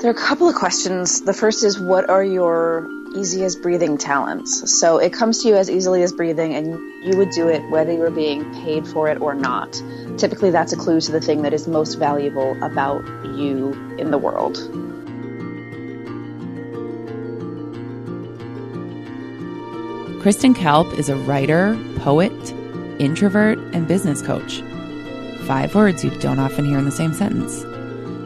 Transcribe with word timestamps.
There 0.00 0.08
are 0.08 0.14
a 0.14 0.16
couple 0.16 0.48
of 0.48 0.54
questions. 0.54 1.20
The 1.20 1.34
first 1.34 1.62
is 1.62 1.78
what 1.78 2.08
are 2.08 2.24
your 2.24 2.88
easiest 3.14 3.60
breathing 3.60 3.98
talents? 3.98 4.72
So 4.80 4.96
it 4.96 5.12
comes 5.12 5.42
to 5.42 5.48
you 5.48 5.56
as 5.56 5.68
easily 5.68 6.02
as 6.02 6.10
breathing, 6.10 6.54
and 6.54 6.78
you 7.04 7.18
would 7.18 7.28
do 7.32 7.48
it 7.48 7.60
whether 7.68 7.92
you're 7.92 8.10
being 8.10 8.50
paid 8.64 8.88
for 8.88 9.08
it 9.08 9.20
or 9.20 9.34
not. 9.34 9.74
Typically, 10.16 10.50
that's 10.50 10.72
a 10.72 10.76
clue 10.76 11.02
to 11.02 11.12
the 11.12 11.20
thing 11.20 11.42
that 11.42 11.52
is 11.52 11.68
most 11.68 11.96
valuable 11.96 12.56
about 12.64 13.04
you 13.36 13.74
in 13.98 14.10
the 14.10 14.16
world. 14.16 14.56
Kristen 20.22 20.54
Kalp 20.54 20.98
is 20.98 21.10
a 21.10 21.16
writer, 21.16 21.78
poet, 21.96 22.32
introvert, 22.98 23.58
and 23.74 23.86
business 23.86 24.22
coach. 24.22 24.62
Five 25.46 25.74
words 25.74 26.02
you 26.02 26.10
don't 26.20 26.38
often 26.38 26.64
hear 26.64 26.78
in 26.78 26.86
the 26.86 26.90
same 26.90 27.12
sentence. 27.12 27.66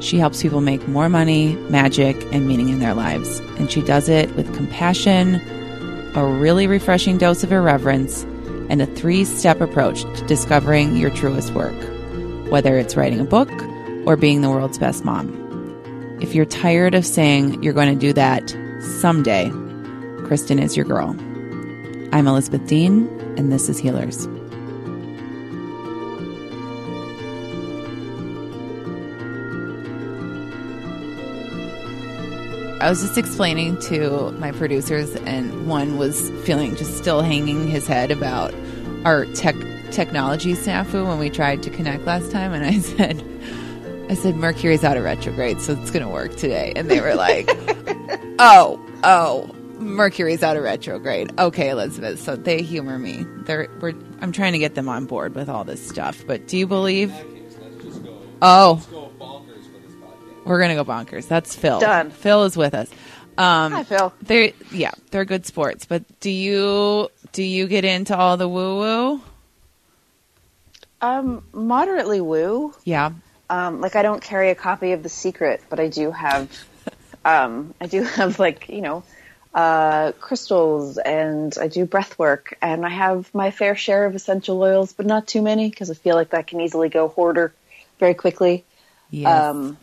She 0.00 0.18
helps 0.18 0.42
people 0.42 0.60
make 0.60 0.86
more 0.88 1.08
money, 1.08 1.56
magic, 1.68 2.16
and 2.32 2.46
meaning 2.46 2.68
in 2.68 2.78
their 2.78 2.94
lives. 2.94 3.40
And 3.58 3.70
she 3.70 3.82
does 3.82 4.08
it 4.08 4.34
with 4.36 4.54
compassion, 4.54 5.36
a 6.14 6.24
really 6.24 6.66
refreshing 6.66 7.18
dose 7.18 7.42
of 7.42 7.52
irreverence, 7.52 8.24
and 8.68 8.80
a 8.82 8.86
three 8.86 9.24
step 9.24 9.60
approach 9.60 10.02
to 10.02 10.26
discovering 10.26 10.96
your 10.96 11.10
truest 11.10 11.52
work, 11.52 11.74
whether 12.50 12.78
it's 12.78 12.96
writing 12.96 13.20
a 13.20 13.24
book 13.24 13.50
or 14.06 14.16
being 14.16 14.40
the 14.40 14.50
world's 14.50 14.78
best 14.78 15.04
mom. 15.04 15.40
If 16.20 16.34
you're 16.34 16.44
tired 16.44 16.94
of 16.94 17.04
saying 17.04 17.62
you're 17.62 17.72
going 17.72 17.92
to 17.92 18.00
do 18.00 18.12
that 18.12 18.56
someday, 19.00 19.50
Kristen 20.24 20.58
is 20.58 20.76
your 20.76 20.86
girl. 20.86 21.10
I'm 22.12 22.26
Elizabeth 22.26 22.66
Dean, 22.66 23.08
and 23.36 23.52
this 23.52 23.68
is 23.68 23.78
Healers. 23.78 24.28
I 32.84 32.90
was 32.90 33.00
just 33.00 33.16
explaining 33.16 33.78
to 33.84 34.30
my 34.32 34.52
producers, 34.52 35.16
and 35.16 35.66
one 35.66 35.96
was 35.96 36.28
feeling 36.44 36.76
just 36.76 36.98
still 36.98 37.22
hanging 37.22 37.66
his 37.66 37.86
head 37.86 38.10
about 38.10 38.52
our 39.06 39.24
tech 39.24 39.54
technology 39.90 40.52
snafu 40.52 41.08
when 41.08 41.18
we 41.18 41.30
tried 41.30 41.62
to 41.62 41.70
connect 41.70 42.04
last 42.04 42.30
time. 42.30 42.52
And 42.52 42.62
I 42.62 42.78
said, 42.80 43.24
I 44.10 44.14
said 44.14 44.36
Mercury's 44.36 44.84
out 44.84 44.98
of 44.98 45.04
retrograde, 45.04 45.62
so 45.62 45.72
it's 45.72 45.90
going 45.90 46.04
to 46.04 46.10
work 46.10 46.36
today. 46.36 46.74
And 46.76 46.90
they 46.90 47.00
were 47.00 47.14
like, 47.14 47.48
Oh, 48.38 48.78
oh, 49.02 49.50
Mercury's 49.78 50.42
out 50.42 50.58
of 50.58 50.62
retrograde. 50.62 51.32
Okay, 51.40 51.70
Elizabeth. 51.70 52.20
So 52.20 52.36
they 52.36 52.60
humor 52.60 52.98
me. 52.98 53.24
They're 53.46 53.66
we're 53.80 53.94
I'm 54.20 54.30
trying 54.30 54.52
to 54.52 54.58
get 54.58 54.74
them 54.74 54.90
on 54.90 55.06
board 55.06 55.34
with 55.34 55.48
all 55.48 55.64
this 55.64 55.88
stuff. 55.88 56.22
But 56.26 56.48
do 56.48 56.58
you 56.58 56.66
believe? 56.66 57.14
Oh, 58.42 58.82
we're 60.44 60.60
gonna 60.60 60.74
go 60.74 60.84
bonkers. 60.84 61.28
That's 61.28 61.54
Phil. 61.54 61.80
Done. 61.80 62.10
Phil 62.10 62.44
is 62.44 62.56
with 62.56 62.74
us. 62.74 62.90
Um, 63.36 63.72
Hi, 63.72 63.82
Phil. 63.82 64.12
They're 64.22 64.52
yeah, 64.70 64.92
they're 65.10 65.24
good 65.24 65.46
sports. 65.46 65.86
But 65.86 66.02
do 66.20 66.30
you 66.30 67.08
do 67.32 67.42
you 67.42 67.66
get 67.66 67.84
into 67.84 68.16
all 68.16 68.36
the 68.36 68.48
woo 68.48 68.78
woo? 68.78 69.22
Um, 71.00 71.44
moderately 71.52 72.20
woo. 72.20 72.74
Yeah. 72.84 73.12
Um, 73.50 73.80
like 73.80 73.96
I 73.96 74.02
don't 74.02 74.22
carry 74.22 74.50
a 74.50 74.54
copy 74.54 74.92
of 74.92 75.02
The 75.02 75.08
Secret, 75.08 75.62
but 75.68 75.78
I 75.78 75.88
do 75.88 76.10
have, 76.10 76.50
um, 77.24 77.74
I 77.80 77.86
do 77.86 78.02
have 78.02 78.38
like 78.38 78.68
you 78.68 78.80
know, 78.80 79.02
uh, 79.52 80.12
crystals, 80.12 80.96
and 80.98 81.56
I 81.60 81.68
do 81.68 81.84
breath 81.84 82.18
work, 82.18 82.56
and 82.62 82.86
I 82.86 82.90
have 82.90 83.32
my 83.34 83.50
fair 83.50 83.76
share 83.76 84.06
of 84.06 84.14
essential 84.14 84.60
oils, 84.60 84.92
but 84.92 85.06
not 85.06 85.26
too 85.26 85.42
many 85.42 85.68
because 85.68 85.90
I 85.90 85.94
feel 85.94 86.14
like 86.14 86.30
that 86.30 86.46
can 86.46 86.60
easily 86.60 86.88
go 86.88 87.08
hoarder 87.08 87.52
very 87.98 88.14
quickly. 88.14 88.64
Yes. 89.10 89.44
Um, 89.44 89.76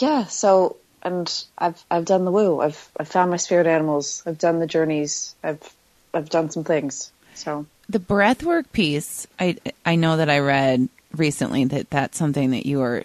yeah. 0.00 0.24
So, 0.26 0.76
and 1.02 1.30
I've 1.58 1.84
I've 1.90 2.04
done 2.04 2.24
the 2.24 2.32
woo. 2.32 2.60
I've 2.60 2.88
I've 2.98 3.08
found 3.08 3.30
my 3.30 3.36
spirit 3.36 3.66
animals. 3.66 4.22
I've 4.26 4.38
done 4.38 4.58
the 4.58 4.66
journeys. 4.66 5.34
I've 5.42 5.74
I've 6.12 6.30
done 6.30 6.50
some 6.50 6.64
things. 6.64 7.12
So 7.34 7.66
the 7.88 7.98
breathwork 7.98 8.72
piece, 8.72 9.26
I 9.38 9.56
I 9.84 9.96
know 9.96 10.16
that 10.16 10.30
I 10.30 10.38
read 10.38 10.88
recently 11.16 11.64
that 11.66 11.90
that's 11.90 12.18
something 12.18 12.50
that 12.50 12.66
you 12.66 12.82
are 12.82 13.04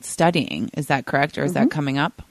studying. 0.00 0.70
Is 0.74 0.88
that 0.88 1.06
correct, 1.06 1.38
or 1.38 1.44
is 1.44 1.52
that 1.54 1.60
mm-hmm. 1.60 1.68
coming 1.68 1.98
up? 1.98 2.22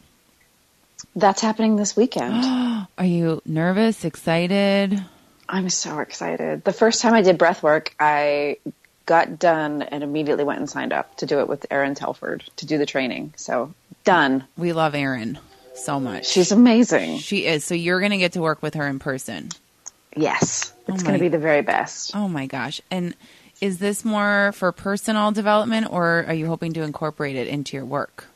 that's 1.16 1.42
happening 1.42 1.76
this 1.76 1.96
weekend. 1.96 2.44
Are 2.98 3.06
you 3.06 3.42
nervous, 3.46 4.06
excited? 4.06 5.04
I'm 5.48 5.70
so 5.70 6.00
excited. 6.00 6.64
The 6.64 6.74
first 6.74 7.02
time 7.02 7.14
I 7.14 7.22
did 7.22 7.38
breath 7.38 7.64
work, 7.64 7.94
I 8.00 8.58
got 9.10 9.40
done 9.40 9.82
and 9.82 10.04
immediately 10.04 10.44
went 10.44 10.60
and 10.60 10.70
signed 10.70 10.94
up 10.94 11.18
to 11.18 11.26
do 11.26 11.40
it 11.40 11.48
with 11.50 11.66
Erin 11.72 11.96
Telford 11.96 12.44
to 12.58 12.68
do 12.68 12.78
the 12.78 12.86
training. 12.86 13.34
So 13.38 13.74
done. 14.04 14.44
We 14.56 14.72
love 14.72 14.94
Erin 14.94 15.40
so 15.74 16.00
much. 16.00 16.28
She's 16.28 16.52
amazing. 16.52 17.18
she 17.18 17.48
is. 17.48 17.66
So 17.66 17.74
you're 17.74 18.00
going 18.00 18.12
to 18.12 18.20
get 18.20 18.34
to 18.34 18.42
work 18.42 18.62
with 18.62 18.76
her 18.76 18.86
in 18.86 19.00
person. 19.00 19.50
Yes. 20.16 20.72
Oh 20.88 20.94
it's 20.94 21.02
Oh 21.02 21.06
going 21.08 21.18
to 21.18 21.20
be 21.20 21.28
the 21.28 21.40
very 21.40 21.64
best. 21.64 22.16
Oh 22.16 22.28
my 22.28 22.46
gosh! 22.46 22.82
And 22.92 23.16
is 23.62 23.80
this 23.80 24.06
more 24.06 24.52
for 24.54 24.72
personal 24.72 25.32
development, 25.32 25.92
or 25.92 26.26
are 26.28 26.34
you 26.34 26.46
hoping 26.46 26.74
to 26.74 26.84
incorporate 26.84 27.36
it 27.36 27.48
into 27.48 27.78
your 27.78 27.86
work? 27.86 28.28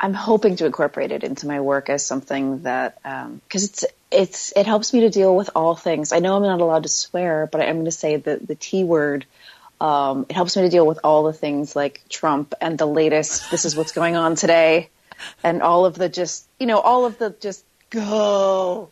I'm 0.00 0.14
hoping 0.14 0.56
to 0.56 0.66
incorporate 0.66 1.12
it 1.12 1.24
into 1.24 1.46
my 1.46 1.60
work 1.60 1.88
as 1.90 2.04
something 2.04 2.62
that 2.62 2.98
um, 3.04 3.40
because 3.46 3.64
it's 3.64 3.84
it's 4.10 4.52
it 4.54 4.66
helps 4.66 4.92
me 4.92 5.00
to 5.00 5.10
deal 5.10 5.34
with 5.34 5.50
all 5.54 5.74
things. 5.74 6.12
I 6.12 6.20
know 6.20 6.36
I'm 6.36 6.42
not 6.42 6.60
allowed 6.60 6.84
to 6.84 6.88
swear, 6.88 7.48
but 7.50 7.60
I 7.60 7.64
am 7.64 7.76
going 7.76 7.84
to 7.86 7.90
say 7.90 8.16
the 8.16 8.36
the 8.36 8.54
T 8.54 8.84
word. 8.84 9.24
Um, 9.80 10.26
it 10.28 10.34
helps 10.34 10.56
me 10.56 10.62
to 10.62 10.68
deal 10.68 10.86
with 10.86 10.98
all 11.04 11.24
the 11.24 11.32
things 11.32 11.76
like 11.76 12.02
Trump 12.08 12.54
and 12.60 12.76
the 12.78 12.86
latest. 12.86 13.50
This 13.50 13.64
is 13.64 13.76
what's 13.76 13.92
going 13.92 14.16
on 14.16 14.34
today, 14.34 14.90
and 15.44 15.62
all 15.62 15.84
of 15.84 15.94
the 15.94 16.08
just 16.08 16.46
you 16.58 16.66
know 16.66 16.78
all 16.80 17.04
of 17.04 17.18
the 17.18 17.30
just 17.40 17.64
go 17.90 18.90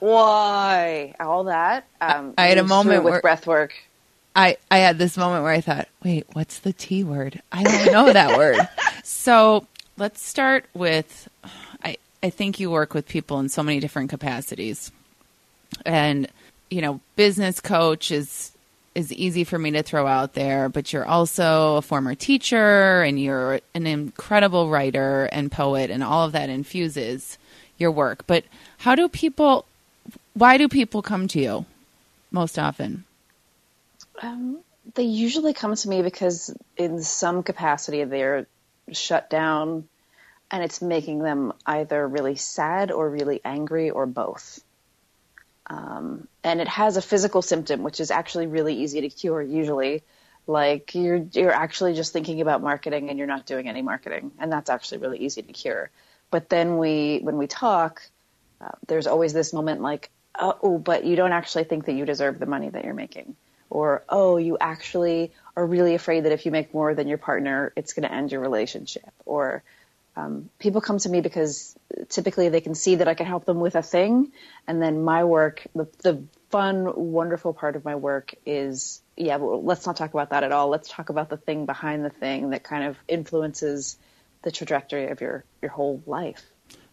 why 0.00 1.14
all 1.20 1.44
that. 1.44 1.86
Um, 2.00 2.34
I 2.36 2.46
had 2.46 2.58
a 2.58 2.64
moment 2.64 3.04
with 3.04 3.12
where- 3.12 3.20
breath 3.20 3.46
work. 3.46 3.74
I, 4.36 4.56
I 4.68 4.78
had 4.78 4.98
this 4.98 5.16
moment 5.16 5.44
where 5.44 5.52
I 5.52 5.60
thought, 5.60 5.86
wait, 6.02 6.26
what's 6.32 6.58
the 6.58 6.72
T 6.72 7.04
word? 7.04 7.40
I 7.52 7.62
don't 7.62 7.92
know 7.92 8.12
that 8.12 8.36
word. 8.36 8.58
So 9.04 9.66
let's 9.96 10.20
start 10.20 10.64
with 10.74 11.28
I, 11.84 11.96
I 12.22 12.30
think 12.30 12.58
you 12.58 12.70
work 12.70 12.94
with 12.94 13.06
people 13.06 13.38
in 13.38 13.48
so 13.48 13.62
many 13.62 13.78
different 13.80 14.10
capacities. 14.10 14.90
And, 15.86 16.26
you 16.70 16.80
know, 16.80 17.00
business 17.16 17.60
coach 17.60 18.10
is 18.10 18.50
is 18.94 19.12
easy 19.12 19.44
for 19.44 19.58
me 19.58 19.70
to 19.72 19.82
throw 19.82 20.06
out 20.06 20.34
there, 20.34 20.68
but 20.68 20.92
you're 20.92 21.06
also 21.06 21.76
a 21.76 21.82
former 21.82 22.14
teacher 22.14 23.02
and 23.02 23.20
you're 23.20 23.60
an 23.74 23.86
incredible 23.86 24.70
writer 24.70 25.28
and 25.32 25.50
poet 25.50 25.90
and 25.90 26.02
all 26.02 26.24
of 26.24 26.32
that 26.32 26.48
infuses 26.48 27.38
your 27.76 27.90
work. 27.90 28.26
But 28.26 28.44
how 28.78 28.94
do 28.94 29.08
people 29.08 29.66
why 30.34 30.58
do 30.58 30.68
people 30.68 31.02
come 31.02 31.28
to 31.28 31.40
you 31.40 31.66
most 32.30 32.58
often? 32.58 33.04
Um, 34.20 34.58
they 34.94 35.04
usually 35.04 35.54
come 35.54 35.74
to 35.74 35.88
me 35.88 36.02
because, 36.02 36.54
in 36.76 37.02
some 37.02 37.42
capacity, 37.42 38.04
they're 38.04 38.46
shut 38.92 39.30
down, 39.30 39.88
and 40.50 40.62
it's 40.62 40.82
making 40.82 41.20
them 41.20 41.52
either 41.64 42.06
really 42.06 42.36
sad 42.36 42.90
or 42.90 43.08
really 43.08 43.40
angry 43.44 43.90
or 43.90 44.06
both. 44.06 44.60
Um, 45.66 46.28
and 46.42 46.60
it 46.60 46.68
has 46.68 46.96
a 46.96 47.02
physical 47.02 47.42
symptom, 47.42 47.82
which 47.82 48.00
is 48.00 48.10
actually 48.10 48.46
really 48.46 48.82
easy 48.82 49.00
to 49.02 49.08
cure. 49.08 49.40
Usually, 49.40 50.02
like 50.46 50.94
you're 50.94 51.24
you're 51.32 51.52
actually 51.52 51.94
just 51.94 52.12
thinking 52.12 52.40
about 52.40 52.62
marketing 52.62 53.08
and 53.08 53.18
you're 53.18 53.26
not 53.26 53.46
doing 53.46 53.68
any 53.68 53.82
marketing, 53.82 54.32
and 54.38 54.52
that's 54.52 54.70
actually 54.70 54.98
really 54.98 55.18
easy 55.18 55.42
to 55.42 55.52
cure. 55.52 55.90
But 56.30 56.48
then 56.48 56.78
we, 56.78 57.20
when 57.22 57.38
we 57.38 57.46
talk, 57.46 58.02
uh, 58.60 58.70
there's 58.88 59.06
always 59.06 59.32
this 59.32 59.52
moment 59.52 59.80
like, 59.80 60.10
oh, 60.38 60.78
but 60.78 61.04
you 61.04 61.16
don't 61.16 61.32
actually 61.32 61.64
think 61.64 61.86
that 61.86 61.92
you 61.92 62.04
deserve 62.04 62.38
the 62.38 62.46
money 62.46 62.68
that 62.68 62.84
you're 62.84 62.94
making 62.94 63.36
or 63.70 64.04
oh 64.08 64.36
you 64.36 64.56
actually 64.60 65.32
are 65.56 65.66
really 65.66 65.94
afraid 65.94 66.24
that 66.24 66.32
if 66.32 66.46
you 66.46 66.52
make 66.52 66.72
more 66.72 66.94
than 66.94 67.08
your 67.08 67.18
partner 67.18 67.72
it's 67.76 67.92
going 67.92 68.08
to 68.08 68.14
end 68.14 68.32
your 68.32 68.40
relationship 68.40 69.10
or 69.26 69.62
um, 70.16 70.48
people 70.58 70.80
come 70.80 70.98
to 70.98 71.08
me 71.08 71.20
because 71.20 71.76
typically 72.08 72.48
they 72.48 72.60
can 72.60 72.74
see 72.74 72.96
that 72.96 73.08
i 73.08 73.14
can 73.14 73.26
help 73.26 73.44
them 73.44 73.60
with 73.60 73.74
a 73.74 73.82
thing 73.82 74.32
and 74.66 74.80
then 74.80 75.04
my 75.04 75.24
work 75.24 75.66
the, 75.74 75.88
the 76.02 76.22
fun 76.50 76.92
wonderful 76.94 77.52
part 77.52 77.76
of 77.76 77.84
my 77.84 77.96
work 77.96 78.34
is 78.46 79.02
yeah 79.16 79.36
well, 79.36 79.62
let's 79.62 79.86
not 79.86 79.96
talk 79.96 80.14
about 80.14 80.30
that 80.30 80.44
at 80.44 80.52
all 80.52 80.68
let's 80.68 80.88
talk 80.88 81.08
about 81.08 81.28
the 81.28 81.36
thing 81.36 81.66
behind 81.66 82.04
the 82.04 82.10
thing 82.10 82.50
that 82.50 82.62
kind 82.62 82.84
of 82.84 82.96
influences 83.08 83.96
the 84.44 84.52
trajectory 84.52 85.08
of 85.08 85.20
your 85.20 85.44
your 85.60 85.72
whole 85.72 86.02
life. 86.06 86.44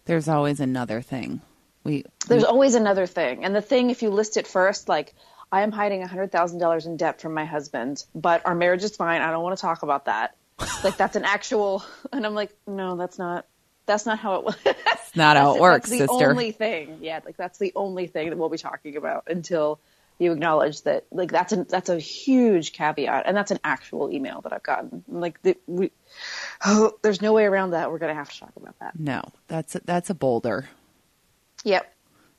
There's 0.06 0.28
always 0.28 0.60
another 0.60 1.02
thing. 1.02 1.42
We 1.84 2.06
There's 2.28 2.44
always 2.44 2.76
another 2.76 3.06
thing. 3.06 3.44
And 3.44 3.56
the 3.56 3.62
thing, 3.62 3.90
if 3.90 4.02
you 4.02 4.10
list 4.10 4.38
it 4.38 4.48
first, 4.48 4.90
like, 4.90 5.14
I 5.52 5.62
am 5.62 5.72
hiding 5.72 6.02
$100,000 6.06 6.86
in 6.86 6.98
debt 6.98 7.22
from 7.22 7.34
my 7.34 7.46
husband, 7.46 8.04
but 8.14 8.46
our 8.46 8.56
marriage 8.56 8.84
is 8.84 8.96
fine. 8.96 9.22
I 9.22 9.32
don't 9.32 9.44
want 9.44 9.58
to 9.58 9.62
talk 9.62 9.84
about 9.84 10.06
that. 10.06 10.36
like, 10.84 10.98
that's 10.98 11.16
an 11.16 11.25
actual, 11.25 11.84
and 12.12 12.25
I'm 12.25 12.36
like, 12.36 12.56
no, 12.68 12.96
that's 12.96 13.18
not, 13.19 13.46
that's 13.86 14.06
not 14.06 14.19
how 14.19 14.36
it 14.36 14.44
was. 14.46 14.56
it's 14.66 15.16
not 15.16 15.38
how 15.38 15.56
it 15.56 15.62
works, 15.62 15.90
that's 15.90 16.02
the 16.02 16.08
sister. 16.08 16.30
only 16.30 16.52
thing. 16.52 17.00
Yeah. 17.02 17.19
Like, 17.25 17.38
that's 17.38 17.58
the 17.60 17.72
only 17.75 18.08
thing 18.08 18.30
that 18.30 18.38
we'll 18.38 18.50
be 18.50 18.58
talking 18.58 18.96
about 18.98 19.24
until 19.28 19.80
you 20.19 20.31
acknowledge 20.31 20.84
that, 20.84 21.06
like, 21.12 21.31
that's 21.31 21.52
a, 21.52 21.63
that's 21.63 21.90
a 21.90 21.98
huge 22.00 22.74
caveat. 22.74 23.24
And 23.25 23.36
that's 23.36 23.52
an 23.52 23.60
actual 23.63 24.12
email 24.13 24.42
that 24.42 24.54
I've 24.54 24.63
gotten. 24.63 25.04
Like, 25.08 25.42
the, 25.42 25.58
we, 25.68 25.92
oh, 26.66 26.94
there's 27.02 27.22
no 27.22 27.34
way 27.34 27.46
around 27.46 27.72
that. 27.72 27.92
We're 27.92 27.98
going 27.98 28.12
to 28.13 28.19
have 28.19 28.30
to 28.31 28.40
talk 28.40 28.52
about 28.56 28.78
that. 28.80 28.98
No, 29.00 29.24
that's 29.48 29.75
a, 29.75 29.81
that's 29.84 30.10
a 30.10 30.13
boulder. 30.13 30.69
Yep. 31.63 31.92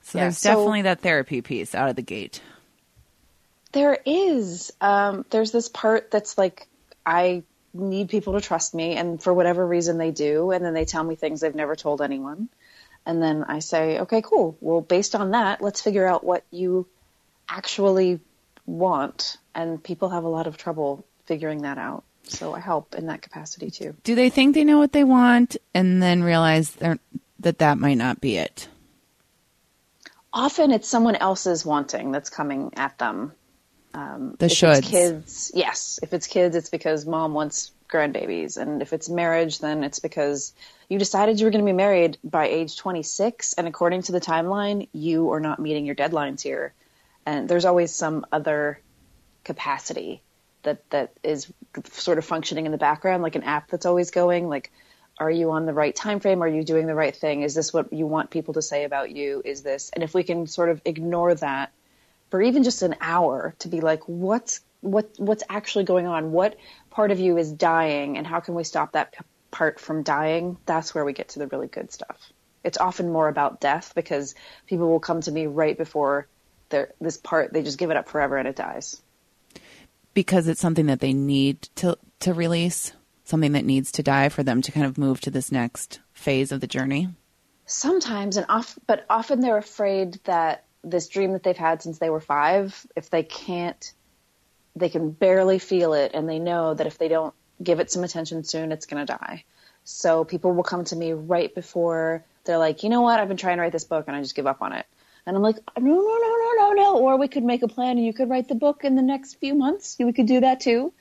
So 0.02 0.19
Yeah, 0.19 0.24
there's 0.24 0.38
so- 0.38 0.50
definitely 0.50 0.82
that 0.82 1.00
therapy 1.00 1.42
piece 1.42 1.74
out 1.74 1.88
of 1.88 1.96
the 1.96 2.02
gate. 2.02 2.40
There 3.72 3.98
is. 4.04 4.72
Um, 4.80 5.24
there's 5.30 5.50
this 5.50 5.69
part 5.69 6.10
that's 6.10 6.36
like, 6.36 6.69
I 7.06 7.42
need 7.74 8.08
people 8.08 8.34
to 8.34 8.40
trust 8.40 8.74
me, 8.74 8.96
and 8.96 9.22
for 9.22 9.32
whatever 9.32 9.66
reason 9.66 9.98
they 9.98 10.10
do, 10.10 10.50
and 10.50 10.64
then 10.64 10.74
they 10.74 10.84
tell 10.84 11.02
me 11.02 11.14
things 11.14 11.40
they've 11.40 11.54
never 11.54 11.76
told 11.76 12.02
anyone. 12.02 12.48
And 13.04 13.22
then 13.22 13.44
I 13.44 13.58
say, 13.58 14.00
okay, 14.00 14.22
cool. 14.22 14.56
Well, 14.60 14.80
based 14.80 15.14
on 15.14 15.32
that, 15.32 15.60
let's 15.60 15.80
figure 15.80 16.06
out 16.06 16.22
what 16.22 16.44
you 16.50 16.86
actually 17.48 18.20
want. 18.64 19.38
And 19.54 19.82
people 19.82 20.10
have 20.10 20.24
a 20.24 20.28
lot 20.28 20.46
of 20.46 20.56
trouble 20.56 21.04
figuring 21.24 21.62
that 21.62 21.78
out. 21.78 22.04
So 22.24 22.54
I 22.54 22.60
help 22.60 22.94
in 22.94 23.06
that 23.06 23.20
capacity 23.20 23.70
too. 23.70 23.96
Do 24.04 24.14
they 24.14 24.30
think 24.30 24.54
they 24.54 24.62
know 24.62 24.78
what 24.78 24.92
they 24.92 25.02
want 25.02 25.56
and 25.74 26.00
then 26.00 26.22
realize 26.22 26.70
that 27.40 27.58
that 27.58 27.78
might 27.78 27.98
not 27.98 28.20
be 28.20 28.36
it? 28.36 28.69
Often 30.32 30.70
it's 30.70 30.88
someone 30.88 31.16
else's 31.16 31.66
wanting 31.66 32.12
that's 32.12 32.30
coming 32.30 32.72
at 32.76 32.96
them. 32.98 33.32
Um, 33.94 34.36
The 34.38 34.46
if 34.46 34.52
shoulds. 34.52 34.82
Kids, 34.82 35.50
yes. 35.54 36.00
If 36.02 36.12
it's 36.12 36.26
kids, 36.26 36.56
it's 36.56 36.70
because 36.70 37.06
mom 37.06 37.34
wants 37.34 37.72
grandbabies, 37.88 38.56
and 38.56 38.80
if 38.80 38.92
it's 38.92 39.08
marriage, 39.08 39.58
then 39.58 39.84
it's 39.84 39.98
because 39.98 40.54
you 40.88 40.98
decided 40.98 41.38
you 41.38 41.46
were 41.46 41.50
going 41.50 41.64
to 41.64 41.68
be 41.68 41.76
married 41.76 42.18
by 42.24 42.48
age 42.48 42.76
26, 42.76 43.54
and 43.54 43.68
according 43.68 44.02
to 44.02 44.12
the 44.12 44.20
timeline, 44.20 44.88
you 44.92 45.32
are 45.32 45.40
not 45.40 45.58
meeting 45.58 45.84
your 45.84 45.94
deadlines 45.94 46.40
here. 46.40 46.72
And 47.26 47.48
there's 47.48 47.66
always 47.66 47.94
some 47.94 48.26
other 48.32 48.80
capacity 49.44 50.22
that 50.62 50.88
that 50.90 51.12
is 51.22 51.52
sort 51.90 52.18
of 52.18 52.24
functioning 52.24 52.66
in 52.66 52.72
the 52.72 52.78
background, 52.78 53.22
like 53.22 53.36
an 53.36 53.42
app 53.42 53.70
that's 53.70 53.86
always 53.86 54.10
going. 54.10 54.48
Like, 54.48 54.72
are 55.18 55.30
you 55.30 55.50
on 55.50 55.66
the 55.66 55.72
right 55.72 55.94
time 55.94 56.20
frame? 56.20 56.42
Are 56.42 56.48
you 56.48 56.64
doing 56.64 56.86
the 56.86 56.94
right 56.94 57.14
thing? 57.14 57.42
Is 57.42 57.54
this 57.54 57.72
what 57.72 57.92
you 57.92 58.06
want 58.06 58.30
people 58.30 58.54
to 58.54 58.62
say 58.62 58.84
about 58.84 59.10
you? 59.10 59.42
Is 59.44 59.62
this? 59.62 59.90
And 59.92 60.02
if 60.02 60.14
we 60.14 60.22
can 60.22 60.46
sort 60.46 60.70
of 60.70 60.80
ignore 60.84 61.34
that 61.34 61.72
for 62.32 62.40
even 62.40 62.62
just 62.62 62.81
an 62.81 62.96
hour 63.02 63.55
to 63.58 63.69
be 63.69 63.82
like, 63.82 64.00
what's 64.06 64.61
what 64.81 65.11
what's 65.19 65.43
actually 65.50 65.84
going 65.84 66.06
on? 66.06 66.32
What 66.32 66.56
part 66.88 67.11
of 67.11 67.20
you 67.20 67.37
is 67.37 67.52
dying, 67.52 68.17
and 68.17 68.26
how 68.26 68.40
can 68.40 68.55
we 68.55 68.64
stop 68.64 68.93
that 68.93 69.12
p- 69.12 69.19
part 69.50 69.79
from 69.79 70.02
dying? 70.02 70.56
That's 70.64 70.94
where 70.94 71.05
we 71.05 71.12
get 71.12 71.29
to 71.31 71.40
the 71.40 71.46
really 71.49 71.67
good 71.67 71.93
stuff. 71.93 72.32
It's 72.64 72.79
often 72.79 73.12
more 73.12 73.29
about 73.29 73.61
death 73.61 73.93
because 73.94 74.34
people 74.67 74.88
will 74.88 74.99
come 74.99 75.20
to 75.20 75.31
me 75.31 75.46
right 75.46 75.76
before 75.76 76.26
their 76.70 76.94
this 77.02 77.19
part. 77.19 77.52
They 77.52 77.62
just 77.62 77.76
give 77.76 77.90
it 77.90 77.99
up 77.99 78.08
forever 78.08 78.38
and 78.38 78.49
it 78.49 78.56
dies. 78.56 79.02
Because 80.14 80.49
it's 80.49 80.62
something 80.62 80.87
that 80.87 81.00
they 81.00 81.12
need 81.12 81.61
to 81.75 81.99
to 82.20 82.32
release, 82.32 82.94
something 83.25 83.52
that 83.52 83.67
needs 83.67 83.93
to 83.93 84.02
die 84.02 84.31
for 84.31 84.43
them 84.43 84.62
to 84.62 84.73
kind 84.73 84.87
of 84.87 84.96
move 84.96 85.20
to 85.20 85.31
this 85.31 85.52
next 85.52 86.00
phase 86.14 86.50
of 86.50 86.62
the 86.62 86.67
journey. 86.67 87.08
Sometimes 87.67 88.38
and 88.38 88.46
off, 88.49 88.79
but 88.87 89.05
often 89.11 89.40
they're 89.40 89.58
afraid 89.58 90.19
that 90.25 90.64
this 90.84 91.08
dream 91.08 91.32
that 91.32 91.43
they've 91.43 91.56
had 91.56 91.82
since 91.82 91.99
they 91.99 92.11
were 92.11 92.20
five, 92.20 92.87
if 92.96 93.11
they 93.11 93.23
can't, 93.23 93.93
they 94.75 94.88
can 94.88 95.11
barely 95.11 95.58
feel 95.58 95.93
it, 95.94 96.12
and 96.14 96.29
they 96.29 96.38
know 96.38 96.75
that 96.75 96.87
if 96.87 96.99
they 96.99 97.08
don't 97.08 97.34
give 97.62 97.81
it 97.81 97.90
some 97.90 98.05
attention 98.05 98.44
soon, 98.44 98.73
it's 98.73 98.87
going 98.87 99.05
to 99.05 99.12
die. 99.12 99.44
So 99.84 100.25
people 100.25 100.52
will 100.52 100.62
come 100.62 100.84
to 100.84 100.96
me 100.96 101.12
right 101.12 101.55
before 101.55 102.25
they're 102.44 102.58
like, 102.58 102.82
you 102.82 102.88
know 102.88 103.02
what, 103.02 103.20
I've 103.20 103.29
been 103.29 103.37
trying 103.37 103.56
to 103.56 103.62
write 103.62 103.73
this 103.73 103.84
book 103.84 104.05
and 104.06 104.17
I 104.17 104.20
just 104.20 104.34
give 104.34 104.46
up 104.46 104.62
on 104.62 104.73
it. 104.73 104.87
And 105.26 105.37
I'm 105.37 105.43
like, 105.43 105.56
no, 105.79 105.84
no, 105.84 105.94
no, 105.94 106.37
no, 106.37 106.52
no, 106.56 106.73
no. 106.73 106.99
Or 106.99 107.17
we 107.17 107.29
could 107.29 107.44
make 107.44 107.62
a 107.62 107.69
plan 107.69 107.96
and 107.96 108.05
you 108.05 108.12
could 108.12 108.29
write 108.29 108.49
the 108.49 108.56
book 108.56 108.84
in 108.84 108.96
the 108.96 109.02
next 109.02 109.34
few 109.34 109.55
months. 109.55 109.96
We 109.99 110.12
could 110.12 110.26
do 110.26 110.40
that 110.40 110.61
too. 110.61 110.93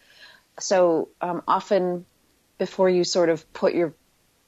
So 0.59 1.09
um, 1.21 1.41
often 1.47 2.05
before 2.59 2.89
you 2.89 3.03
sort 3.03 3.29
of 3.29 3.51
put 3.53 3.73
your 3.73 3.95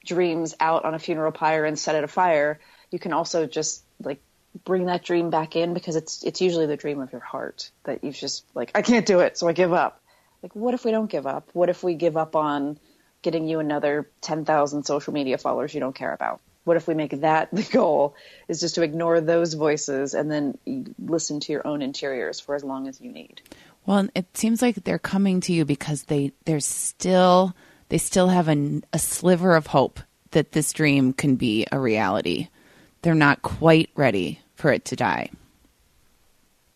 dreams 0.04 0.54
out 0.60 0.84
on 0.84 0.94
a 0.94 0.98
funeral 0.98 1.32
pyre 1.32 1.64
and 1.64 1.76
set 1.76 1.96
it 1.96 2.04
afire, 2.04 2.60
you 2.90 3.00
can 3.00 3.12
also 3.12 3.46
just 3.46 3.82
like 4.00 4.20
bring 4.64 4.86
that 4.86 5.02
dream 5.02 5.30
back 5.30 5.56
in 5.56 5.74
because 5.74 5.96
it's 5.96 6.22
it's 6.22 6.40
usually 6.40 6.66
the 6.66 6.76
dream 6.76 7.00
of 7.00 7.10
your 7.12 7.20
heart 7.20 7.70
that 7.84 8.04
you've 8.04 8.14
just 8.14 8.44
like 8.54 8.70
I 8.74 8.82
can't 8.82 9.06
do 9.06 9.20
it, 9.20 9.36
so 9.36 9.48
I 9.48 9.52
give 9.52 9.72
up. 9.72 10.00
Like 10.42 10.54
what 10.54 10.74
if 10.74 10.84
we 10.84 10.90
don't 10.90 11.10
give 11.10 11.26
up? 11.26 11.48
What 11.52 11.68
if 11.68 11.82
we 11.82 11.94
give 11.94 12.16
up 12.16 12.36
on 12.36 12.78
getting 13.22 13.48
you 13.48 13.58
another 13.58 14.08
10,000 14.20 14.84
social 14.84 15.14
media 15.14 15.38
followers 15.38 15.72
you 15.72 15.80
don't 15.80 15.94
care 15.94 16.12
about? 16.12 16.40
What 16.64 16.76
if 16.76 16.86
we 16.86 16.94
make 16.94 17.20
that 17.20 17.48
the 17.52 17.62
goal 17.62 18.14
is 18.48 18.60
just 18.60 18.74
to 18.76 18.82
ignore 18.82 19.20
those 19.20 19.54
voices 19.54 20.14
and 20.14 20.30
then 20.30 20.58
listen 20.98 21.40
to 21.40 21.52
your 21.52 21.66
own 21.66 21.82
interiors 21.82 22.40
for 22.40 22.54
as 22.54 22.62
long 22.62 22.86
as 22.86 23.00
you 23.00 23.10
need? 23.10 23.40
Well, 23.86 24.08
it 24.14 24.36
seems 24.36 24.62
like 24.62 24.76
they're 24.76 24.98
coming 24.98 25.40
to 25.42 25.52
you 25.52 25.64
because 25.64 26.04
they 26.04 26.32
there's 26.44 26.66
still 26.66 27.54
they 27.88 27.98
still 27.98 28.28
have 28.28 28.48
a, 28.48 28.82
a 28.92 28.98
sliver 28.98 29.56
of 29.56 29.66
hope 29.66 30.00
that 30.30 30.52
this 30.52 30.72
dream 30.72 31.12
can 31.12 31.36
be 31.36 31.66
a 31.70 31.78
reality. 31.78 32.48
They're 33.02 33.14
not 33.14 33.42
quite 33.42 33.90
ready 33.94 34.40
for 34.64 34.72
it 34.72 34.86
to 34.86 34.96
die. 34.96 35.28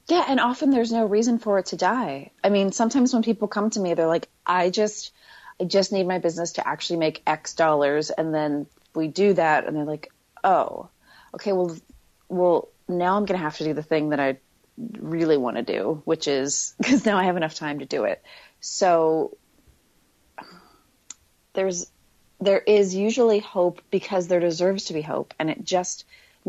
Yeah, 0.08 0.22
and 0.28 0.40
often 0.40 0.68
there's 0.68 0.92
no 0.92 1.06
reason 1.06 1.38
for 1.38 1.58
it 1.58 1.64
to 1.66 1.76
die. 1.78 2.32
I 2.44 2.50
mean, 2.50 2.70
sometimes 2.70 3.14
when 3.14 3.22
people 3.22 3.48
come 3.48 3.70
to 3.70 3.80
me, 3.80 3.94
they're 3.94 4.06
like, 4.06 4.28
"I 4.44 4.68
just, 4.68 5.10
I 5.58 5.64
just 5.64 5.90
need 5.90 6.06
my 6.06 6.18
business 6.18 6.52
to 6.52 6.68
actually 6.68 6.98
make 6.98 7.22
X 7.26 7.54
dollars," 7.54 8.10
and 8.10 8.34
then 8.34 8.66
we 8.94 9.08
do 9.08 9.32
that, 9.32 9.66
and 9.66 9.74
they're 9.74 9.86
like, 9.86 10.12
"Oh, 10.44 10.90
okay, 11.32 11.54
well, 11.54 11.74
well, 12.28 12.68
now 12.88 13.16
I'm 13.16 13.24
gonna 13.24 13.38
have 13.38 13.56
to 13.56 13.64
do 13.64 13.72
the 13.72 13.82
thing 13.82 14.10
that 14.10 14.20
I 14.20 14.36
really 14.76 15.38
want 15.38 15.56
to 15.56 15.62
do, 15.62 16.02
which 16.04 16.28
is 16.28 16.74
because 16.78 17.06
now 17.06 17.16
I 17.16 17.24
have 17.24 17.38
enough 17.38 17.54
time 17.54 17.78
to 17.78 17.86
do 17.86 18.04
it." 18.04 18.22
So 18.60 19.34
there's, 21.54 21.90
there 22.38 22.60
is 22.60 22.94
usually 22.94 23.38
hope 23.38 23.80
because 23.90 24.28
there 24.28 24.40
deserves 24.40 24.84
to 24.86 24.92
be 24.92 25.00
hope, 25.00 25.32
and 25.38 25.48
it 25.48 25.64
just 25.64 26.04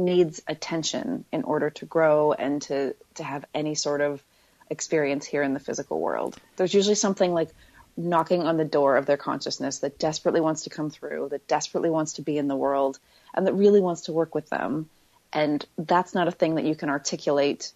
needs 0.06 0.42
attention 0.48 1.26
in 1.32 1.44
order 1.44 1.70
to 1.70 1.86
grow 1.86 2.34
and 2.34 2.62
to 2.64 2.96
to 3.16 3.24
have 3.24 3.46
any 3.54 3.76
sort 3.76 4.02
of 4.02 4.24
experience 4.70 5.26
here 5.26 5.44
in 5.44 5.54
the 5.54 5.60
physical 5.60 6.00
world. 6.00 6.38
There's 6.56 6.74
usually 6.74 6.96
something 6.96 7.34
like 7.34 7.50
knocking 7.98 8.44
on 8.44 8.58
the 8.58 8.66
door 8.66 8.98
of 8.98 9.06
their 9.06 9.18
consciousness 9.18 9.80
that 9.80 10.00
desperately 10.00 10.42
wants 10.42 10.64
to 10.64 10.70
come 10.70 10.90
through, 10.90 11.30
that 11.32 11.48
desperately 11.48 11.90
wants 11.90 12.14
to 12.14 12.22
be 12.22 12.38
in 12.38 12.48
the 12.48 12.56
world, 12.56 13.00
and 13.34 13.46
that 13.46 13.54
really 13.54 13.82
wants 13.82 14.02
to 14.04 14.14
work 14.14 14.34
with 14.34 14.50
them. 14.50 14.90
And 15.34 15.66
that's 15.78 16.14
not 16.14 16.28
a 16.28 16.32
thing 16.32 16.56
that 16.56 16.66
you 16.66 16.76
can 16.76 16.90
articulate 16.90 17.74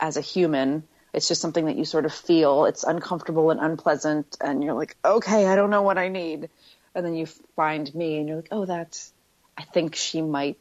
as 0.00 0.16
a 0.16 0.20
human. 0.20 0.82
It's 1.12 1.28
just 1.28 1.40
something 1.40 1.66
that 1.66 1.76
you 1.76 1.84
sort 1.84 2.06
of 2.06 2.12
feel. 2.12 2.64
It's 2.64 2.84
uncomfortable 2.84 3.50
and 3.50 3.60
unpleasant, 3.60 4.36
and 4.40 4.64
you're 4.64 4.74
like, 4.74 4.96
okay, 5.04 5.46
I 5.46 5.54
don't 5.54 5.70
know 5.70 5.82
what 5.82 5.98
I 5.98 6.08
need. 6.08 6.48
And 6.94 7.06
then 7.06 7.14
you 7.14 7.26
find 7.56 7.94
me, 7.94 8.18
and 8.18 8.28
you're 8.28 8.36
like, 8.36 8.48
oh, 8.50 8.64
that's, 8.64 9.12
I 9.56 9.62
think 9.62 9.94
she 9.94 10.22
might 10.22 10.58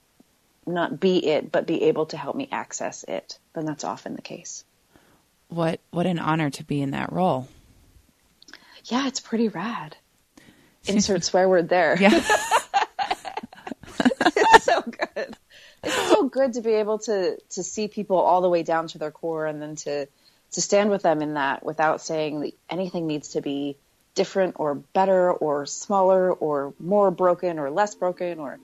not 0.72 1.00
be 1.00 1.26
it, 1.26 1.52
but 1.52 1.68
be 1.68 1.84
able 1.84 2.08
to 2.08 2.18
help 2.18 2.36
me 2.36 2.48
access 2.52 3.04
it. 3.04 3.38
Then 3.54 3.66
that's 3.66 3.84
often 3.84 4.16
the 4.16 4.22
case. 4.22 4.64
What 5.50 5.80
what 5.92 6.06
an 6.06 6.20
honor 6.20 6.50
to 6.50 6.64
be 6.64 6.82
in 6.82 6.92
that 6.92 7.12
role. 7.12 7.48
Yeah, 8.86 9.08
it's 9.08 9.20
pretty 9.20 9.50
rad. 9.50 9.96
Insert 10.88 11.24
swear 11.24 11.48
word 11.48 11.70
there. 11.70 11.98
Yeah. 12.00 12.10
it's 14.36 14.64
so 14.64 14.82
good. 14.82 15.38
It's 15.84 16.10
so 16.10 16.30
good 16.30 16.54
to 16.54 16.62
be 16.62 16.74
able 16.74 17.00
to 17.00 17.38
to 17.38 17.64
see 17.64 17.88
people 17.88 18.18
all 18.18 18.42
the 18.42 18.50
way 18.50 18.64
down 18.64 18.88
to 18.90 18.98
their 18.98 19.12
core, 19.12 19.46
and 19.46 19.62
then 19.62 19.76
to 19.78 20.08
to 20.52 20.62
stand 20.62 20.90
with 20.90 21.02
them 21.02 21.22
in 21.22 21.36
that 21.36 21.64
without 21.64 22.02
saying 22.02 22.42
that 22.42 22.54
anything 22.70 23.08
needs 23.08 23.30
to 23.30 23.42
be 23.42 23.78
different 24.14 24.56
or 24.58 24.76
better 24.76 25.32
or 25.32 25.66
smaller 25.66 26.32
or 26.32 26.74
more 26.80 27.12
broken 27.12 27.60
or 27.60 27.72
less 27.72 27.96
broken 27.96 28.40
or 28.40 28.60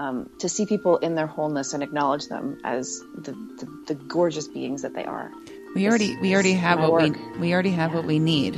um, 0.00 0.30
to 0.38 0.48
see 0.48 0.64
people 0.64 0.96
in 0.98 1.14
their 1.14 1.26
wholeness 1.26 1.74
and 1.74 1.82
acknowledge 1.82 2.28
them 2.28 2.58
as 2.64 3.02
the, 3.14 3.32
the, 3.32 3.68
the 3.88 3.94
gorgeous 3.94 4.48
beings 4.48 4.80
that 4.80 4.94
they 4.94 5.04
are. 5.04 5.30
We 5.74 5.86
already 5.86 6.16
we 6.16 6.32
already 6.34 6.54
have 6.54 6.80
what 6.80 6.94
we 7.02 7.10
work. 7.10 7.38
we 7.38 7.52
already 7.52 7.70
have 7.72 7.94
what 7.94 8.04
we 8.06 8.18
need. 8.18 8.56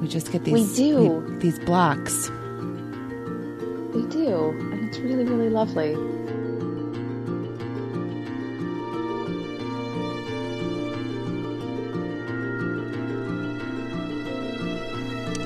We 0.00 0.08
just 0.08 0.32
get 0.32 0.44
these 0.44 0.52
We 0.52 0.76
do. 0.76 0.98
we- 0.98 1.36
these 1.38 1.58
blocks. 1.60 2.28
We 3.94 4.02
do, 4.08 4.50
and 4.50 4.88
it's 4.88 4.98
really, 4.98 5.24
really 5.24 5.48
lovely. 5.48 5.94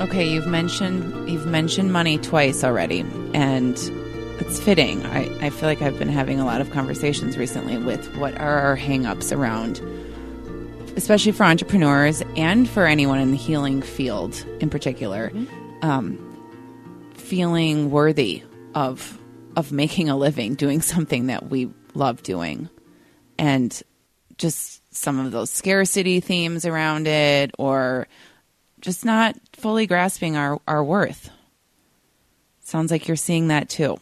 Okay, 0.00 0.26
you've 0.26 0.46
mentioned 0.46 1.28
you've 1.28 1.46
mentioned 1.46 1.92
money 1.92 2.16
twice 2.18 2.64
already, 2.64 3.04
and 3.34 3.76
it's 4.40 4.58
fitting. 4.58 5.04
I, 5.06 5.46
I 5.46 5.50
feel 5.50 5.68
like 5.68 5.82
I've 5.82 5.98
been 5.98 6.08
having 6.08 6.40
a 6.40 6.44
lot 6.44 6.60
of 6.60 6.70
conversations 6.70 7.36
recently 7.36 7.76
with 7.76 8.16
what 8.16 8.38
are 8.40 8.58
our 8.58 8.76
hangups 8.76 9.36
around, 9.36 9.80
especially 10.96 11.32
for 11.32 11.44
entrepreneurs 11.44 12.22
and 12.36 12.68
for 12.68 12.86
anyone 12.86 13.18
in 13.18 13.30
the 13.30 13.36
healing 13.36 13.82
field 13.82 14.44
in 14.60 14.70
particular, 14.70 15.30
um, 15.82 16.18
feeling 17.14 17.90
worthy 17.90 18.42
of 18.74 19.18
of 19.56 19.72
making 19.72 20.08
a 20.08 20.16
living, 20.16 20.54
doing 20.54 20.80
something 20.80 21.26
that 21.26 21.50
we 21.50 21.70
love 21.94 22.22
doing, 22.22 22.68
and 23.38 23.82
just 24.38 24.82
some 24.94 25.18
of 25.18 25.32
those 25.32 25.50
scarcity 25.50 26.20
themes 26.20 26.64
around 26.64 27.06
it, 27.06 27.50
or 27.58 28.08
just 28.80 29.04
not 29.04 29.36
fully 29.52 29.86
grasping 29.86 30.36
our, 30.36 30.60
our 30.66 30.82
worth. 30.82 31.30
Sounds 32.60 32.90
like 32.90 33.08
you're 33.08 33.16
seeing 33.16 33.48
that 33.48 33.68
too. 33.68 33.98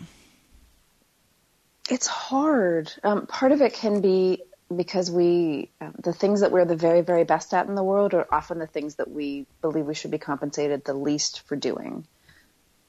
It's 1.88 2.06
hard. 2.06 2.92
Um, 3.02 3.26
part 3.26 3.52
of 3.52 3.62
it 3.62 3.72
can 3.72 4.00
be 4.00 4.42
because 4.74 5.10
we, 5.10 5.70
uh, 5.80 5.90
the 6.02 6.12
things 6.12 6.40
that 6.40 6.52
we're 6.52 6.66
the 6.66 6.76
very, 6.76 7.00
very 7.00 7.24
best 7.24 7.54
at 7.54 7.66
in 7.66 7.74
the 7.74 7.82
world 7.82 8.12
are 8.12 8.26
often 8.30 8.58
the 8.58 8.66
things 8.66 8.96
that 8.96 9.10
we 9.10 9.46
believe 9.62 9.86
we 9.86 9.94
should 9.94 10.10
be 10.10 10.18
compensated 10.18 10.84
the 10.84 10.92
least 10.92 11.46
for 11.46 11.56
doing. 11.56 12.06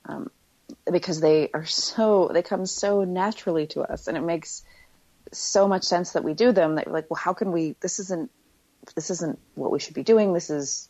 Um, 0.05 0.29
because 0.91 1.21
they 1.21 1.49
are 1.53 1.65
so, 1.65 2.29
they 2.33 2.41
come 2.41 2.65
so 2.65 3.05
naturally 3.05 3.67
to 3.67 3.81
us 3.81 4.07
and 4.07 4.17
it 4.17 4.21
makes 4.21 4.63
so 5.31 5.67
much 5.67 5.83
sense 5.83 6.11
that 6.11 6.23
we 6.23 6.33
do 6.33 6.51
them 6.51 6.75
that 6.75 6.91
like, 6.91 7.09
well, 7.09 7.19
how 7.19 7.33
can 7.33 7.51
we, 7.51 7.75
this 7.79 7.99
isn't, 7.99 8.29
this 8.95 9.09
isn't 9.09 9.39
what 9.55 9.71
we 9.71 9.79
should 9.79 9.93
be 9.93 10.03
doing. 10.03 10.33
This 10.33 10.49
is, 10.49 10.89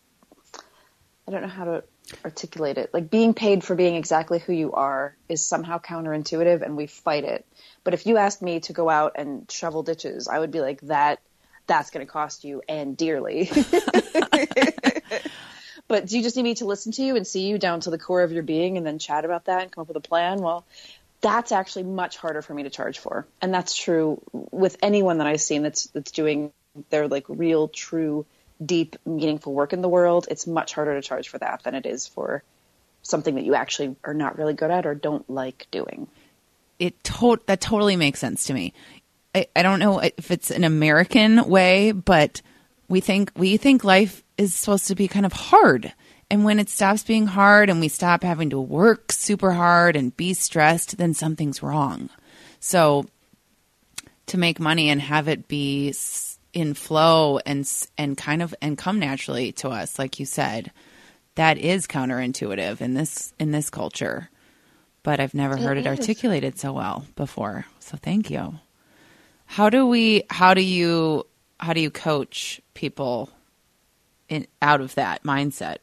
I 1.28 1.32
don't 1.32 1.42
know 1.42 1.48
how 1.48 1.66
to 1.66 1.84
articulate 2.26 2.78
it. 2.78 2.92
Like 2.94 3.10
being 3.12 3.34
paid 3.36 3.64
for 3.64 3.76
being 3.76 3.96
exactly 3.96 4.40
who 4.40 4.54
you 4.54 4.74
are 4.74 5.16
is 5.28 5.46
somehow 5.46 5.80
counterintuitive 5.80 6.64
and 6.64 6.76
we 6.76 6.88
fight 6.88 7.24
it. 7.24 7.46
But 7.90 7.96
if 7.96 8.06
you 8.06 8.18
asked 8.18 8.44
me 8.44 8.60
to 8.60 8.72
go 8.72 8.88
out 8.88 9.14
and 9.16 9.50
shovel 9.50 9.82
ditches, 9.82 10.28
I 10.28 10.38
would 10.38 10.52
be 10.52 10.62
like 10.62 10.80
that 10.82 11.22
that's 11.66 11.90
going 11.90 12.06
to 12.06 12.12
cost 12.12 12.44
you 12.44 12.62
and 12.70 12.96
dearly. 12.96 13.50
but 15.88 16.06
do 16.06 16.16
you 16.16 16.22
just 16.22 16.36
need 16.36 16.44
me 16.44 16.54
to 16.54 16.66
listen 16.66 16.92
to 16.92 17.02
you 17.02 17.16
and 17.16 17.26
see 17.26 17.48
you 17.48 17.58
down 17.58 17.80
to 17.80 17.90
the 17.90 17.98
core 17.98 18.22
of 18.22 18.32
your 18.32 18.44
being 18.44 18.78
and 18.78 18.86
then 18.86 19.00
chat 19.00 19.26
about 19.26 19.46
that 19.46 19.64
and 19.64 19.72
come 19.72 19.82
up 19.82 19.88
with 19.88 19.98
a 19.98 20.02
plan? 20.02 20.38
Well, 20.38 20.68
that's 21.22 21.52
actually 21.52 21.82
much 21.82 22.18
harder 22.18 22.44
for 22.44 22.54
me 22.54 22.62
to 22.62 22.70
charge 22.70 23.00
for. 23.00 23.26
And 23.42 23.52
that's 23.52 23.76
true 23.76 24.22
with 24.34 24.78
anyone 24.84 25.18
that 25.18 25.26
I've 25.26 25.42
seen 25.42 25.64
that's 25.64 25.88
that's 25.88 26.12
doing 26.12 26.54
their 26.92 27.08
like 27.08 27.26
real 27.28 27.70
true 27.70 28.28
deep 28.64 28.98
meaningful 29.04 29.52
work 29.52 29.74
in 29.74 29.82
the 29.82 29.90
world. 29.90 30.28
It's 30.30 30.46
much 30.46 30.76
harder 30.76 30.94
to 30.94 31.02
charge 31.02 31.28
for 31.28 31.40
that 31.40 31.64
than 31.64 31.74
it 31.74 31.88
is 31.88 32.06
for 32.06 32.44
something 33.02 33.34
that 33.34 33.46
you 33.46 33.56
actually 33.56 33.96
are 34.04 34.14
not 34.14 34.38
really 34.38 34.54
good 34.54 34.70
at 34.70 34.86
or 34.86 34.94
don't 34.94 35.28
like 35.28 35.66
doing. 35.72 36.08
It 36.80 37.04
to- 37.04 37.42
that 37.46 37.62
totally 37.62 37.96
makes 37.96 38.20
sense 38.20 38.46
to 38.46 38.54
me. 38.54 38.74
I, 39.36 39.48
I 39.56 39.62
don't 39.62 39.80
know 39.80 40.00
if 40.00 40.32
it's 40.32 40.50
an 40.50 40.64
American 40.64 41.48
way, 41.50 41.92
but 41.92 42.42
we 42.88 43.00
think 43.00 43.32
we 43.36 43.58
think 43.58 43.84
life 43.84 44.24
is 44.38 44.54
supposed 44.54 44.88
to 44.88 44.96
be 44.96 45.08
kind 45.08 45.26
of 45.26 45.34
hard. 45.34 45.94
And 46.32 46.44
when 46.44 46.60
it 46.60 46.70
stops 46.70 47.04
being 47.04 47.28
hard 47.28 47.70
and 47.70 47.80
we 47.80 47.88
stop 47.88 48.24
having 48.24 48.52
to 48.52 48.60
work 48.60 49.12
super 49.12 49.52
hard 49.52 49.96
and 49.96 50.16
be 50.16 50.34
stressed, 50.34 50.98
then 50.98 51.14
something's 51.14 51.64
wrong. 51.64 52.10
So 52.60 53.06
to 54.28 54.38
make 54.38 54.60
money 54.60 54.90
and 54.90 55.02
have 55.02 55.28
it 55.28 55.48
be 55.48 55.94
in 56.54 56.74
flow 56.74 57.40
and 57.46 57.72
and 57.98 58.18
kind 58.18 58.42
of 58.42 58.56
and 58.62 58.78
come 58.78 59.00
naturally 59.00 59.52
to 59.54 59.70
us 59.70 60.00
like 60.00 60.20
you 60.20 60.26
said, 60.26 60.72
that 61.36 61.58
is 61.58 61.88
counterintuitive 61.88 62.82
in 62.82 62.94
this 62.94 63.34
in 63.40 63.52
this 63.52 63.70
culture. 63.70 64.30
But 65.04 65.20
I've 65.20 65.34
never 65.34 65.56
heard 65.56 65.78
it, 65.78 65.86
it 65.86 65.90
articulated 65.90 66.60
so 66.60 66.74
well 66.74 67.06
before. 67.16 67.66
So 67.80 67.98
thank 67.98 68.30
you. 68.30 68.60
How 69.46 69.70
do 69.70 69.88
we 69.88 70.24
how 70.30 70.54
do 70.54 70.62
you 70.62 71.26
how 71.60 71.74
do 71.74 71.82
you 71.82 71.90
coach 71.90 72.62
people 72.74 73.30
in 74.28 74.46
out 74.62 74.82
of 74.82 74.96
that 74.96 75.24
mindset? 75.24 75.78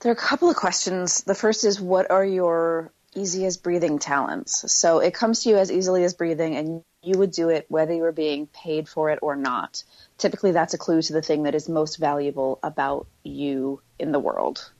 There 0.00 0.10
are 0.10 0.14
a 0.14 0.16
couple 0.16 0.48
of 0.48 0.56
questions. 0.56 1.22
The 1.24 1.34
first 1.34 1.64
is 1.64 1.78
what 1.78 2.10
are 2.10 2.24
your 2.24 2.90
easiest 3.14 3.62
breathing 3.62 3.98
talents? 3.98 4.72
So 4.72 5.00
it 5.00 5.12
comes 5.12 5.40
to 5.40 5.50
you 5.50 5.56
as 5.56 5.70
easily 5.70 6.04
as 6.04 6.14
breathing 6.14 6.56
and 6.56 6.82
you 7.02 7.18
would 7.18 7.32
do 7.32 7.50
it 7.50 7.66
whether 7.68 7.92
you 7.92 8.02
were 8.02 8.12
being 8.12 8.46
paid 8.46 8.88
for 8.88 9.10
it 9.10 9.18
or 9.20 9.36
not. 9.36 9.84
Typically 10.16 10.52
that's 10.52 10.74
a 10.74 10.78
clue 10.78 11.02
to 11.02 11.12
the 11.12 11.22
thing 11.22 11.42
that 11.42 11.54
is 11.54 11.68
most 11.68 11.96
valuable 11.96 12.58
about 12.62 13.06
you 13.24 13.82
in 13.98 14.12
the 14.12 14.18
world. 14.18 14.70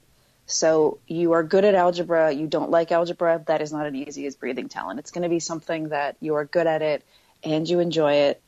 So 0.50 0.99
you 1.07 1.33
are 1.33 1.42
good 1.42 1.64
at 1.64 1.75
algebra, 1.75 2.33
you 2.33 2.47
don't 2.47 2.71
like 2.71 2.92
algebra, 2.92 3.42
that 3.47 3.62
is 3.62 3.73
not 3.73 3.87
an 3.87 3.95
easy 3.95 4.26
as 4.26 4.35
breathing 4.35 4.69
talent. 4.69 4.99
It's 4.99 5.11
going 5.11 5.23
to 5.23 5.28
be 5.28 5.40
something 5.40 5.90
that 5.90 6.16
you 6.21 6.35
are 6.35 6.45
good 6.45 6.66
at 6.66 6.83
it 6.83 7.04
and 7.45 7.69
you 7.69 7.80
enjoy 7.80 8.14
it. 8.14 8.42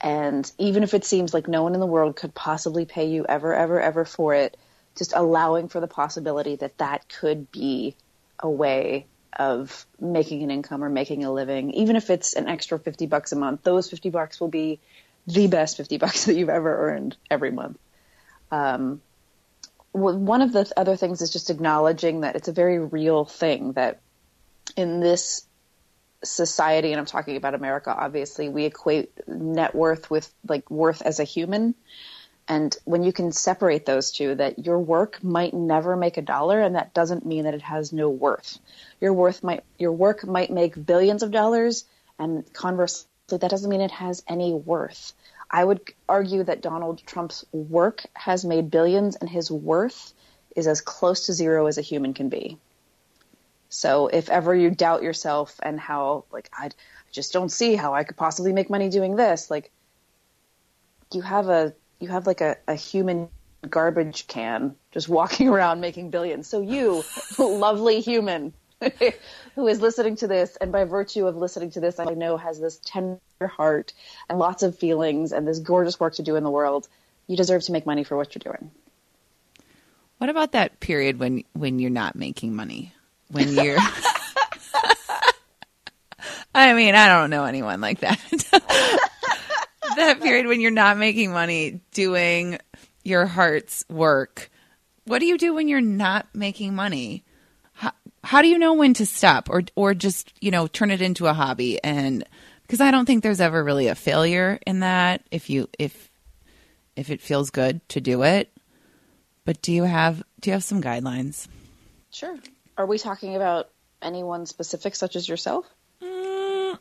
And 0.00 0.50
even 0.58 0.82
if 0.82 0.94
it 0.94 1.04
seems 1.04 1.34
like 1.34 1.48
no 1.48 1.62
one 1.62 1.74
in 1.74 1.80
the 1.80 1.86
world 1.86 2.16
could 2.16 2.34
possibly 2.34 2.84
pay 2.84 3.08
you 3.08 3.24
ever, 3.28 3.54
ever, 3.54 3.80
ever 3.80 4.04
for 4.04 4.34
it, 4.34 4.56
just 4.96 5.12
allowing 5.14 5.68
for 5.68 5.80
the 5.80 5.88
possibility 5.88 6.56
that 6.56 6.78
that 6.78 7.08
could 7.08 7.50
be 7.50 7.96
a 8.38 8.50
way 8.50 9.06
of 9.38 9.86
making 10.00 10.42
an 10.42 10.50
income 10.50 10.84
or 10.84 10.88
making 10.88 11.24
a 11.24 11.32
living, 11.32 11.72
even 11.72 11.96
if 11.96 12.10
it's 12.10 12.34
an 12.34 12.48
extra 12.48 12.78
50 12.78 13.06
bucks 13.06 13.32
a 13.32 13.36
month, 13.36 13.62
those 13.62 13.88
50 13.88 14.10
bucks 14.10 14.40
will 14.40 14.48
be 14.48 14.80
the 15.26 15.46
best 15.46 15.76
50 15.76 15.96
bucks 15.98 16.26
that 16.26 16.34
you've 16.34 16.48
ever 16.48 16.90
earned 16.90 17.16
every 17.30 17.50
month. 17.50 17.78
Um, 18.50 19.00
one 19.92 20.42
of 20.42 20.52
the 20.52 20.70
other 20.76 20.96
things 20.96 21.20
is 21.22 21.30
just 21.30 21.50
acknowledging 21.50 22.22
that 22.22 22.36
it's 22.36 22.48
a 22.48 22.52
very 22.52 22.78
real 22.78 23.24
thing 23.24 23.72
that 23.72 24.00
in 24.76 25.00
this 25.00 25.46
society, 26.24 26.92
and 26.92 27.00
I'm 27.00 27.06
talking 27.06 27.36
about 27.36 27.54
America, 27.54 27.94
obviously, 27.94 28.48
we 28.48 28.64
equate 28.64 29.10
net 29.28 29.74
worth 29.74 30.10
with 30.10 30.32
like 30.48 30.70
worth 30.70 31.02
as 31.02 31.20
a 31.20 31.24
human. 31.24 31.74
And 32.48 32.76
when 32.84 33.02
you 33.02 33.12
can 33.12 33.32
separate 33.32 33.86
those 33.86 34.10
two, 34.10 34.34
that 34.34 34.64
your 34.64 34.78
work 34.78 35.22
might 35.22 35.54
never 35.54 35.96
make 35.96 36.16
a 36.16 36.22
dollar, 36.22 36.60
and 36.60 36.74
that 36.74 36.92
doesn't 36.92 37.24
mean 37.24 37.44
that 37.44 37.54
it 37.54 37.62
has 37.62 37.92
no 37.92 38.08
worth. 38.08 38.58
Your 39.00 39.12
worth 39.12 39.42
might, 39.42 39.62
your 39.78 39.92
work 39.92 40.26
might 40.26 40.50
make 40.50 40.86
billions 40.86 41.22
of 41.22 41.30
dollars, 41.30 41.84
and 42.18 42.50
conversely, 42.52 43.06
that 43.28 43.50
doesn't 43.50 43.70
mean 43.70 43.80
it 43.80 43.92
has 43.92 44.24
any 44.28 44.52
worth. 44.52 45.12
I 45.52 45.64
would 45.64 45.92
argue 46.08 46.42
that 46.44 46.62
Donald 46.62 47.02
Trump's 47.04 47.44
work 47.52 48.04
has 48.14 48.44
made 48.44 48.70
billions, 48.70 49.16
and 49.16 49.28
his 49.28 49.50
worth 49.50 50.14
is 50.56 50.66
as 50.66 50.80
close 50.80 51.26
to 51.26 51.32
zero 51.32 51.66
as 51.66 51.76
a 51.76 51.82
human 51.82 52.14
can 52.14 52.28
be. 52.28 52.58
So 53.68 54.08
if 54.08 54.30
ever 54.30 54.54
you 54.54 54.70
doubt 54.70 55.02
yourself 55.02 55.60
and 55.62 55.78
how, 55.78 56.24
like, 56.32 56.50
I 56.52 56.70
just 57.10 57.32
don't 57.32 57.50
see 57.50 57.74
how 57.74 57.94
I 57.94 58.04
could 58.04 58.16
possibly 58.16 58.52
make 58.52 58.70
money 58.70 58.88
doing 58.88 59.16
this, 59.16 59.50
like, 59.50 59.70
you 61.12 61.20
have 61.20 61.48
a 61.48 61.74
you 62.00 62.08
have 62.08 62.26
like 62.26 62.40
a, 62.40 62.56
a 62.66 62.74
human 62.74 63.28
garbage 63.68 64.26
can 64.26 64.74
just 64.90 65.08
walking 65.18 65.48
around 65.48 65.80
making 65.80 66.10
billions. 66.10 66.48
So 66.48 66.60
you, 66.60 67.04
lovely 67.38 68.00
human 68.00 68.54
who 69.54 69.66
is 69.68 69.80
listening 69.80 70.16
to 70.16 70.26
this, 70.26 70.56
and 70.56 70.72
by 70.72 70.84
virtue 70.84 71.26
of 71.26 71.36
listening 71.36 71.70
to 71.72 71.80
this, 71.80 71.98
I 71.98 72.14
know 72.14 72.36
has 72.36 72.60
this 72.60 72.78
tender 72.84 73.20
heart 73.42 73.92
and 74.28 74.38
lots 74.38 74.62
of 74.62 74.78
feelings 74.78 75.32
and 75.32 75.46
this 75.46 75.58
gorgeous 75.58 75.98
work 76.00 76.14
to 76.14 76.22
do 76.22 76.36
in 76.36 76.44
the 76.44 76.50
world, 76.50 76.88
you 77.26 77.36
deserve 77.36 77.62
to 77.64 77.72
make 77.72 77.86
money 77.86 78.04
for 78.04 78.16
what 78.16 78.34
you're 78.34 78.52
doing. 78.52 78.70
What 80.18 80.30
about 80.30 80.52
that 80.52 80.78
period 80.80 81.18
when 81.18 81.44
when 81.52 81.78
you're 81.78 81.90
not 81.90 82.14
making 82.14 82.54
money? 82.54 82.94
When 83.30 83.52
you're 83.54 83.78
I 86.54 86.74
mean, 86.74 86.94
I 86.94 87.08
don't 87.08 87.30
know 87.30 87.44
anyone 87.44 87.80
like 87.80 88.00
that. 88.00 88.20
that 89.96 90.20
period 90.20 90.46
when 90.46 90.60
you're 90.60 90.70
not 90.70 90.98
making 90.98 91.32
money 91.32 91.80
doing 91.92 92.58
your 93.02 93.26
heart's 93.26 93.84
work. 93.88 94.50
What 95.04 95.18
do 95.18 95.26
you 95.26 95.38
do 95.38 95.54
when 95.54 95.68
you're 95.68 95.80
not 95.80 96.26
making 96.34 96.74
money? 96.74 97.24
How, 98.24 98.42
do 98.42 98.48
you 98.48 98.58
know 98.58 98.74
when 98.74 98.94
to 98.94 99.06
stop 99.06 99.50
or 99.50 99.62
or 99.74 99.94
just, 99.94 100.32
you 100.40 100.50
know, 100.50 100.66
turn 100.66 100.90
it 100.90 101.02
into 101.02 101.26
a 101.26 101.32
hobby 101.32 101.82
and 101.82 102.24
because 102.62 102.80
I 102.80 102.90
don't 102.90 103.04
think 103.04 103.22
there's 103.22 103.40
ever 103.40 103.62
really 103.62 103.88
a 103.88 103.94
failure 103.94 104.58
in 104.66 104.80
that 104.80 105.22
if 105.30 105.50
you 105.50 105.68
if 105.78 106.10
if 106.96 107.10
it 107.10 107.20
feels 107.20 107.50
good 107.50 107.86
to 107.90 108.00
do 108.00 108.22
it. 108.22 108.50
But 109.44 109.60
do 109.60 109.72
you 109.72 109.82
have 109.84 110.22
do 110.40 110.50
you 110.50 110.54
have 110.54 110.64
some 110.64 110.80
guidelines? 110.80 111.48
Sure. 112.12 112.38
Are 112.78 112.86
we 112.86 112.98
talking 112.98 113.36
about 113.36 113.68
anyone 114.00 114.46
specific 114.46 114.94
such 114.94 115.16
as 115.16 115.28
yourself? 115.28 115.66
Mm. 116.02 116.78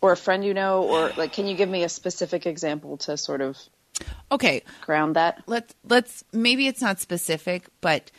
Or 0.00 0.12
a 0.12 0.16
friend 0.16 0.44
you 0.44 0.54
know 0.54 0.84
or 0.84 1.12
like 1.16 1.32
can 1.32 1.46
you 1.46 1.54
give 1.54 1.68
me 1.68 1.84
a 1.84 1.88
specific 1.88 2.46
example 2.46 2.96
to 2.98 3.16
sort 3.16 3.40
of 3.40 3.58
Okay, 4.32 4.62
ground 4.80 5.16
that? 5.16 5.42
let's 5.46 5.74
let's 5.84 6.24
maybe 6.32 6.66
it's 6.66 6.80
not 6.80 6.98
specific, 7.00 7.66
but 7.80 8.10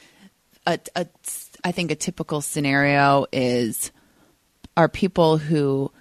a, 0.66 0.80
a 0.96 1.08
I 1.64 1.72
think 1.72 1.92
a 1.92 1.96
typical 1.96 2.42
scenario 2.42 3.26
is 3.32 3.92
are 4.76 4.90
people 4.90 5.38
who 5.38 5.92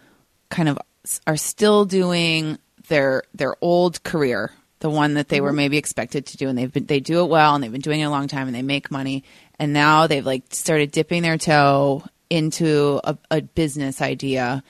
kind 0.49 0.69
of 0.69 0.79
are 1.27 1.37
still 1.37 1.85
doing 1.85 2.59
their 2.89 3.25
their 3.35 3.55
old 3.61 4.03
career, 4.03 4.53
the 4.81 4.91
one 4.91 5.15
that 5.15 5.29
they 5.29 5.41
were 5.41 5.49
mm-hmm. 5.49 5.57
maybe 5.57 5.77
expected 5.79 6.27
to 6.27 6.37
do, 6.37 6.49
and 6.49 6.59
they've 6.59 6.73
been 6.73 6.87
they 6.87 7.01
do 7.01 7.25
it 7.25 7.29
well, 7.29 7.55
and 7.55 7.63
they've 7.63 7.73
been 7.73 7.81
doing 7.81 8.01
it 8.01 8.05
a 8.05 8.11
long 8.11 8.29
time, 8.29 8.47
and 8.47 8.55
they 8.55 8.63
make 8.63 8.91
money, 8.91 9.25
and 9.59 9.73
now 9.73 10.07
they've 10.07 10.27
like 10.27 10.45
started 10.51 10.91
dipping 10.91 11.23
their 11.23 11.39
toe 11.39 12.05
into 12.31 13.01
a, 13.05 13.17
a 13.31 13.43
business 13.43 14.01
idea, 14.01 14.63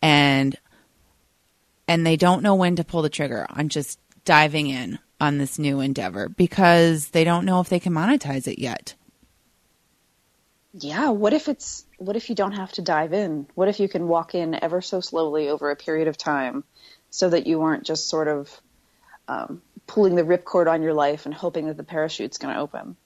and 0.00 0.56
and 1.86 2.06
they 2.06 2.16
don't 2.16 2.42
know 2.42 2.54
when 2.54 2.76
to 2.76 2.84
pull 2.84 3.02
the 3.02 3.08
trigger 3.08 3.46
on 3.50 3.68
just 3.68 3.98
diving 4.24 4.68
in 4.68 4.98
on 5.20 5.38
this 5.38 5.58
new 5.58 5.80
endeavor 5.80 6.28
because 6.28 7.08
they 7.08 7.24
don't 7.24 7.44
know 7.44 7.60
if 7.60 7.68
they 7.68 7.80
can 7.80 7.92
monetize 7.92 8.46
it 8.46 8.58
yet. 8.58 8.94
Yeah, 10.74 11.10
what 11.10 11.32
if 11.32 11.48
it's 11.48 11.84
what 11.96 12.16
if 12.16 12.28
you 12.28 12.34
don't 12.34 12.52
have 12.52 12.72
to 12.72 12.82
dive 12.82 13.12
in? 13.12 13.46
What 13.54 13.68
if 13.68 13.80
you 13.80 13.88
can 13.88 14.06
walk 14.06 14.34
in 14.34 14.54
ever 14.54 14.80
so 14.82 15.00
slowly 15.00 15.48
over 15.48 15.70
a 15.70 15.76
period 15.76 16.08
of 16.08 16.16
time 16.16 16.64
so 17.10 17.30
that 17.30 17.46
you 17.46 17.62
aren't 17.62 17.84
just 17.84 18.08
sort 18.08 18.28
of 18.28 18.60
um, 19.28 19.62
pulling 19.86 20.14
the 20.14 20.22
ripcord 20.22 20.70
on 20.70 20.82
your 20.82 20.94
life 20.94 21.26
and 21.26 21.34
hoping 21.34 21.66
that 21.66 21.76
the 21.76 21.84
parachute's 21.84 22.38
going 22.38 22.54
to 22.54 22.60
open. 22.60 22.96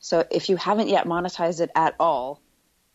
So 0.00 0.24
if 0.30 0.48
you 0.48 0.56
haven't 0.56 0.88
yet 0.88 1.06
monetized 1.06 1.60
it 1.60 1.70
at 1.74 1.96
all, 1.98 2.40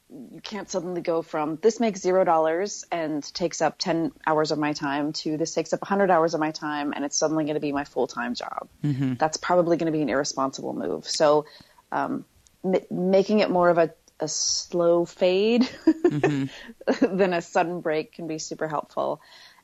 you 0.10 0.42
can't 0.42 0.70
suddenly 0.70 1.02
go 1.02 1.22
from 1.22 1.58
this 1.62 1.80
makes 1.80 2.00
zero 2.00 2.24
dollars 2.24 2.86
and 2.92 3.24
takes 3.34 3.62
up 3.62 3.78
10 3.78 4.12
hours 4.28 4.52
of 4.52 4.60
my 4.60 4.74
time 4.74 5.12
to 5.12 5.38
this 5.38 5.54
takes 5.54 5.74
up 5.74 5.82
100 5.82 6.12
hours 6.12 6.34
of 6.34 6.40
my 6.40 6.52
time 6.52 6.94
and 6.94 7.04
it's 7.04 7.18
suddenly 7.18 7.46
going 7.46 7.56
to 7.56 7.60
be 7.60 7.72
my 7.72 7.84
full-time 7.84 8.36
job. 8.36 8.68
Mm-hmm. 8.84 9.16
That's 9.16 9.38
probably 9.38 9.78
going 9.78 9.92
to 9.92 9.92
be 9.92 10.02
an 10.02 10.10
irresponsible 10.10 10.74
move. 10.74 11.10
So 11.10 11.46
um, 11.92 12.26
m- 12.64 12.86
making 12.92 13.40
it 13.40 13.50
more 13.50 13.70
of 13.70 13.78
a, 13.78 13.92
a 14.24 14.28
slow 14.28 15.06
fade 15.06 15.70
mm-hmm. 15.86 17.16
than 17.18 17.34
a 17.34 17.42
sudden 17.42 17.82
break 17.82 18.14
can 18.14 18.26
be 18.28 18.40
super 18.40 18.68
helpful. 18.68 19.22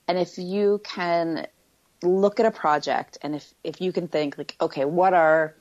And 0.07 0.17
if 0.17 0.37
you 0.37 0.81
can 0.83 1.47
look 2.03 2.39
at 2.39 2.45
a 2.45 2.51
project 2.51 3.17
and 3.21 3.35
if, 3.35 3.53
if 3.63 3.81
you 3.81 3.91
can 3.91 4.07
think 4.07 4.37
like, 4.37 4.55
okay, 4.59 4.85
what 4.85 5.13
are 5.13 5.55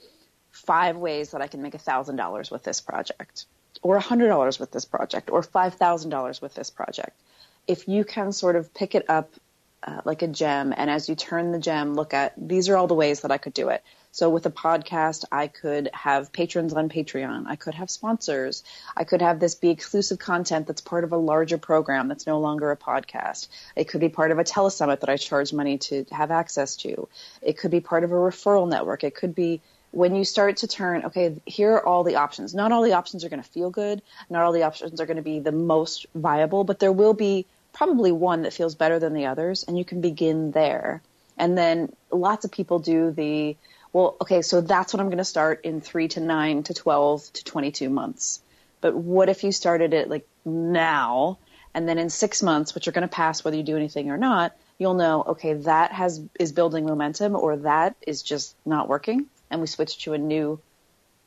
five 0.50 0.96
ways 0.96 1.30
that 1.30 1.40
I 1.40 1.46
can 1.46 1.62
make 1.62 1.74
a 1.74 1.78
thousand 1.78 2.16
dollars 2.16 2.50
with 2.50 2.64
this 2.64 2.80
project 2.80 3.46
or 3.82 3.96
a 3.96 4.00
hundred 4.00 4.28
dollars 4.28 4.58
with 4.58 4.72
this 4.72 4.84
project 4.84 5.30
or 5.30 5.42
five 5.42 5.74
thousand 5.74 6.10
dollars 6.10 6.40
with 6.40 6.54
this 6.54 6.70
project. 6.70 7.18
If 7.66 7.86
you 7.86 8.04
can 8.04 8.32
sort 8.32 8.56
of 8.56 8.74
pick 8.74 8.94
it 8.94 9.08
up 9.08 9.34
uh, 9.82 10.00
like 10.04 10.22
a 10.22 10.26
gem 10.26 10.74
and 10.76 10.90
as 10.90 11.08
you 11.08 11.14
turn 11.14 11.52
the 11.52 11.58
gem, 11.58 11.94
look 11.94 12.14
at 12.14 12.34
these 12.36 12.68
are 12.68 12.76
all 12.76 12.86
the 12.88 12.94
ways 12.94 13.20
that 13.20 13.30
I 13.30 13.38
could 13.38 13.54
do 13.54 13.68
it. 13.68 13.84
So 14.10 14.30
with 14.30 14.46
a 14.46 14.50
podcast, 14.50 15.24
I 15.30 15.48
could 15.48 15.90
have 15.92 16.32
patrons 16.32 16.72
on 16.72 16.88
Patreon. 16.88 17.46
I 17.46 17.56
could 17.56 17.74
have 17.74 17.90
sponsors. 17.90 18.64
I 18.96 19.04
could 19.04 19.22
have 19.22 19.38
this 19.38 19.54
be 19.54 19.70
exclusive 19.70 20.18
content 20.18 20.66
that's 20.66 20.80
part 20.80 21.04
of 21.04 21.12
a 21.12 21.16
larger 21.16 21.58
program 21.58 22.08
that's 22.08 22.26
no 22.26 22.40
longer 22.40 22.70
a 22.70 22.76
podcast. 22.76 23.48
It 23.76 23.88
could 23.88 24.00
be 24.00 24.08
part 24.08 24.30
of 24.30 24.38
a 24.38 24.44
telesummit 24.44 25.00
that 25.00 25.08
I 25.08 25.16
charge 25.16 25.52
money 25.52 25.78
to 25.78 26.04
have 26.10 26.30
access 26.30 26.76
to. 26.76 27.08
It 27.42 27.58
could 27.58 27.70
be 27.70 27.80
part 27.80 28.04
of 28.04 28.10
a 28.12 28.16
referral 28.16 28.68
network. 28.68 29.04
It 29.04 29.14
could 29.14 29.34
be 29.34 29.60
when 29.90 30.14
you 30.14 30.24
start 30.24 30.58
to 30.58 30.66
turn, 30.66 31.04
okay, 31.06 31.36
here 31.46 31.74
are 31.74 31.86
all 31.86 32.04
the 32.04 32.16
options. 32.16 32.54
Not 32.54 32.72
all 32.72 32.82
the 32.82 32.92
options 32.92 33.24
are 33.24 33.28
going 33.28 33.42
to 33.42 33.48
feel 33.48 33.70
good. 33.70 34.02
Not 34.28 34.42
all 34.42 34.52
the 34.52 34.64
options 34.64 35.00
are 35.00 35.06
going 35.06 35.16
to 35.16 35.22
be 35.22 35.38
the 35.38 35.52
most 35.52 36.06
viable, 36.14 36.64
but 36.64 36.78
there 36.78 36.92
will 36.92 37.14
be 37.14 37.46
probably 37.72 38.12
one 38.12 38.42
that 38.42 38.52
feels 38.52 38.74
better 38.74 38.98
than 38.98 39.14
the 39.14 39.26
others, 39.26 39.62
and 39.62 39.78
you 39.78 39.84
can 39.84 40.00
begin 40.00 40.50
there. 40.50 41.02
And 41.38 41.56
then 41.56 41.92
lots 42.10 42.44
of 42.44 42.50
people 42.50 42.80
do 42.80 43.12
the 43.12 43.56
well, 43.92 44.16
okay, 44.20 44.42
so 44.42 44.60
that's 44.60 44.92
what 44.92 45.00
I'm 45.00 45.06
going 45.06 45.18
to 45.18 45.24
start 45.24 45.64
in 45.64 45.80
three 45.80 46.08
to 46.08 46.20
nine 46.20 46.62
to 46.64 46.74
12 46.74 47.32
to 47.32 47.44
22 47.44 47.88
months. 47.88 48.40
But 48.80 48.94
what 48.94 49.28
if 49.28 49.44
you 49.44 49.52
started 49.52 49.94
it 49.94 50.08
like 50.08 50.26
now 50.44 51.38
and 51.74 51.88
then 51.88 51.98
in 51.98 52.10
six 52.10 52.42
months, 52.42 52.74
which 52.74 52.86
are 52.86 52.92
going 52.92 53.08
to 53.08 53.14
pass 53.14 53.44
whether 53.44 53.56
you 53.56 53.62
do 53.62 53.76
anything 53.76 54.10
or 54.10 54.16
not, 54.16 54.54
you'll 54.78 54.94
know, 54.94 55.22
okay, 55.28 55.54
that 55.54 55.92
has, 55.92 56.22
is 56.38 56.52
building 56.52 56.86
momentum 56.86 57.34
or 57.34 57.56
that 57.58 57.96
is 58.06 58.22
just 58.22 58.54
not 58.64 58.88
working. 58.88 59.26
And 59.50 59.60
we 59.60 59.66
switch 59.66 60.04
to 60.04 60.12
a 60.12 60.18
new 60.18 60.60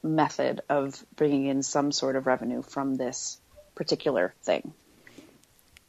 method 0.03 0.61
of 0.69 1.03
bringing 1.15 1.47
in 1.47 1.63
some 1.63 1.91
sort 1.91 2.15
of 2.15 2.27
revenue 2.27 2.61
from 2.61 2.95
this 2.95 3.39
particular 3.75 4.33
thing. 4.43 4.73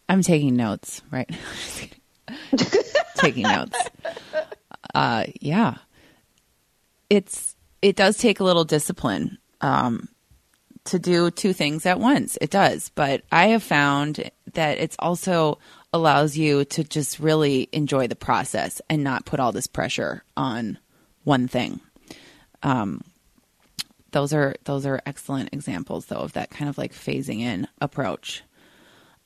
I'm 0.09 0.23
taking 0.23 0.57
notes, 0.57 1.03
right? 1.11 1.31
taking 3.17 3.43
notes. 3.43 3.79
Uh, 4.95 5.25
yeah 5.41 5.77
it's 7.13 7.57
it 7.83 7.95
does 7.95 8.17
take 8.17 8.41
a 8.41 8.45
little 8.45 8.65
discipline 8.65 9.37
um, 9.61 10.09
to 10.85 10.99
do 10.99 11.31
two 11.31 11.53
things 11.53 11.85
at 11.85 12.01
once. 12.01 12.39
It 12.41 12.49
does, 12.49 12.91
but 12.95 13.23
I 13.31 13.49
have 13.49 13.63
found 13.63 14.31
that 14.55 14.79
it's 14.79 14.97
also 14.99 15.59
allows 15.93 16.39
you 16.39 16.65
to 16.65 16.83
just 16.83 17.19
really 17.19 17.69
enjoy 17.71 18.07
the 18.07 18.17
process 18.17 18.81
and 18.89 19.05
not 19.05 19.27
put 19.27 19.41
all 19.41 19.53
this 19.53 19.67
pressure 19.67 20.25
on 20.39 20.79
one 21.25 21.49
thing. 21.49 21.81
Um, 22.63 23.05
those 24.13 24.33
are 24.33 24.55
those 24.65 24.87
are 24.87 25.03
excellent 25.05 25.51
examples 25.53 26.07
though 26.07 26.17
of 26.17 26.33
that 26.33 26.49
kind 26.49 26.71
of 26.71 26.79
like 26.79 26.95
phasing 26.95 27.41
in 27.41 27.69
approach. 27.79 28.43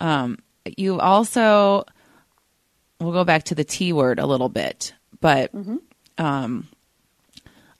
Um, 0.00 0.40
you 0.76 0.98
also 0.98 1.84
we'll 2.98 3.12
go 3.12 3.22
back 3.22 3.44
to 3.44 3.54
the 3.54 3.62
T 3.64 3.92
word 3.92 4.18
a 4.18 4.26
little 4.26 4.48
bit, 4.48 4.92
but 5.20 5.54
mm-hmm. 5.54 5.76
um, 6.18 6.66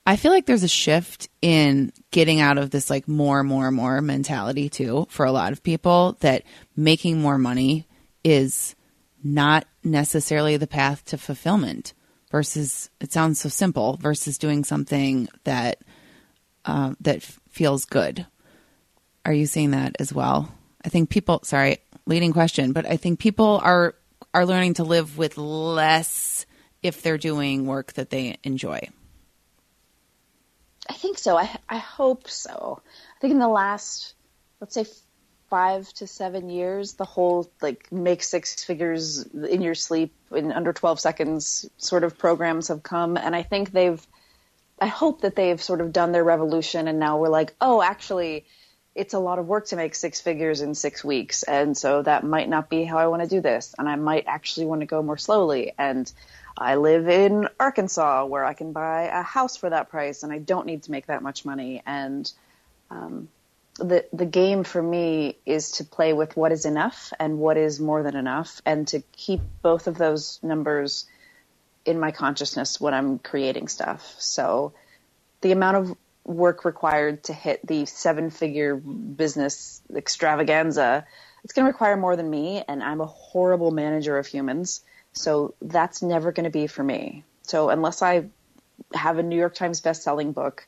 I 0.08 0.14
feel 0.14 0.30
like 0.30 0.46
there's 0.46 0.62
a 0.62 0.68
shift 0.68 1.28
in 1.42 1.92
getting 2.12 2.40
out 2.40 2.58
of 2.58 2.70
this 2.70 2.88
like 2.88 3.08
more, 3.08 3.42
more, 3.42 3.72
more 3.72 4.00
mentality 4.00 4.68
too 4.68 5.06
for 5.10 5.26
a 5.26 5.32
lot 5.32 5.52
of 5.52 5.64
people 5.64 6.16
that 6.20 6.44
making 6.76 7.20
more 7.20 7.38
money 7.38 7.88
is 8.22 8.76
not 9.24 9.66
necessarily 9.82 10.56
the 10.56 10.68
path 10.68 11.04
to 11.06 11.18
fulfillment 11.18 11.92
versus 12.30 12.88
it 13.00 13.12
sounds 13.12 13.40
so 13.40 13.48
simple 13.48 13.96
versus 13.96 14.38
doing 14.38 14.62
something 14.62 15.28
that 15.42 15.80
uh, 16.64 16.94
that 17.00 17.22
feels 17.50 17.84
good. 17.84 18.26
Are 19.24 19.32
you 19.32 19.46
seeing 19.46 19.72
that 19.72 19.96
as 19.98 20.12
well? 20.12 20.52
I 20.84 20.88
think 20.88 21.10
people. 21.10 21.40
Sorry, 21.42 21.78
leading 22.06 22.32
question, 22.32 22.72
but 22.72 22.86
I 22.86 22.96
think 22.96 23.18
people 23.18 23.60
are 23.62 23.94
are 24.34 24.46
learning 24.46 24.74
to 24.74 24.84
live 24.84 25.18
with 25.18 25.36
less 25.38 26.46
if 26.82 27.02
they're 27.02 27.18
doing 27.18 27.66
work 27.66 27.94
that 27.94 28.10
they 28.10 28.36
enjoy. 28.44 28.80
I 30.88 30.92
think 30.92 31.18
so. 31.18 31.36
I 31.36 31.54
I 31.68 31.78
hope 31.78 32.28
so. 32.28 32.80
I 33.16 33.20
think 33.20 33.32
in 33.32 33.38
the 33.38 33.48
last, 33.48 34.14
let's 34.60 34.74
say, 34.74 34.86
five 35.48 35.92
to 35.94 36.06
seven 36.06 36.50
years, 36.50 36.94
the 36.94 37.04
whole 37.04 37.50
like 37.60 37.90
make 37.92 38.22
six 38.22 38.64
figures 38.64 39.22
in 39.26 39.62
your 39.62 39.74
sleep 39.74 40.12
in 40.34 40.52
under 40.52 40.72
twelve 40.72 41.00
seconds 41.00 41.68
sort 41.78 42.04
of 42.04 42.18
programs 42.18 42.68
have 42.68 42.82
come, 42.82 43.16
and 43.16 43.34
I 43.34 43.42
think 43.42 43.72
they've. 43.72 44.04
I 44.78 44.88
hope 44.88 45.22
that 45.22 45.36
they've 45.36 45.62
sort 45.62 45.80
of 45.80 45.90
done 45.90 46.12
their 46.12 46.24
revolution, 46.24 46.86
and 46.86 46.98
now 46.98 47.18
we're 47.18 47.30
like, 47.30 47.54
oh, 47.62 47.80
actually, 47.80 48.44
it's 48.94 49.14
a 49.14 49.18
lot 49.18 49.38
of 49.38 49.46
work 49.46 49.68
to 49.68 49.76
make 49.76 49.94
six 49.94 50.20
figures 50.20 50.60
in 50.60 50.74
six 50.74 51.02
weeks, 51.02 51.44
and 51.44 51.74
so 51.76 52.02
that 52.02 52.24
might 52.24 52.48
not 52.48 52.68
be 52.68 52.84
how 52.84 52.98
I 52.98 53.06
want 53.06 53.22
to 53.22 53.28
do 53.28 53.40
this, 53.40 53.74
and 53.78 53.88
I 53.88 53.96
might 53.96 54.24
actually 54.26 54.66
want 54.66 54.82
to 54.82 54.86
go 54.86 55.02
more 55.02 55.16
slowly, 55.16 55.72
and 55.78 56.12
I 56.58 56.76
live 56.76 57.08
in 57.08 57.48
Arkansas 57.60 58.24
where 58.24 58.44
I 58.44 58.54
can 58.54 58.72
buy 58.72 59.04
a 59.04 59.22
house 59.22 59.56
for 59.56 59.70
that 59.70 59.90
price 59.90 60.22
and 60.22 60.32
I 60.32 60.38
don't 60.38 60.66
need 60.66 60.84
to 60.84 60.90
make 60.90 61.06
that 61.06 61.22
much 61.22 61.44
money. 61.44 61.82
And 61.84 62.30
um, 62.90 63.28
the 63.78 64.06
the 64.12 64.24
game 64.24 64.64
for 64.64 64.82
me 64.82 65.36
is 65.44 65.72
to 65.72 65.84
play 65.84 66.12
with 66.12 66.36
what 66.36 66.52
is 66.52 66.64
enough 66.64 67.12
and 67.18 67.38
what 67.38 67.56
is 67.56 67.78
more 67.78 68.02
than 68.02 68.16
enough, 68.16 68.62
and 68.64 68.88
to 68.88 69.02
keep 69.12 69.40
both 69.62 69.86
of 69.86 69.98
those 69.98 70.38
numbers 70.42 71.06
in 71.84 72.00
my 72.00 72.10
consciousness 72.10 72.80
when 72.80 72.94
I'm 72.94 73.18
creating 73.18 73.68
stuff. 73.68 74.14
So 74.18 74.72
the 75.42 75.52
amount 75.52 75.76
of 75.76 75.96
work 76.24 76.64
required 76.64 77.24
to 77.24 77.32
hit 77.32 77.64
the 77.66 77.86
seven 77.86 78.30
figure 78.30 78.76
business 78.76 79.80
extravaganza, 79.94 81.06
it's 81.44 81.52
going 81.52 81.66
to 81.66 81.70
require 81.70 81.96
more 81.96 82.16
than 82.16 82.28
me, 82.28 82.64
and 82.66 82.82
I'm 82.82 83.00
a 83.00 83.06
horrible 83.06 83.70
manager 83.70 84.18
of 84.18 84.26
humans. 84.26 84.80
So 85.16 85.54
that's 85.62 86.02
never 86.02 86.30
going 86.30 86.44
to 86.44 86.50
be 86.50 86.66
for 86.66 86.84
me. 86.84 87.24
So 87.42 87.70
unless 87.70 88.02
I 88.02 88.26
have 88.94 89.18
a 89.18 89.22
New 89.22 89.36
York 89.36 89.54
Times 89.54 89.80
best-selling 89.80 90.32
book 90.32 90.66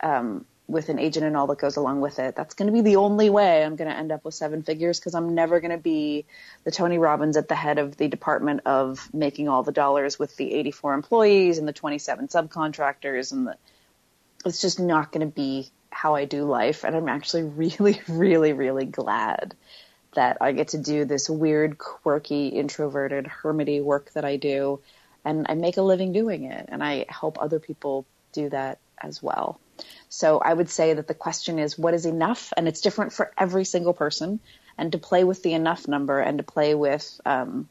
um, 0.00 0.44
with 0.68 0.88
an 0.88 1.00
agent 1.00 1.26
and 1.26 1.36
all 1.36 1.48
that 1.48 1.58
goes 1.58 1.76
along 1.76 2.00
with 2.00 2.20
it, 2.20 2.36
that's 2.36 2.54
going 2.54 2.66
to 2.66 2.72
be 2.72 2.80
the 2.80 2.96
only 2.96 3.28
way 3.28 3.64
I'm 3.64 3.74
going 3.74 3.90
to 3.90 3.96
end 3.96 4.12
up 4.12 4.24
with 4.24 4.34
seven 4.34 4.62
figures 4.62 5.00
because 5.00 5.14
I'm 5.14 5.34
never 5.34 5.60
going 5.60 5.72
to 5.72 5.78
be 5.78 6.26
the 6.62 6.70
Tony 6.70 6.98
Robbins 6.98 7.36
at 7.36 7.48
the 7.48 7.56
head 7.56 7.78
of 7.78 7.96
the 7.96 8.06
department 8.06 8.62
of 8.66 9.12
making 9.12 9.48
all 9.48 9.64
the 9.64 9.72
dollars 9.72 10.16
with 10.18 10.36
the 10.36 10.54
84 10.54 10.94
employees 10.94 11.58
and 11.58 11.66
the 11.66 11.72
27 11.72 12.28
subcontractors 12.28 13.32
and 13.32 13.48
the. 13.48 13.56
It's 14.44 14.60
just 14.60 14.80
not 14.80 15.12
going 15.12 15.26
to 15.26 15.32
be 15.32 15.68
how 15.90 16.14
I 16.14 16.24
do 16.24 16.44
life, 16.44 16.84
and 16.84 16.96
I'm 16.96 17.08
actually 17.08 17.42
really, 17.42 18.00
really, 18.08 18.52
really 18.52 18.86
glad 18.86 19.54
that 20.14 20.38
I 20.40 20.52
get 20.52 20.68
to 20.68 20.78
do 20.78 21.04
this 21.04 21.28
weird, 21.28 21.78
quirky, 21.78 22.48
introverted, 22.48 23.26
hermity 23.26 23.82
work 23.82 24.12
that 24.12 24.24
I 24.24 24.36
do, 24.36 24.80
and 25.24 25.46
I 25.48 25.54
make 25.54 25.76
a 25.76 25.82
living 25.82 26.12
doing 26.12 26.44
it, 26.44 26.66
and 26.68 26.82
I 26.82 27.06
help 27.08 27.40
other 27.40 27.58
people 27.58 28.06
do 28.32 28.48
that 28.50 28.78
as 29.00 29.22
well. 29.22 29.60
So 30.08 30.38
I 30.38 30.52
would 30.52 30.70
say 30.70 30.94
that 30.94 31.08
the 31.08 31.14
question 31.14 31.58
is, 31.58 31.78
what 31.78 31.94
is 31.94 32.06
enough? 32.06 32.52
And 32.56 32.68
it's 32.68 32.80
different 32.80 33.12
for 33.12 33.32
every 33.36 33.64
single 33.64 33.92
person. 33.92 34.40
And 34.78 34.92
to 34.92 34.98
play 34.98 35.24
with 35.24 35.42
the 35.42 35.54
enough 35.54 35.88
number 35.88 36.18
and 36.20 36.38
to 36.38 36.44
play 36.44 36.74
with 36.74 37.20
um, 37.24 37.68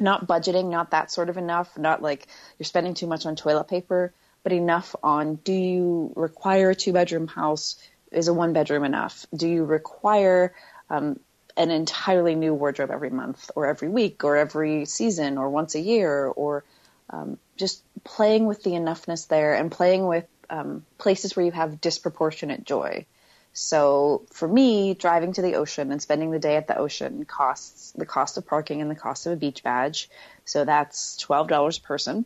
not 0.00 0.26
budgeting, 0.26 0.70
not 0.70 0.90
that 0.92 1.10
sort 1.10 1.28
of 1.28 1.36
enough, 1.36 1.76
not 1.76 2.02
like 2.02 2.26
you're 2.58 2.64
spending 2.64 2.94
too 2.94 3.06
much 3.06 3.26
on 3.26 3.36
toilet 3.36 3.68
paper, 3.68 4.12
but 4.42 4.52
enough 4.52 4.94
on 5.02 5.36
do 5.36 5.52
you 5.52 6.12
require 6.16 6.70
a 6.70 6.74
two 6.74 6.92
bedroom 6.92 7.26
house? 7.26 7.76
Is 8.10 8.28
a 8.28 8.32
one 8.32 8.54
bedroom 8.54 8.84
enough? 8.84 9.26
Do 9.36 9.46
you 9.46 9.64
require 9.64 10.54
um, 10.88 11.20
an 11.58 11.70
entirely 11.70 12.36
new 12.36 12.54
wardrobe 12.54 12.90
every 12.90 13.10
month 13.10 13.50
or 13.56 13.66
every 13.66 13.88
week 13.88 14.24
or 14.24 14.36
every 14.36 14.84
season 14.84 15.36
or 15.36 15.50
once 15.50 15.74
a 15.74 15.80
year 15.80 16.26
or 16.26 16.64
um, 17.10 17.36
just 17.56 17.82
playing 18.04 18.46
with 18.46 18.62
the 18.62 18.70
enoughness 18.70 19.26
there 19.26 19.54
and 19.54 19.70
playing 19.70 20.06
with 20.06 20.24
um, 20.48 20.86
places 20.98 21.34
where 21.34 21.44
you 21.44 21.52
have 21.52 21.80
disproportionate 21.80 22.64
joy. 22.64 23.04
So 23.52 24.22
for 24.30 24.46
me, 24.46 24.94
driving 24.94 25.32
to 25.32 25.42
the 25.42 25.56
ocean 25.56 25.90
and 25.90 26.00
spending 26.00 26.30
the 26.30 26.38
day 26.38 26.56
at 26.56 26.68
the 26.68 26.78
ocean 26.78 27.24
costs 27.24 27.90
the 27.90 28.06
cost 28.06 28.38
of 28.38 28.46
parking 28.46 28.80
and 28.80 28.90
the 28.90 28.94
cost 28.94 29.26
of 29.26 29.32
a 29.32 29.36
beach 29.36 29.64
badge. 29.64 30.08
So 30.44 30.64
that's 30.64 31.16
twelve 31.16 31.48
dollars 31.48 31.78
a 31.78 31.80
person, 31.80 32.24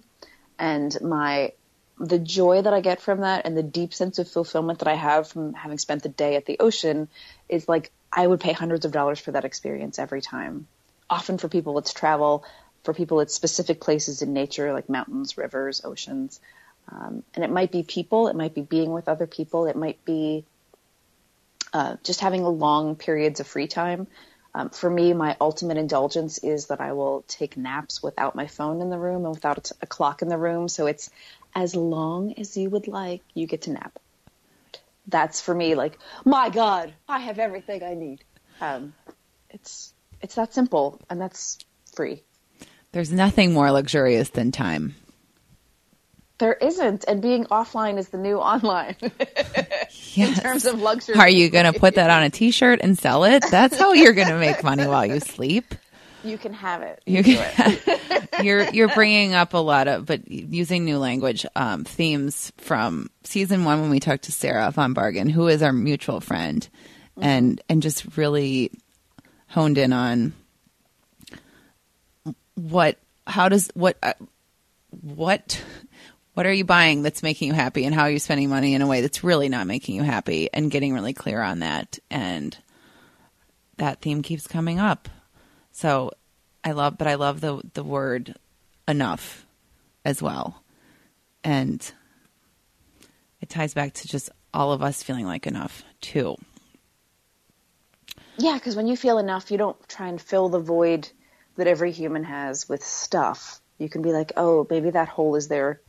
and 0.58 0.94
my 1.00 1.52
the 1.98 2.18
joy 2.18 2.60
that 2.60 2.74
I 2.74 2.80
get 2.80 3.00
from 3.00 3.20
that 3.20 3.46
and 3.46 3.56
the 3.56 3.62
deep 3.62 3.94
sense 3.94 4.18
of 4.18 4.28
fulfillment 4.28 4.80
that 4.80 4.88
I 4.88 4.94
have 4.94 5.28
from 5.28 5.54
having 5.54 5.78
spent 5.78 6.02
the 6.02 6.08
day 6.08 6.36
at 6.36 6.44
the 6.44 6.58
ocean 6.58 7.08
is 7.48 7.68
like 7.68 7.92
I 8.12 8.26
would 8.26 8.40
pay 8.40 8.52
hundreds 8.52 8.84
of 8.84 8.92
dollars 8.92 9.18
for 9.18 9.32
that 9.32 9.44
experience 9.44 9.98
every 9.98 10.20
time. 10.20 10.66
Often 11.08 11.38
for 11.38 11.48
people 11.48 11.78
it's 11.78 11.92
travel, 11.92 12.44
for 12.84 12.92
people 12.92 13.20
it's 13.20 13.34
specific 13.34 13.80
places 13.80 14.22
in 14.22 14.32
nature 14.32 14.72
like 14.72 14.88
mountains, 14.88 15.38
rivers, 15.38 15.82
oceans. 15.84 16.40
Um, 16.90 17.22
and 17.34 17.44
it 17.44 17.50
might 17.50 17.72
be 17.72 17.82
people, 17.82 18.28
it 18.28 18.36
might 18.36 18.54
be 18.54 18.62
being 18.62 18.92
with 18.92 19.08
other 19.08 19.26
people, 19.26 19.66
it 19.66 19.76
might 19.76 20.04
be 20.04 20.44
uh, 21.72 21.96
just 22.02 22.20
having 22.20 22.42
long 22.44 22.96
periods 22.96 23.40
of 23.40 23.46
free 23.46 23.68
time. 23.68 24.06
Um, 24.54 24.68
for 24.68 24.90
me, 24.90 25.14
my 25.14 25.36
ultimate 25.40 25.78
indulgence 25.78 26.38
is 26.38 26.66
that 26.66 26.80
I 26.80 26.92
will 26.92 27.24
take 27.26 27.56
naps 27.56 28.02
without 28.02 28.34
my 28.34 28.46
phone 28.46 28.82
in 28.82 28.90
the 28.90 28.98
room 28.98 29.24
and 29.24 29.34
without 29.34 29.70
a 29.80 29.86
clock 29.86 30.20
in 30.20 30.28
the 30.28 30.36
room. 30.36 30.68
So 30.68 30.86
it's 30.86 31.08
as 31.54 31.74
long 31.74 32.34
as 32.38 32.56
you 32.56 32.68
would 32.68 32.88
like, 32.88 33.22
you 33.32 33.46
get 33.46 33.62
to 33.62 33.72
nap. 33.72 33.98
That's 35.06 35.40
for 35.40 35.54
me 35.54 35.74
like, 35.74 35.98
my 36.24 36.48
God, 36.50 36.92
I 37.08 37.18
have 37.20 37.38
everything 37.38 37.82
I 37.82 37.94
need. 37.94 38.24
Um, 38.60 38.94
it's 39.50 39.92
it's 40.20 40.36
that 40.36 40.54
simple, 40.54 41.00
and 41.10 41.20
that's 41.20 41.58
free. 41.94 42.22
There's 42.92 43.10
nothing 43.10 43.52
more 43.52 43.70
luxurious 43.72 44.30
than 44.30 44.52
time. 44.52 44.94
There 46.38 46.54
isn't, 46.54 47.04
and 47.06 47.22
being 47.22 47.44
offline 47.46 47.98
is 47.98 48.08
the 48.08 48.18
new 48.18 48.38
online 48.38 48.96
in 50.16 50.34
terms 50.34 50.66
of 50.66 50.80
luxury. 50.80 51.16
Are 51.16 51.28
you 51.28 51.50
going 51.50 51.72
to 51.72 51.78
put 51.78 51.94
that 51.94 52.10
on 52.10 52.22
a 52.22 52.30
T-shirt 52.30 52.80
and 52.82 52.98
sell 52.98 53.24
it? 53.24 53.44
That's 53.50 53.78
how 53.78 53.92
you're 53.92 54.12
going 54.12 54.28
to 54.28 54.38
make 54.38 54.62
money 54.64 54.86
while 54.86 55.06
you 55.06 55.20
sleep. 55.20 55.74
You 56.24 56.38
can 56.38 56.52
have 56.52 56.82
it. 56.82 57.02
You 57.06 57.22
can, 57.22 57.78
you're 58.42 58.68
you're 58.70 58.94
bringing 58.94 59.34
up 59.34 59.54
a 59.54 59.58
lot 59.58 59.88
of, 59.88 60.06
but 60.06 60.28
using 60.30 60.84
new 60.84 60.98
language 60.98 61.44
um, 61.56 61.84
themes 61.84 62.52
from 62.58 63.10
season 63.24 63.64
one 63.64 63.80
when 63.80 63.90
we 63.90 64.00
talked 64.00 64.24
to 64.24 64.32
Sarah 64.32 64.70
von 64.70 64.94
Bargen, 64.94 65.30
who 65.30 65.48
is 65.48 65.62
our 65.62 65.72
mutual 65.72 66.20
friend, 66.20 66.68
mm-hmm. 67.16 67.28
and 67.28 67.60
and 67.68 67.82
just 67.82 68.16
really 68.16 68.70
honed 69.48 69.78
in 69.78 69.92
on 69.92 70.32
what 72.54 72.98
how 73.26 73.48
does 73.48 73.70
what 73.74 73.96
uh, 74.02 74.14
what 75.00 75.62
what 76.34 76.46
are 76.46 76.52
you 76.52 76.64
buying 76.64 77.02
that's 77.02 77.22
making 77.22 77.48
you 77.48 77.54
happy 77.54 77.84
and 77.84 77.94
how 77.94 78.02
are 78.02 78.10
you 78.10 78.18
spending 78.18 78.48
money 78.48 78.74
in 78.74 78.82
a 78.82 78.86
way 78.86 79.00
that's 79.00 79.24
really 79.24 79.48
not 79.48 79.66
making 79.66 79.96
you 79.96 80.02
happy 80.02 80.48
and 80.52 80.70
getting 80.70 80.94
really 80.94 81.12
clear 81.12 81.40
on 81.40 81.60
that 81.60 81.98
and 82.10 82.56
that 83.78 84.00
theme 84.00 84.22
keeps 84.22 84.46
coming 84.46 84.78
up 84.78 85.08
so 85.72 86.10
i 86.64 86.72
love 86.72 86.96
but 86.96 87.06
i 87.06 87.14
love 87.14 87.40
the 87.40 87.60
the 87.74 87.84
word 87.84 88.34
enough 88.88 89.46
as 90.04 90.22
well. 90.22 90.62
And 91.44 91.92
it 93.40 93.48
ties 93.48 93.74
back 93.74 93.94
to 93.94 94.08
just 94.08 94.30
all 94.54 94.72
of 94.72 94.82
us 94.82 95.02
feeling 95.02 95.26
like 95.26 95.46
enough 95.46 95.82
too. 96.00 96.36
Yeah 98.38 98.54
because 98.54 98.76
when 98.76 98.86
you 98.86 98.96
feel 98.96 99.18
enough 99.18 99.50
you 99.50 99.58
don't 99.58 99.88
try 99.88 100.08
and 100.08 100.20
fill 100.20 100.48
the 100.48 100.60
void 100.60 101.08
that 101.56 101.66
every 101.66 101.92
human 101.92 102.24
has 102.24 102.68
with 102.68 102.84
stuff. 102.84 103.60
You 103.78 103.88
can 103.88 104.02
be 104.02 104.12
like 104.12 104.32
oh 104.36 104.66
maybe 104.70 104.90
that 104.90 105.08
hole 105.08 105.36
is 105.36 105.48
there 105.48 105.80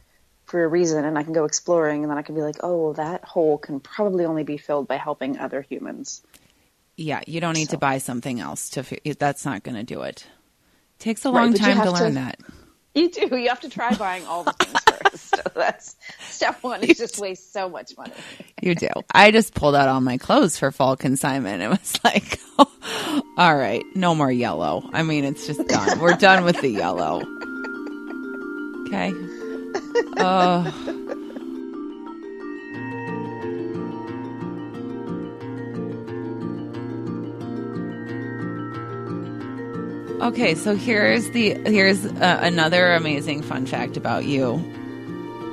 for 0.46 0.64
a 0.64 0.68
reason 0.68 1.06
and 1.06 1.18
I 1.18 1.24
can 1.24 1.34
go 1.34 1.46
exploring 1.46 2.04
and 2.04 2.12
then 2.12 2.18
I 2.18 2.22
can 2.22 2.36
be 2.36 2.42
like, 2.42 2.58
oh, 2.62 2.94
that 2.94 3.24
hole 3.24 3.58
can 3.58 3.80
probably 3.80 4.26
only 4.26 4.44
be 4.44 4.58
filled 4.58 4.90
by 4.90 4.98
helping 4.98 5.38
other 5.38 5.62
humans. 5.62 6.22
Yeah, 6.96 7.22
you 7.26 7.42
don't 7.42 7.54
need 7.54 7.70
so. 7.70 7.74
to 7.74 7.78
buy 7.78 7.98
something 7.98 8.40
else 8.40 8.70
to. 8.72 8.84
That's 9.18 9.46
not 9.46 9.64
going 9.64 9.76
to 9.76 9.84
do 9.84 10.02
it. 10.04 10.28
Takes 11.00 11.26
a 11.26 11.32
long 11.32 11.52
right, 11.52 11.60
time 11.60 11.82
to 11.82 11.92
learn 11.92 12.14
to, 12.14 12.20
that. 12.20 12.40
You 12.94 13.10
do. 13.10 13.36
You 13.36 13.50
have 13.50 13.62
to 13.62 13.70
try 13.70 13.96
buying 13.96 14.26
all 14.26 14.44
the 14.44 14.54
things 14.54 14.80
first. 14.88 15.00
So 15.14 15.52
that's 15.56 15.96
step 16.22 16.64
one. 16.64 16.84
Is 16.84 16.98
just 16.98 17.20
waste 17.20 17.54
so 17.54 17.70
much 17.70 17.96
money. 17.98 18.14
you 18.62 18.74
do. 18.74 18.88
I 19.14 19.30
just 19.30 19.54
pulled 19.54 19.76
out 19.76 19.88
all 19.88 20.02
my 20.02 20.18
clothes 20.18 20.58
for 20.58 20.72
fall 20.72 20.96
consignment. 20.96 21.62
It 21.62 21.70
was 21.70 22.00
like, 22.04 22.40
oh, 22.58 23.22
all 23.38 23.56
right, 23.56 23.84
no 23.96 24.16
more 24.16 24.32
yellow. 24.32 24.90
I 24.92 25.04
mean, 25.04 25.24
it's 25.24 25.46
just 25.46 25.68
done. 25.68 26.00
We're 26.00 26.16
done 26.16 26.46
with 26.46 26.62
the 26.62 26.70
yellow. 26.70 27.22
Okay. 28.88 29.12
Oh. 30.18 31.20
Okay, 40.24 40.56
so 40.56 40.74
here's 40.74 41.30
the 41.32 41.50
here's 41.66 42.06
uh, 42.06 42.40
another 42.42 42.94
amazing 42.94 43.42
fun 43.42 43.66
fact 43.66 43.98
about 43.98 44.24
you 44.24 44.56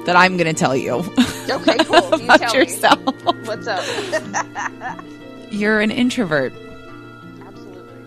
that 0.06 0.14
I'm 0.14 0.36
going 0.36 0.46
to 0.46 0.54
tell 0.54 0.76
you. 0.76 1.02
Okay, 1.50 1.76
cool. 1.78 2.18
You 2.20 2.24
about 2.24 2.54
yourself. 2.54 3.04
Me. 3.04 3.32
What's 3.46 3.66
up? 3.66 5.04
You're 5.50 5.80
an 5.80 5.90
introvert. 5.90 6.52
Absolutely. 7.42 8.04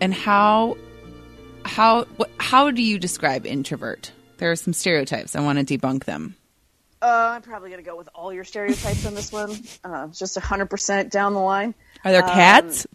And 0.00 0.14
how 0.14 0.76
how 1.64 2.04
what, 2.16 2.30
how 2.38 2.70
do 2.70 2.80
you 2.80 3.00
describe 3.00 3.44
introvert? 3.44 4.12
There 4.36 4.52
are 4.52 4.56
some 4.56 4.72
stereotypes. 4.72 5.34
I 5.34 5.40
want 5.40 5.66
to 5.66 5.78
debunk 5.78 6.04
them. 6.04 6.36
Uh, 7.02 7.32
I'm 7.34 7.42
probably 7.42 7.70
going 7.70 7.82
to 7.82 7.90
go 7.90 7.96
with 7.96 8.08
all 8.14 8.32
your 8.32 8.44
stereotypes 8.44 9.04
on 9.04 9.16
this 9.16 9.32
one. 9.32 9.50
Uh, 9.82 10.06
just 10.08 10.36
100% 10.38 11.10
down 11.10 11.34
the 11.34 11.40
line. 11.40 11.74
Are 12.04 12.12
there 12.12 12.22
cats? 12.22 12.86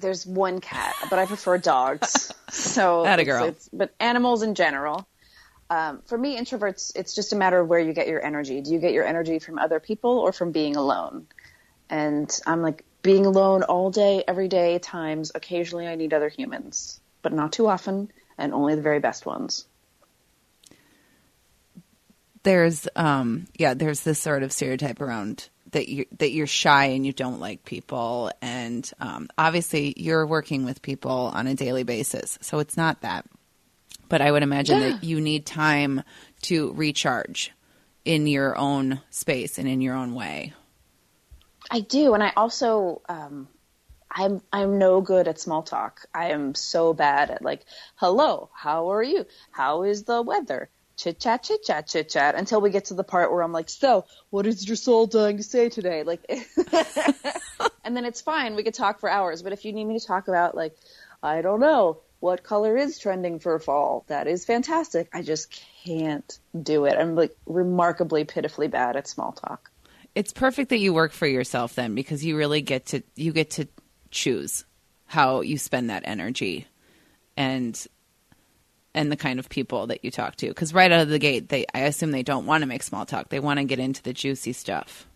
There's 0.00 0.26
one 0.26 0.60
cat, 0.60 0.94
but 1.08 1.18
I 1.18 1.26
prefer 1.26 1.58
dogs. 1.58 2.32
so 2.50 3.04
that 3.04 3.20
a 3.20 3.24
girl. 3.24 3.44
It's, 3.44 3.66
it's, 3.66 3.68
but 3.72 3.94
animals 4.00 4.42
in 4.42 4.54
general. 4.54 5.06
Um, 5.68 6.02
for 6.06 6.18
me, 6.18 6.36
introverts, 6.36 6.92
it's 6.96 7.14
just 7.14 7.32
a 7.32 7.36
matter 7.36 7.60
of 7.60 7.68
where 7.68 7.78
you 7.78 7.92
get 7.92 8.08
your 8.08 8.24
energy. 8.24 8.60
Do 8.60 8.72
you 8.72 8.80
get 8.80 8.92
your 8.92 9.04
energy 9.04 9.38
from 9.38 9.58
other 9.58 9.78
people 9.78 10.18
or 10.18 10.32
from 10.32 10.50
being 10.50 10.74
alone? 10.74 11.26
And 11.88 12.30
I'm 12.46 12.60
like 12.60 12.84
being 13.02 13.24
alone 13.24 13.62
all 13.62 13.90
day, 13.90 14.24
every 14.26 14.48
day, 14.48 14.78
times. 14.78 15.30
Occasionally, 15.34 15.86
I 15.86 15.94
need 15.94 16.12
other 16.12 16.28
humans, 16.28 17.00
but 17.22 17.32
not 17.32 17.52
too 17.52 17.68
often, 17.68 18.10
and 18.36 18.52
only 18.52 18.74
the 18.74 18.82
very 18.82 18.98
best 18.98 19.26
ones 19.26 19.66
there's 22.42 22.88
um 22.96 23.46
yeah 23.56 23.74
there's 23.74 24.00
this 24.00 24.18
sort 24.18 24.42
of 24.42 24.52
stereotype 24.52 25.00
around 25.00 25.48
that 25.72 25.88
you 25.88 26.06
that 26.18 26.30
you're 26.30 26.46
shy 26.46 26.86
and 26.86 27.06
you 27.06 27.12
don't 27.12 27.40
like 27.40 27.64
people 27.64 28.30
and 28.42 28.90
um, 29.00 29.28
obviously 29.38 29.94
you're 29.96 30.26
working 30.26 30.64
with 30.64 30.82
people 30.82 31.30
on 31.34 31.46
a 31.46 31.54
daily 31.54 31.82
basis 31.82 32.38
so 32.40 32.58
it's 32.58 32.76
not 32.76 33.00
that 33.02 33.24
but 34.08 34.20
i 34.20 34.30
would 34.30 34.42
imagine 34.42 34.80
yeah. 34.80 34.90
that 34.90 35.04
you 35.04 35.20
need 35.20 35.46
time 35.46 36.02
to 36.42 36.72
recharge 36.74 37.52
in 38.04 38.26
your 38.26 38.56
own 38.56 39.00
space 39.10 39.58
and 39.58 39.68
in 39.68 39.80
your 39.80 39.94
own 39.94 40.14
way 40.14 40.52
i 41.70 41.80
do 41.80 42.14
and 42.14 42.22
i 42.22 42.32
also 42.36 43.02
um, 43.08 43.48
I'm 44.12 44.40
I'm 44.52 44.78
no 44.78 45.00
good 45.00 45.28
at 45.28 45.38
small 45.38 45.62
talk. 45.62 46.06
I 46.12 46.30
am 46.30 46.54
so 46.54 46.92
bad 46.92 47.30
at 47.30 47.42
like, 47.42 47.64
hello, 47.94 48.50
how 48.52 48.90
are 48.90 49.02
you? 49.02 49.26
How 49.52 49.84
is 49.84 50.02
the 50.02 50.20
weather? 50.20 50.68
Chit 51.00 51.18
chat, 51.18 51.42
chit 51.42 51.64
chat, 51.64 51.86
chit 51.86 52.08
chat 52.10 52.34
until 52.34 52.60
we 52.60 52.70
get 52.70 52.86
to 52.86 52.94
the 52.94 53.04
part 53.04 53.32
where 53.32 53.42
I'm 53.42 53.52
like, 53.52 53.70
so 53.70 54.04
what 54.28 54.46
is 54.46 54.66
your 54.66 54.76
soul 54.76 55.06
dying 55.06 55.38
to 55.38 55.42
say 55.42 55.68
today? 55.70 56.02
Like, 56.02 56.20
and 57.84 57.96
then 57.96 58.04
it's 58.04 58.20
fine. 58.20 58.54
We 58.54 58.62
could 58.62 58.74
talk 58.74 59.00
for 59.00 59.08
hours. 59.08 59.42
But 59.42 59.52
if 59.52 59.64
you 59.64 59.72
need 59.72 59.86
me 59.86 59.98
to 59.98 60.06
talk 60.06 60.28
about 60.28 60.54
like, 60.54 60.76
I 61.22 61.40
don't 61.40 61.60
know, 61.60 62.00
what 62.20 62.42
color 62.42 62.76
is 62.76 62.98
trending 62.98 63.38
for 63.38 63.58
fall? 63.58 64.04
That 64.08 64.26
is 64.26 64.44
fantastic. 64.44 65.08
I 65.12 65.22
just 65.22 65.62
can't 65.84 66.38
do 66.62 66.84
it. 66.84 66.98
I'm 66.98 67.14
like 67.14 67.34
remarkably 67.46 68.24
pitifully 68.24 68.68
bad 68.68 68.96
at 68.96 69.08
small 69.08 69.32
talk. 69.32 69.70
It's 70.14 70.32
perfect 70.32 70.68
that 70.68 70.78
you 70.78 70.92
work 70.92 71.12
for 71.12 71.26
yourself 71.26 71.74
then 71.74 71.94
because 71.94 72.24
you 72.24 72.36
really 72.36 72.60
get 72.60 72.86
to 72.86 73.02
you 73.16 73.32
get 73.32 73.50
to 73.52 73.68
choose 74.10 74.64
how 75.06 75.40
you 75.40 75.56
spend 75.56 75.88
that 75.88 76.02
energy. 76.04 76.66
And 77.36 77.86
and 78.94 79.10
the 79.10 79.16
kind 79.16 79.38
of 79.38 79.48
people 79.48 79.86
that 79.86 80.04
you 80.04 80.10
talk 80.10 80.36
to 80.36 80.48
because 80.48 80.74
right 80.74 80.90
out 80.90 81.00
of 81.00 81.08
the 81.08 81.18
gate 81.18 81.48
they 81.48 81.64
i 81.74 81.80
assume 81.80 82.10
they 82.10 82.22
don't 82.22 82.46
want 82.46 82.62
to 82.62 82.66
make 82.66 82.82
small 82.82 83.06
talk 83.06 83.28
they 83.28 83.40
want 83.40 83.58
to 83.58 83.64
get 83.64 83.78
into 83.78 84.02
the 84.02 84.12
juicy 84.12 84.52
stuff 84.52 85.06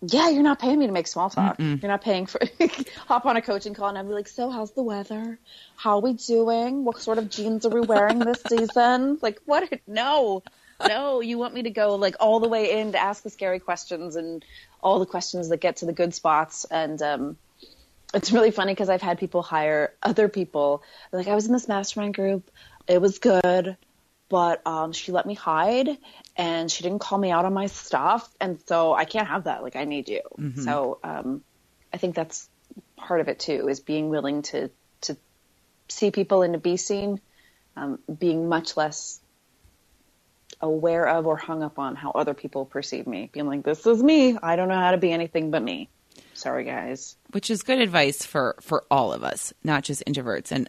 yeah, 0.00 0.28
you're 0.28 0.44
not 0.44 0.60
paying 0.60 0.78
me 0.78 0.86
to 0.86 0.92
make 0.92 1.08
small 1.08 1.28
talk. 1.28 1.58
You're 1.58 1.90
not 1.90 2.02
paying 2.02 2.26
for 2.26 2.40
hop 3.08 3.26
on 3.26 3.36
a 3.36 3.42
coaching 3.42 3.74
call 3.74 3.88
and 3.88 3.98
I'd 3.98 4.06
be 4.06 4.14
like, 4.14 4.28
so 4.28 4.48
how's 4.48 4.70
the 4.70 4.82
weather? 4.82 5.38
How 5.76 5.96
are 5.96 6.00
we 6.00 6.12
doing? 6.12 6.84
What 6.84 7.00
sort 7.00 7.18
of 7.18 7.28
jeans 7.28 7.66
are 7.66 7.70
we 7.70 7.80
wearing 7.80 8.20
this 8.20 8.40
season? 8.48 9.18
Like, 9.20 9.40
what? 9.44 9.68
No, 9.88 10.44
no, 10.86 11.20
you 11.20 11.36
want 11.36 11.52
me 11.52 11.62
to 11.62 11.70
go 11.70 11.96
like 11.96 12.14
all 12.20 12.38
the 12.38 12.48
way 12.48 12.78
in 12.78 12.92
to 12.92 12.98
ask 12.98 13.24
the 13.24 13.30
scary 13.30 13.58
questions 13.58 14.14
and 14.14 14.44
all 14.80 15.00
the 15.00 15.06
questions 15.06 15.48
that 15.48 15.56
get 15.56 15.78
to 15.78 15.86
the 15.86 15.92
good 15.92 16.14
spots. 16.14 16.64
And, 16.70 17.02
um, 17.02 17.36
it's 18.14 18.32
really 18.32 18.50
funny 18.50 18.72
because 18.72 18.88
I've 18.88 19.02
had 19.02 19.18
people 19.18 19.42
hire 19.42 19.94
other 20.02 20.28
people. 20.28 20.82
Like, 21.12 21.28
I 21.28 21.34
was 21.34 21.46
in 21.46 21.52
this 21.52 21.68
mastermind 21.68 22.14
group. 22.14 22.50
It 22.86 23.00
was 23.00 23.18
good 23.18 23.76
but 24.28 24.66
um, 24.66 24.92
she 24.92 25.12
let 25.12 25.26
me 25.26 25.34
hide 25.34 25.88
and 26.36 26.70
she 26.70 26.82
didn't 26.82 26.98
call 26.98 27.18
me 27.18 27.30
out 27.30 27.44
on 27.44 27.54
my 27.54 27.66
stuff. 27.66 28.28
And 28.40 28.58
so 28.66 28.92
I 28.92 29.04
can't 29.04 29.28
have 29.28 29.44
that. 29.44 29.62
Like, 29.62 29.76
I 29.76 29.84
need 29.84 30.08
you. 30.08 30.20
So 30.64 30.98
um, 31.02 31.42
I 31.92 31.96
think 31.96 32.14
that's 32.14 32.48
part 32.96 33.20
of 33.20 33.28
it 33.28 33.38
too, 33.38 33.68
is 33.68 33.80
being 33.80 34.10
willing 34.10 34.42
to, 34.42 34.70
to 35.02 35.16
see 35.88 36.10
people 36.10 36.42
and 36.42 36.52
to 36.52 36.58
be 36.58 36.76
seen, 36.76 37.20
um, 37.76 37.98
being 38.18 38.48
much 38.48 38.76
less 38.76 39.20
aware 40.60 41.06
of 41.08 41.26
or 41.26 41.36
hung 41.36 41.62
up 41.62 41.78
on 41.78 41.94
how 41.94 42.10
other 42.10 42.34
people 42.34 42.66
perceive 42.66 43.06
me. 43.06 43.30
Being 43.32 43.46
like, 43.46 43.62
this 43.62 43.86
is 43.86 44.02
me. 44.02 44.36
I 44.42 44.56
don't 44.56 44.68
know 44.68 44.74
how 44.74 44.90
to 44.90 44.98
be 44.98 45.10
anything 45.10 45.50
but 45.50 45.62
me. 45.62 45.88
Sorry, 46.38 46.62
guys. 46.64 47.16
which 47.32 47.50
is 47.50 47.62
good 47.64 47.80
advice 47.80 48.24
for 48.24 48.54
for 48.60 48.84
all 48.90 49.12
of 49.12 49.24
us, 49.24 49.52
not 49.64 49.82
just 49.82 50.04
introverts. 50.06 50.52
And 50.52 50.68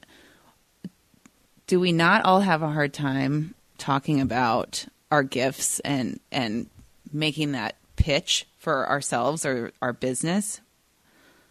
do 1.68 1.80
we 1.80 1.92
not 1.92 2.26
all 2.26 2.42
have 2.42 2.64
a 2.64 2.70
hard 2.70 2.94
time 2.94 3.54
talking 3.78 4.20
about 4.20 4.86
our 5.12 5.22
gifts 5.24 5.80
and 5.82 6.20
and 6.32 6.68
making 7.14 7.52
that 7.52 7.76
pitch 7.96 8.48
for 8.58 8.90
ourselves 8.90 9.46
or 9.46 9.72
our 9.82 9.94
business? 9.94 10.60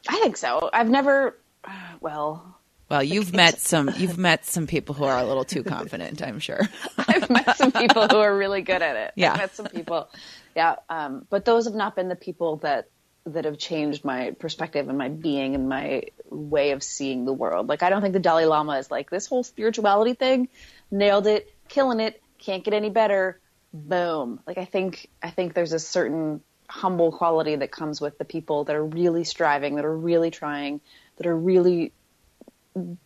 I 0.09 0.19
think 0.21 0.37
so. 0.37 0.71
I've 0.73 0.89
never, 0.89 1.37
well, 2.01 2.57
Well, 2.89 3.03
you've 3.03 3.33
met 3.35 3.61
some 3.61 3.91
you've 3.99 4.19
met 4.19 4.45
some 4.47 4.67
people 4.67 4.95
who 4.95 5.05
are 5.05 5.19
a 5.19 5.25
little 5.25 5.45
too 5.45 5.63
confident, 5.63 6.23
I'm 6.23 6.39
sure. 6.41 6.61
I've 6.99 7.29
met 7.31 7.57
some 7.57 7.71
people 7.71 8.09
who 8.09 8.17
are 8.19 8.37
really 8.37 8.63
good 8.63 8.83
at 8.83 8.97
it. 8.97 9.13
Yeah. 9.15 9.33
I've 9.33 9.39
met 9.39 9.55
some 9.55 9.67
people. 9.67 10.09
Yeah. 10.57 10.77
Um, 10.89 11.27
but 11.31 11.45
those 11.45 11.67
have 11.67 11.75
not 11.75 11.95
been 11.95 12.09
the 12.09 12.17
people 12.17 12.57
that, 12.59 12.89
that 13.27 13.45
have 13.45 13.59
changed 13.59 14.05
my 14.05 14.31
perspective 14.33 14.89
and 14.89 14.97
my 14.97 15.09
being 15.09 15.55
and 15.55 15.69
my 15.69 16.05
way 16.31 16.71
of 16.71 16.83
seeing 16.83 17.25
the 17.25 17.33
world. 17.33 17.69
Like, 17.69 17.83
I 17.83 17.91
don't 17.91 18.01
think 18.01 18.15
the 18.15 18.21
Dalai 18.21 18.47
Lama 18.47 18.79
is 18.79 18.91
like 18.91 19.11
this 19.11 19.27
whole 19.27 19.43
spirituality 19.43 20.15
thing, 20.15 20.49
nailed 20.91 21.27
it, 21.27 21.53
killing 21.69 22.01
it, 22.01 22.23
can't 22.39 22.65
get 22.65 22.75
any 22.75 22.91
better. 22.91 23.41
Boom. 23.73 24.41
Like, 24.47 24.59
I 24.59 24.65
think, 24.65 25.11
I 25.23 25.31
think 25.31 25.55
there's 25.55 25.73
a 25.73 25.79
certain 25.79 26.41
humble 26.69 27.13
quality 27.13 27.57
that 27.57 27.71
comes 27.71 28.01
with 28.01 28.19
the 28.19 28.25
people 28.25 28.65
that 28.65 28.77
are 28.77 28.85
really 28.85 29.25
striving, 29.25 29.77
that 29.77 29.85
are 29.85 29.97
really 29.97 30.31
trying, 30.31 30.81
that 31.17 31.27
are 31.27 31.37
really 31.37 31.93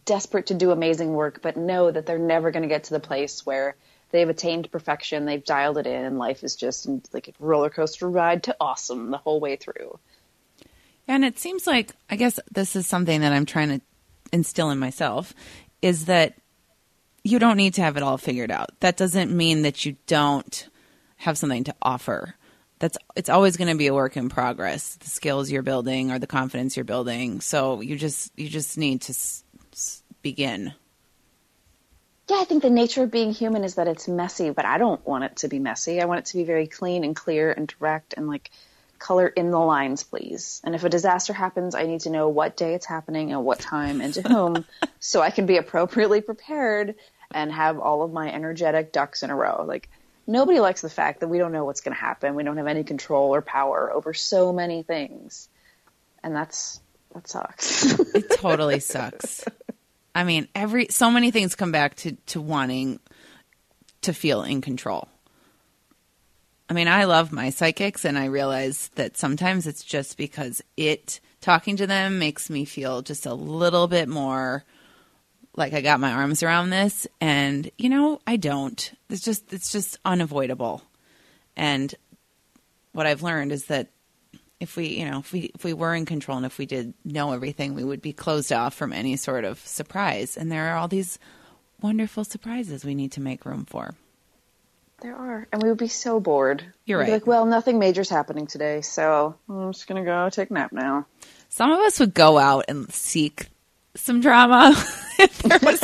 desperate 0.05 0.47
to 0.47 0.55
do 0.55 0.71
amazing 0.71 1.13
work, 1.13 1.41
but 1.43 1.57
know 1.57 1.91
that 1.91 2.07
they're 2.07 2.19
never 2.19 2.51
going 2.51 2.63
to 2.63 2.69
get 2.69 2.85
to 2.85 2.91
the 2.91 3.01
place 3.01 3.45
where 3.47 3.77
they've 4.13 4.29
attained 4.29 4.71
perfection, 4.71 5.25
they've 5.25 5.45
dialed 5.45 5.79
it 5.79 5.87
in, 5.87 6.05
and 6.05 6.19
life 6.19 6.45
is 6.45 6.55
just 6.55 6.89
like 7.13 7.29
a 7.29 7.33
roller 7.41 7.71
coaster 7.71 8.09
ride 8.09 8.45
to 8.45 8.57
awesome 8.61 9.11
the 9.11 9.19
whole 9.19 9.41
way 9.41 9.57
through. 9.57 9.99
And 11.09 11.25
it 11.25 11.39
seems 11.39 11.67
like 11.67 11.93
I 12.09 12.17
guess 12.17 12.39
this 12.51 12.77
is 12.77 12.87
something 12.87 13.23
that 13.23 13.33
I'm 13.33 13.47
trying 13.47 13.69
to 13.69 13.81
instill 14.33 14.71
in 14.71 14.79
myself 14.79 15.35
is 15.81 16.07
that 16.07 16.35
you 17.25 17.39
don't 17.39 17.57
need 17.57 17.75
to 17.75 17.83
have 17.83 17.97
it 17.97 18.03
all 18.03 18.19
figured 18.19 18.51
out. 18.51 18.71
That 18.81 18.97
doesn't 18.97 19.31
mean 19.37 19.63
that 19.63 19.85
you 19.85 19.97
don't 20.07 20.69
have 21.17 21.39
something 21.39 21.65
to 21.65 21.75
offer. 21.83 22.35
That's 22.79 22.99
it's 23.15 23.29
always 23.29 23.57
going 23.57 23.71
to 23.71 23.77
be 23.77 23.87
a 23.87 23.95
work 23.95 24.17
in 24.17 24.29
progress. 24.29 24.97
The 24.97 25.09
skills 25.09 25.51
you're 25.51 25.63
building 25.63 26.11
or 26.11 26.19
the 26.19 26.27
confidence 26.27 26.77
you're 26.77 26.85
building. 26.85 27.41
So 27.41 27.81
you 27.81 27.97
just 27.97 28.33
you 28.37 28.49
just 28.49 28.77
need 28.77 29.03
to 29.03 29.13
s- 29.13 29.45
s- 29.73 30.03
begin. 30.23 30.75
Yeah, 32.31 32.39
I 32.41 32.45
think 32.45 32.63
the 32.63 32.71
nature 32.71 33.03
of 33.03 33.11
being 33.11 33.33
human 33.33 33.65
is 33.65 33.75
that 33.75 33.89
it's 33.89 34.07
messy, 34.07 34.51
but 34.51 34.65
I 34.65 34.79
don't 34.79 35.05
want 35.07 35.25
it 35.25 35.37
to 35.37 35.49
be 35.49 35.59
messy. 35.59 36.01
I 36.01 36.05
want 36.05 36.21
it 36.21 36.27
to 36.27 36.37
be 36.37 36.45
very 36.45 36.67
clean 36.67 37.05
and 37.05 37.17
clear 37.17 37.51
and 37.51 37.67
direct 37.67 38.15
and 38.17 38.29
like 38.29 38.51
color 38.99 39.27
in 39.27 39.51
the 39.51 39.59
lines, 39.59 40.05
please. 40.05 40.61
And 40.65 40.75
if 40.75 40.85
a 40.85 40.89
disaster 40.89 41.33
happens, 41.33 41.75
I 41.75 41.83
need 41.83 42.03
to 42.03 42.11
know 42.11 42.29
what 42.29 42.57
day 42.57 42.75
it's 42.75 42.87
happening 42.87 43.33
and 43.33 43.45
what 43.45 43.59
time 43.59 44.01
and 44.01 44.15
to 44.15 44.23
whom 44.23 44.65
so 45.01 45.21
I 45.21 45.31
can 45.31 45.47
be 45.47 45.57
appropriately 45.57 46.21
prepared 46.21 46.95
and 47.35 47.51
have 47.51 47.81
all 47.81 48.03
of 48.03 48.13
my 48.13 48.33
energetic 48.33 48.93
ducks 48.93 49.25
in 49.25 49.31
a 49.31 49.35
row. 49.35 49.65
Like 49.67 49.89
nobody 50.27 50.61
likes 50.61 50.81
the 50.81 50.91
fact 50.91 51.21
that 51.21 51.29
we 51.29 51.39
don't 51.39 51.53
know 51.53 51.65
what's 51.65 51.81
going 51.81 51.95
to 51.95 52.01
happen. 52.01 52.37
We 52.37 52.45
don't 52.45 52.57
have 52.57 52.69
any 52.69 52.85
control 52.85 53.35
or 53.35 53.43
power 53.43 53.93
over 53.93 54.15
so 54.15 54.53
many 54.53 54.85
things. 54.85 55.49
And 56.23 56.35
that's 56.35 56.81
that 57.15 57.29
sucks. 57.29 57.99
It 58.15 58.31
totally 58.39 58.81
sucks. 58.81 59.45
I 60.15 60.25
mean, 60.25 60.49
every 60.55 60.89
so 60.91 61.11
many 61.11 61.31
things 61.31 61.55
come 61.55 61.73
back 61.73 61.95
to 61.97 62.13
to 62.27 62.41
wanting 62.41 63.01
to 64.03 64.13
feel 64.13 64.43
in 64.43 64.61
control. 64.61 65.09
I 66.69 66.75
mean, 66.75 66.89
I 66.89 67.05
love 67.05 67.33
my 67.33 67.51
psychics 67.51 68.05
and 68.05 68.19
I 68.19 68.27
realize 68.27 68.89
that 68.95 69.17
sometimes 69.17 69.67
it's 69.67 69.85
just 69.85 70.17
because 70.17 70.63
it 70.77 71.21
talking 71.41 71.77
to 71.77 71.87
them 71.87 72.19
makes 72.19 72.49
me 72.49 72.65
feel 72.65 73.03
just 73.03 73.27
a 73.27 73.35
little 73.35 73.89
bit 73.89 74.09
more 74.09 74.65
like 75.55 75.75
I 75.75 75.83
got 75.83 76.01
my 76.01 76.13
arms 76.13 76.43
around 76.43 76.71
this 76.71 77.07
and 77.21 77.71
you 77.79 77.89
know, 77.89 78.21
I 78.27 78.37
don't. 78.37 78.93
It's 79.11 79.23
just 79.23 79.53
it's 79.53 79.73
just 79.73 79.99
unavoidable. 80.05 80.83
And 81.57 81.95
what 82.93 83.07
I've 83.07 83.23
learned 83.23 83.53
is 83.53 83.67
that 83.67 83.89
if 84.63 84.77
we, 84.77 84.87
you 84.99 85.05
know, 85.11 85.19
if 85.19 85.33
we 85.33 85.51
if 85.55 85.65
we 85.65 85.75
were 85.75 85.95
in 85.95 86.07
control 86.07 86.37
and 86.39 86.47
if 86.47 86.57
we 86.59 86.67
did 86.67 86.95
know 87.05 87.33
everything, 87.33 87.75
we 87.75 87.85
would 87.85 88.01
be 88.01 88.13
closed 88.13 88.53
off 88.53 88.75
from 88.75 88.93
any 88.93 89.17
sort 89.17 89.45
of 89.45 89.59
surprise. 89.59 90.37
And 90.37 90.51
there 90.51 90.69
are 90.73 90.77
all 90.79 90.89
these 90.89 91.19
wonderful 91.81 92.25
surprises 92.25 92.85
we 92.85 92.95
need 92.95 93.13
to 93.13 93.21
make 93.21 93.45
room 93.45 93.65
for. 93.67 93.95
there 95.01 95.17
are. 95.17 95.49
And 95.53 95.63
we 95.63 95.69
would 95.69 95.79
be 95.79 95.89
so 95.89 96.21
bored. 96.21 96.65
You're 96.87 96.99
We'd 97.01 97.05
right. 97.05 97.13
like, 97.13 97.27
well, 97.27 97.45
nothing 97.45 97.79
major's 97.79 98.09
happening 98.09 98.47
today, 98.47 98.83
so 98.83 99.35
I'm 99.49 99.73
just 99.73 99.89
going 99.89 100.03
to 100.03 100.09
go 100.09 100.31
take 100.31 100.51
a 100.51 100.55
nap 100.55 100.73
now. 100.73 101.07
Some 101.49 101.71
of 101.73 101.81
us 101.81 101.99
would 102.01 102.15
go 102.15 102.39
out 102.39 102.67
and 102.69 102.91
seek 102.93 103.49
some 103.97 104.21
drama. 104.21 104.73
if 105.19 105.39
there 105.43 105.59
was 105.63 105.83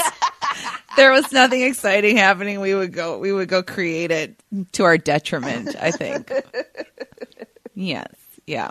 there 0.96 1.10
was 1.12 1.30
nothing 1.32 1.62
exciting 1.62 2.16
happening, 2.16 2.60
we 2.60 2.74
would 2.74 2.92
go 2.92 3.18
we 3.18 3.32
would 3.32 3.48
go 3.48 3.62
create 3.62 4.10
it 4.12 4.36
to 4.72 4.84
our 4.84 4.96
detriment, 4.98 5.74
I 5.80 5.90
think. 5.90 6.30
yes. 7.74 8.08
Yeah. 8.48 8.70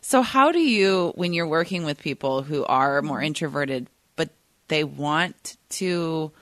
So 0.00 0.22
how 0.22 0.50
do 0.50 0.58
you 0.58 1.12
when 1.14 1.32
you're 1.32 1.46
working 1.46 1.84
with 1.84 1.98
people 1.98 2.42
who 2.42 2.64
are 2.64 3.02
more 3.02 3.20
introverted 3.20 3.88
but 4.16 4.30
they 4.68 4.82
want 4.82 5.56
to 5.70 6.32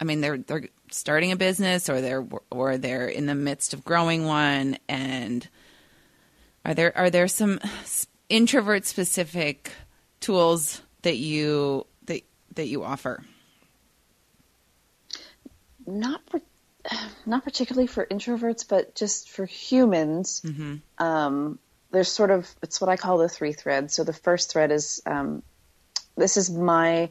I 0.00 0.04
mean 0.04 0.20
they're 0.20 0.38
they're 0.38 0.68
starting 0.90 1.32
a 1.32 1.36
business 1.36 1.90
or 1.90 2.00
they're 2.00 2.26
or 2.50 2.78
they're 2.78 3.08
in 3.08 3.26
the 3.26 3.34
midst 3.34 3.74
of 3.74 3.84
growing 3.84 4.24
one 4.24 4.78
and 4.88 5.48
are 6.64 6.74
there 6.74 6.96
are 6.96 7.10
there 7.10 7.26
some 7.26 7.58
introvert 8.28 8.86
specific 8.86 9.72
tools 10.20 10.80
that 11.02 11.16
you 11.16 11.84
that 12.06 12.22
that 12.54 12.68
you 12.68 12.84
offer? 12.84 13.24
not 15.88 16.20
not 17.26 17.44
particularly 17.44 17.86
for 17.86 18.06
introverts, 18.06 18.66
but 18.68 18.94
just 18.94 19.30
for 19.30 19.44
humans. 19.44 20.42
Um, 20.98 21.58
there's 21.90 22.10
sort 22.10 22.30
of 22.30 22.48
it's 22.62 22.80
what 22.80 22.90
I 22.90 22.96
call 22.96 23.18
the 23.18 23.28
three 23.28 23.52
threads. 23.52 23.94
So 23.94 24.04
the 24.04 24.12
first 24.12 24.50
thread 24.50 24.70
is 24.70 25.02
um, 25.06 25.42
this 26.16 26.36
is 26.36 26.50
my 26.50 27.10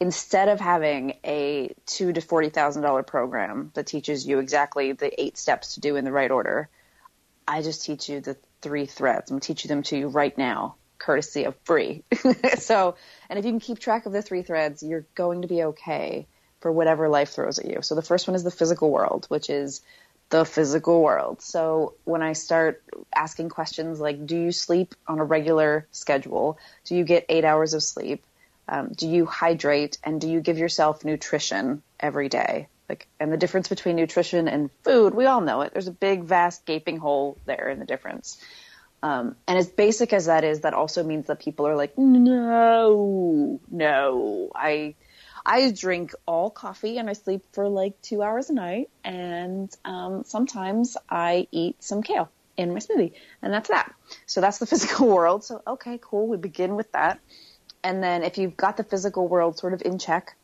instead 0.00 0.48
of 0.48 0.60
having 0.60 1.14
a 1.24 1.74
two 1.86 2.12
to 2.12 2.20
forty 2.20 2.50
thousand 2.50 2.82
dollar 2.82 3.02
program 3.02 3.70
that 3.74 3.86
teaches 3.86 4.26
you 4.26 4.38
exactly 4.38 4.92
the 4.92 5.20
eight 5.20 5.36
steps 5.38 5.74
to 5.74 5.80
do 5.80 5.96
in 5.96 6.04
the 6.04 6.12
right 6.12 6.30
order. 6.30 6.68
I 7.46 7.62
just 7.62 7.84
teach 7.84 8.08
you 8.08 8.20
the 8.20 8.36
three 8.60 8.86
threads. 8.86 9.30
I'm 9.30 9.40
teaching 9.40 9.70
them 9.70 9.82
to 9.84 9.96
you 9.96 10.08
right 10.08 10.36
now, 10.36 10.74
courtesy 10.98 11.44
of 11.44 11.56
free. 11.64 12.04
so, 12.58 12.96
and 13.30 13.38
if 13.38 13.44
you 13.46 13.52
can 13.52 13.60
keep 13.60 13.78
track 13.78 14.04
of 14.04 14.12
the 14.12 14.20
three 14.20 14.42
threads, 14.42 14.82
you're 14.82 15.06
going 15.14 15.42
to 15.42 15.48
be 15.48 15.62
okay 15.62 16.26
for 16.60 16.70
whatever 16.70 17.08
life 17.08 17.30
throws 17.30 17.58
at 17.58 17.66
you. 17.66 17.80
So 17.82 17.94
the 17.94 18.02
first 18.02 18.26
one 18.26 18.34
is 18.34 18.42
the 18.42 18.50
physical 18.50 18.90
world, 18.90 19.26
which 19.28 19.48
is 19.48 19.80
the 20.30 20.44
physical 20.44 21.02
world. 21.02 21.40
So 21.40 21.94
when 22.04 22.22
I 22.22 22.34
start 22.34 22.82
asking 23.14 23.48
questions 23.48 23.98
like, 24.00 24.26
do 24.26 24.36
you 24.36 24.52
sleep 24.52 24.94
on 25.06 25.18
a 25.18 25.24
regular 25.24 25.86
schedule? 25.90 26.58
Do 26.84 26.96
you 26.96 27.04
get 27.04 27.26
eight 27.28 27.44
hours 27.44 27.74
of 27.74 27.82
sleep? 27.82 28.24
Um, 28.68 28.88
do 28.88 29.08
you 29.08 29.24
hydrate 29.24 29.96
and 30.04 30.20
do 30.20 30.28
you 30.28 30.40
give 30.40 30.58
yourself 30.58 31.04
nutrition 31.04 31.82
every 31.98 32.28
day? 32.28 32.68
Like, 32.88 33.06
and 33.18 33.32
the 33.32 33.36
difference 33.36 33.68
between 33.68 33.96
nutrition 33.96 34.48
and 34.48 34.70
food, 34.84 35.14
we 35.14 35.26
all 35.26 35.40
know 35.40 35.62
it. 35.62 35.72
There's 35.72 35.88
a 35.88 35.92
big, 35.92 36.24
vast, 36.24 36.66
gaping 36.66 36.98
hole 36.98 37.38
there 37.46 37.68
in 37.70 37.78
the 37.78 37.86
difference. 37.86 38.42
Um, 39.02 39.36
and 39.46 39.58
as 39.58 39.68
basic 39.68 40.12
as 40.12 40.26
that 40.26 40.44
is, 40.44 40.60
that 40.60 40.74
also 40.74 41.04
means 41.04 41.28
that 41.28 41.38
people 41.38 41.66
are 41.66 41.76
like, 41.76 41.96
no, 41.96 43.60
no, 43.70 44.50
I, 44.54 44.94
I 45.44 45.70
drink 45.70 46.12
all 46.26 46.50
coffee 46.50 46.98
and 46.98 47.08
I 47.08 47.12
sleep 47.12 47.42
for 47.52 47.68
like 47.68 48.00
two 48.02 48.22
hours 48.22 48.50
a 48.50 48.54
night. 48.54 48.90
And, 49.04 49.72
um, 49.84 50.24
sometimes 50.24 50.96
I 51.08 51.48
eat 51.50 51.82
some 51.82 52.02
kale 52.02 52.30
in 52.56 52.72
my 52.72 52.80
smoothie. 52.80 53.12
And 53.42 53.52
that's 53.52 53.68
that. 53.68 53.94
So 54.26 54.40
that's 54.40 54.58
the 54.58 54.66
physical 54.72 55.08
world. 55.08 55.44
So, 55.44 55.62
okay, 55.66 55.98
cool. 56.00 56.26
We 56.28 56.36
begin 56.36 56.76
with 56.76 56.92
that. 56.92 57.20
And 57.82 58.02
then 58.02 58.24
if 58.24 58.38
you've 58.38 58.56
got 58.56 58.76
the 58.76 58.84
physical 58.84 59.28
world 59.28 59.58
sort 59.58 59.72
of 59.72 59.82
in 59.84 59.98
check, 59.98 60.36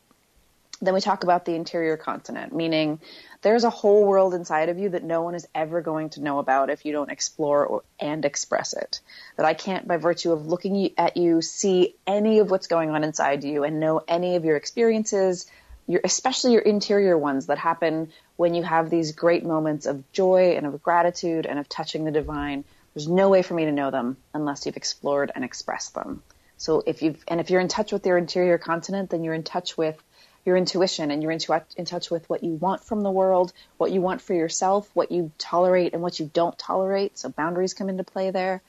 then 0.87 0.94
we 0.94 1.01
talk 1.01 1.25
about 1.25 1.44
the 1.44 1.55
interior 1.55 1.97
continent, 1.97 2.55
meaning 2.55 3.01
there's 3.42 3.64
a 3.64 3.70
whole 3.70 4.07
world 4.07 4.35
inside 4.35 4.68
of 4.68 4.79
you 4.79 4.88
that 4.90 5.05
no 5.05 5.23
one 5.23 5.35
is 5.35 5.47
ever 5.55 5.81
going 5.81 6.11
to 6.11 6.23
know 6.23 6.38
about 6.38 6.70
if 6.70 6.85
you 6.85 6.92
don't 6.92 7.11
explore 7.11 7.66
or, 7.66 7.83
and 8.01 8.25
express 8.25 8.73
it. 8.73 9.01
That 9.37 9.47
I 9.47 9.55
can't, 9.55 9.87
by 9.87 9.99
virtue 9.99 10.33
of 10.33 10.47
looking 10.47 10.92
at 10.97 11.16
you, 11.16 11.42
see 11.42 11.94
any 12.07 12.38
of 12.38 12.51
what's 12.51 12.66
going 12.66 12.90
on 12.90 13.05
inside 13.05 13.44
you 13.44 13.64
and 13.64 13.81
know 13.81 14.03
any 14.09 14.37
of 14.37 14.44
your 14.44 14.57
experiences, 14.57 15.47
your, 15.87 16.01
especially 16.05 16.53
your 16.53 16.62
interior 16.62 17.18
ones 17.18 17.47
that 17.47 17.59
happen 17.59 18.11
when 18.37 18.55
you 18.55 18.62
have 18.62 18.90
these 18.90 19.12
great 19.12 19.44
moments 19.44 19.87
of 19.87 20.11
joy 20.12 20.55
and 20.57 20.66
of 20.66 20.83
gratitude 20.83 21.47
and 21.47 21.59
of 21.59 21.68
touching 21.68 22.05
the 22.05 22.11
divine. 22.11 22.64
There's 22.94 23.09
no 23.09 23.29
way 23.29 23.42
for 23.42 23.55
me 23.55 23.66
to 23.66 23.73
know 23.73 23.90
them 23.90 24.16
unless 24.33 24.66
you've 24.66 24.77
explored 24.77 25.31
and 25.35 25.44
expressed 25.44 25.94
them. 25.94 26.23
So 26.57 26.83
if 26.87 27.03
you've, 27.03 27.23
and 27.29 27.40
if 27.40 27.51
you're 27.51 27.61
in 27.61 27.68
touch 27.68 27.92
with 27.92 28.07
your 28.07 28.16
interior 28.16 28.59
continent, 28.59 29.11
then 29.11 29.25
you're 29.25 29.35
in 29.35 29.42
touch 29.42 29.77
with 29.77 30.03
your 30.44 30.57
intuition 30.57 31.11
and 31.11 31.22
you're 31.22 31.33
into, 31.33 31.62
in 31.76 31.85
touch 31.85 32.11
with 32.11 32.28
what 32.28 32.44
you 32.44 32.52
want 32.52 32.85
from 32.85 33.00
the 33.00 33.11
world, 33.11 33.52
what 33.78 33.90
you 33.90 34.00
want 34.00 34.20
for 34.20 34.35
yourself, 34.35 34.88
what 34.94 35.11
you 35.11 35.33
tolerate 35.38 35.94
and 35.94 36.02
what 36.02 36.20
you 36.20 36.30
don't 36.33 36.59
tolerate. 36.59 37.18
So 37.18 37.28
boundaries 37.30 37.74
come 37.74 37.88
into 37.88 38.04
play 38.04 38.30
there. 38.30 38.62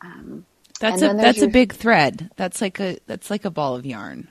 Um, 0.00 0.46
that's 0.78 1.02
a 1.02 1.14
that's 1.14 1.38
your... 1.38 1.48
a 1.48 1.50
big 1.50 1.72
thread. 1.72 2.30
That's 2.36 2.60
like 2.60 2.80
a 2.80 2.98
that's 3.06 3.30
like 3.30 3.44
a 3.44 3.50
ball 3.50 3.76
of 3.76 3.86
yarn. 3.86 4.28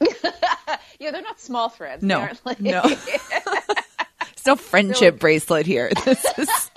yeah, 0.00 1.10
they're 1.10 1.22
not 1.22 1.40
small 1.40 1.68
threads. 1.68 2.02
No, 2.02 2.28
like... 2.44 2.60
no. 2.60 2.82
it's 2.86 4.46
no 4.46 4.56
friendship 4.56 5.18
bracelet 5.18 5.66
here. 5.66 5.90
This 6.04 6.24
is 6.38 6.70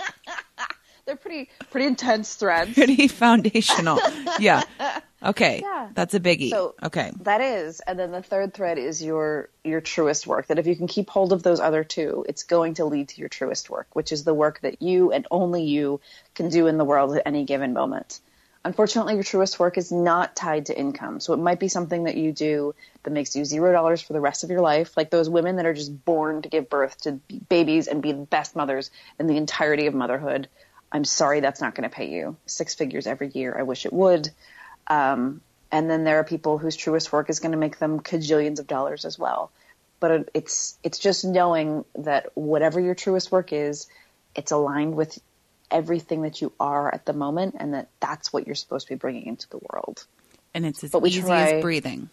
they're 1.06 1.16
pretty 1.16 1.50
pretty 1.70 1.88
intense 1.88 2.36
threads. 2.36 2.74
Pretty 2.74 3.08
foundational. 3.08 4.00
yeah. 4.40 4.64
Okay. 5.22 5.62
Yeah. 5.64 5.90
That's 5.94 6.14
a 6.14 6.20
biggie. 6.20 6.50
So 6.50 6.76
okay. 6.82 7.12
That 7.22 7.42
is. 7.42 7.80
And 7.80 7.98
then 7.98 8.12
the 8.12 8.22
third 8.22 8.54
thread 8.54 8.78
is 8.78 9.04
your 9.04 9.50
your 9.64 9.82
truest 9.82 10.28
work. 10.28 10.48
That 10.48 10.60
if 10.60 10.68
you 10.68 10.76
can 10.76 10.88
keep 10.88 11.10
hold 11.10 11.34
of 11.34 11.44
those 11.44 11.60
other 11.60 11.84
two, 11.84 12.26
it's 12.30 12.44
going 12.44 12.76
to 12.76 12.86
lead 12.86 13.10
to 13.10 13.20
your 13.20 13.30
truest 13.30 13.70
work, 13.70 13.88
which 13.94 14.12
is 14.12 14.24
the 14.24 14.34
work 14.34 14.62
that 14.62 14.82
you 14.82 15.12
and 15.12 15.26
only 15.32 15.64
you 15.64 16.02
can 16.36 16.50
do 16.50 16.68
in 16.68 16.78
the 16.78 16.86
world 16.86 17.16
at 17.16 17.24
any 17.26 17.46
given 17.46 17.74
moment. 17.74 18.20
Unfortunately, 18.64 19.14
your 19.14 19.24
truest 19.24 19.60
work 19.60 19.78
is 19.78 19.92
not 19.92 20.36
tied 20.36 20.66
to 20.66 20.78
income. 20.78 21.20
So 21.20 21.34
it 21.34 21.38
might 21.38 21.60
be 21.60 21.70
something 21.70 22.04
that 22.04 22.18
you 22.18 22.34
do 22.34 22.76
that 23.04 23.12
makes 23.12 23.36
you 23.36 23.46
zero 23.46 23.72
dollars 23.72 24.02
for 24.02 24.14
the 24.14 24.20
rest 24.20 24.44
of 24.44 24.50
your 24.50 24.62
life, 24.62 24.98
like 24.98 25.10
those 25.10 25.30
women 25.30 25.56
that 25.56 25.66
are 25.66 25.74
just 25.74 26.04
born 26.04 26.42
to 26.42 26.50
give 26.50 26.70
birth 26.70 27.00
to 27.02 27.14
babies 27.48 27.88
and 27.88 28.02
be 28.02 28.12
the 28.12 28.26
best 28.26 28.56
mothers 28.56 28.92
in 29.20 29.28
the 29.28 29.38
entirety 29.38 29.88
of 29.88 29.94
motherhood 29.94 30.50
I'm 30.92 31.04
sorry, 31.04 31.42
that's 31.42 31.62
not 31.62 31.76
going 31.76 31.90
to 31.90 31.94
pay 31.94 32.10
you 32.10 32.38
six 32.46 32.76
figures 32.76 33.08
every 33.08 33.30
year. 33.30 33.56
I 33.58 33.64
wish 33.64 33.86
it 33.86 33.94
would. 33.94 34.30
Um, 34.88 35.42
and 35.72 35.90
then 35.90 36.04
there 36.04 36.20
are 36.20 36.24
people 36.24 36.58
whose 36.58 36.76
truest 36.76 37.12
work 37.12 37.30
is 37.30 37.40
going 37.40 37.52
to 37.52 37.58
make 37.58 37.78
them 37.80 38.00
cajillions 38.00 38.60
of 38.60 38.68
dollars 38.68 39.06
as 39.06 39.20
well. 39.20 39.52
But 40.00 40.30
it's 40.34 40.78
it's 40.84 41.00
just 41.00 41.26
knowing 41.26 41.84
that 41.96 42.28
whatever 42.36 42.80
your 42.80 42.96
truest 42.96 43.32
work 43.32 43.52
is, 43.52 43.88
it's 44.36 44.52
aligned 44.52 44.96
with 44.96 45.20
everything 45.72 46.22
that 46.22 46.40
you 46.42 46.54
are 46.60 46.94
at 46.94 47.06
the 47.06 47.14
moment, 47.14 47.56
and 47.58 47.74
that 47.74 47.90
that's 48.00 48.32
what 48.32 48.46
you're 48.46 48.56
supposed 48.56 48.88
to 48.88 48.94
be 48.94 48.98
bringing 48.98 49.26
into 49.26 49.50
the 49.50 49.60
world. 49.72 50.06
And 50.54 50.66
it's 50.66 50.84
as 50.84 50.92
but 50.92 51.02
we 51.02 51.10
easy 51.10 51.22
try, 51.22 51.54
as 51.54 51.62
breathing 51.62 52.10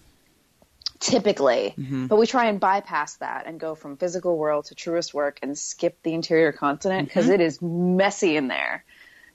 typically. 1.04 1.74
Mm-hmm. 1.78 2.06
But 2.06 2.16
we 2.16 2.26
try 2.26 2.46
and 2.46 2.58
bypass 2.58 3.16
that 3.16 3.46
and 3.46 3.60
go 3.60 3.74
from 3.74 3.96
physical 3.96 4.36
world 4.36 4.66
to 4.66 4.74
truest 4.74 5.12
work 5.12 5.38
and 5.42 5.56
skip 5.56 6.02
the 6.02 6.14
interior 6.14 6.52
continent 6.52 7.08
because 7.08 7.26
mm-hmm. 7.26 7.96
messy 7.96 8.36
in 8.36 8.48
there. 8.48 8.84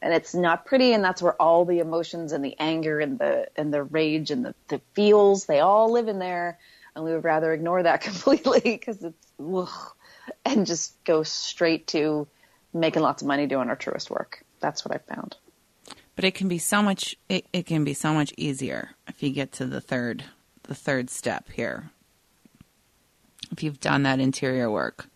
And 0.02 0.14
it's 0.14 0.34
not 0.34 0.66
pretty, 0.66 0.94
and 0.94 1.04
that's 1.04 1.22
where 1.22 1.34
all 1.42 1.66
the 1.66 1.80
emotions 1.80 2.32
and 2.32 2.44
the 2.44 2.56
anger 2.58 3.00
and 3.00 3.20
the 3.20 3.48
and 3.56 3.74
the 3.74 3.84
rage 3.84 4.32
and 4.32 4.46
the, 4.46 4.56
the 4.70 4.80
feels 4.94 5.46
they 5.46 5.60
all 5.60 5.92
live 5.92 6.08
in 6.08 6.20
there. 6.20 6.58
And 6.96 7.04
we 7.04 7.12
would 7.12 7.24
rather 7.24 7.54
ignore 7.54 7.84
that 7.84 8.02
completely 8.10 8.62
because 8.62 9.04
it's 9.04 9.28
ugh, 9.40 9.94
and 10.46 10.66
just 10.66 11.04
go 11.04 11.24
straight 11.24 11.88
to 11.88 12.28
making 12.74 13.02
lots 13.02 13.22
of 13.22 13.28
money 13.28 13.46
doing 13.46 13.70
our 13.70 13.76
truest 13.76 14.10
work. 14.10 14.44
That's 14.62 14.86
what 14.86 14.96
I 14.96 15.14
found. 15.14 15.36
But 16.16 16.26
it 16.26 16.34
can 16.36 16.48
be 16.48 16.58
so 16.58 16.82
much. 16.82 17.16
It, 17.28 17.46
it 17.52 17.66
can 17.66 17.84
be 17.84 17.94
so 17.94 18.14
much 18.14 18.34
easier 18.38 18.92
if 19.08 19.22
you 19.22 19.32
get 19.32 19.52
to 19.54 19.66
the 19.66 19.82
third 19.82 20.24
the 20.64 20.76
third 20.76 21.10
step 21.10 21.50
here. 21.52 21.90
If 23.52 23.64
you've 23.64 23.80
done 23.80 24.04
that 24.04 24.20
interior 24.20 24.70
work. 24.70 25.08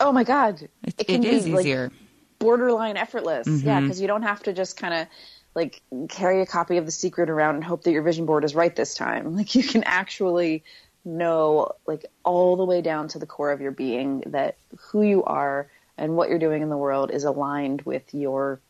Oh 0.00 0.12
my 0.12 0.24
God. 0.24 0.62
It, 0.82 0.94
it, 0.98 1.10
it 1.10 1.24
is 1.24 1.46
easier. 1.46 1.84
Like 1.84 1.92
borderline 2.38 2.96
effortless. 2.96 3.46
Mm-hmm. 3.46 3.66
Yeah, 3.66 3.80
because 3.80 4.00
you 4.00 4.06
don't 4.06 4.22
have 4.22 4.42
to 4.44 4.52
just 4.52 4.76
kind 4.76 4.94
of 4.94 5.06
like 5.54 5.82
carry 6.08 6.40
a 6.40 6.46
copy 6.46 6.76
of 6.76 6.86
The 6.86 6.92
Secret 6.92 7.30
around 7.30 7.56
and 7.56 7.64
hope 7.64 7.82
that 7.84 7.90
your 7.90 8.02
vision 8.02 8.26
board 8.26 8.44
is 8.44 8.54
right 8.54 8.74
this 8.74 8.94
time. 8.94 9.34
Like 9.36 9.54
you 9.54 9.62
can 9.62 9.84
actually 9.84 10.64
know 11.04 11.72
like 11.86 12.06
all 12.24 12.56
the 12.56 12.64
way 12.64 12.82
down 12.82 13.08
to 13.08 13.18
the 13.18 13.26
core 13.26 13.50
of 13.50 13.60
your 13.60 13.70
being 13.70 14.22
that 14.26 14.56
who 14.78 15.02
you 15.02 15.24
are 15.24 15.70
and 15.96 16.16
what 16.16 16.28
you're 16.28 16.38
doing 16.38 16.62
in 16.62 16.68
the 16.68 16.76
world 16.76 17.10
is 17.10 17.24
aligned 17.24 17.82
with 17.82 18.14
your 18.14 18.60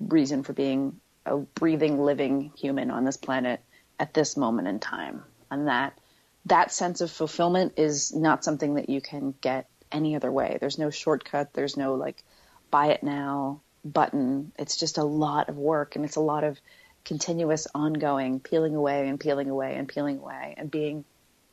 reason 0.00 0.42
for 0.42 0.52
being 0.52 1.00
a 1.26 1.36
breathing, 1.36 2.00
living 2.02 2.52
human 2.56 2.90
on 2.90 3.04
this 3.04 3.16
planet 3.16 3.60
at 3.98 4.14
this 4.14 4.36
moment 4.36 4.68
in 4.68 4.78
time. 4.78 5.22
And 5.50 5.68
that 5.68 5.98
that 6.46 6.72
sense 6.72 7.00
of 7.00 7.10
fulfillment 7.10 7.74
is 7.76 8.14
not 8.14 8.44
something 8.44 8.74
that 8.74 8.88
you 8.88 9.00
can 9.00 9.34
get 9.40 9.68
any 9.92 10.16
other 10.16 10.32
way. 10.32 10.56
There's 10.60 10.78
no 10.78 10.90
shortcut. 10.90 11.52
There's 11.52 11.76
no 11.76 11.94
like 11.94 12.22
buy 12.70 12.88
it 12.88 13.02
now 13.02 13.60
button. 13.84 14.52
It's 14.58 14.76
just 14.76 14.98
a 14.98 15.04
lot 15.04 15.48
of 15.48 15.56
work 15.56 15.96
and 15.96 16.04
it's 16.04 16.16
a 16.16 16.20
lot 16.20 16.44
of 16.44 16.58
continuous 17.04 17.66
ongoing 17.74 18.40
peeling 18.40 18.74
away 18.74 19.08
and 19.08 19.18
peeling 19.18 19.48
away 19.48 19.76
and 19.76 19.88
peeling 19.88 20.18
away 20.18 20.54
and 20.56 20.70
being 20.70 21.04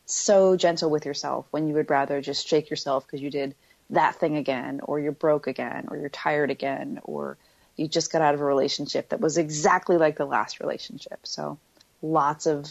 so 0.05 0.55
gentle 0.55 0.89
with 0.89 1.05
yourself 1.05 1.45
when 1.51 1.67
you 1.67 1.73
would 1.73 1.89
rather 1.89 2.21
just 2.21 2.47
shake 2.47 2.69
yourself 2.69 3.05
because 3.05 3.21
you 3.21 3.29
did 3.29 3.55
that 3.89 4.15
thing 4.15 4.35
again 4.35 4.81
or 4.83 4.99
you're 4.99 5.11
broke 5.11 5.47
again 5.47 5.85
or 5.89 5.97
you're 5.97 6.09
tired 6.09 6.51
again 6.51 6.99
or 7.03 7.37
you 7.75 7.87
just 7.87 8.11
got 8.11 8.21
out 8.21 8.33
of 8.33 8.41
a 8.41 8.45
relationship 8.45 9.09
that 9.09 9.19
was 9.19 9.37
exactly 9.37 9.97
like 9.97 10.17
the 10.17 10.25
last 10.25 10.59
relationship. 10.59 11.19
So 11.23 11.57
lots 12.01 12.45
of 12.45 12.69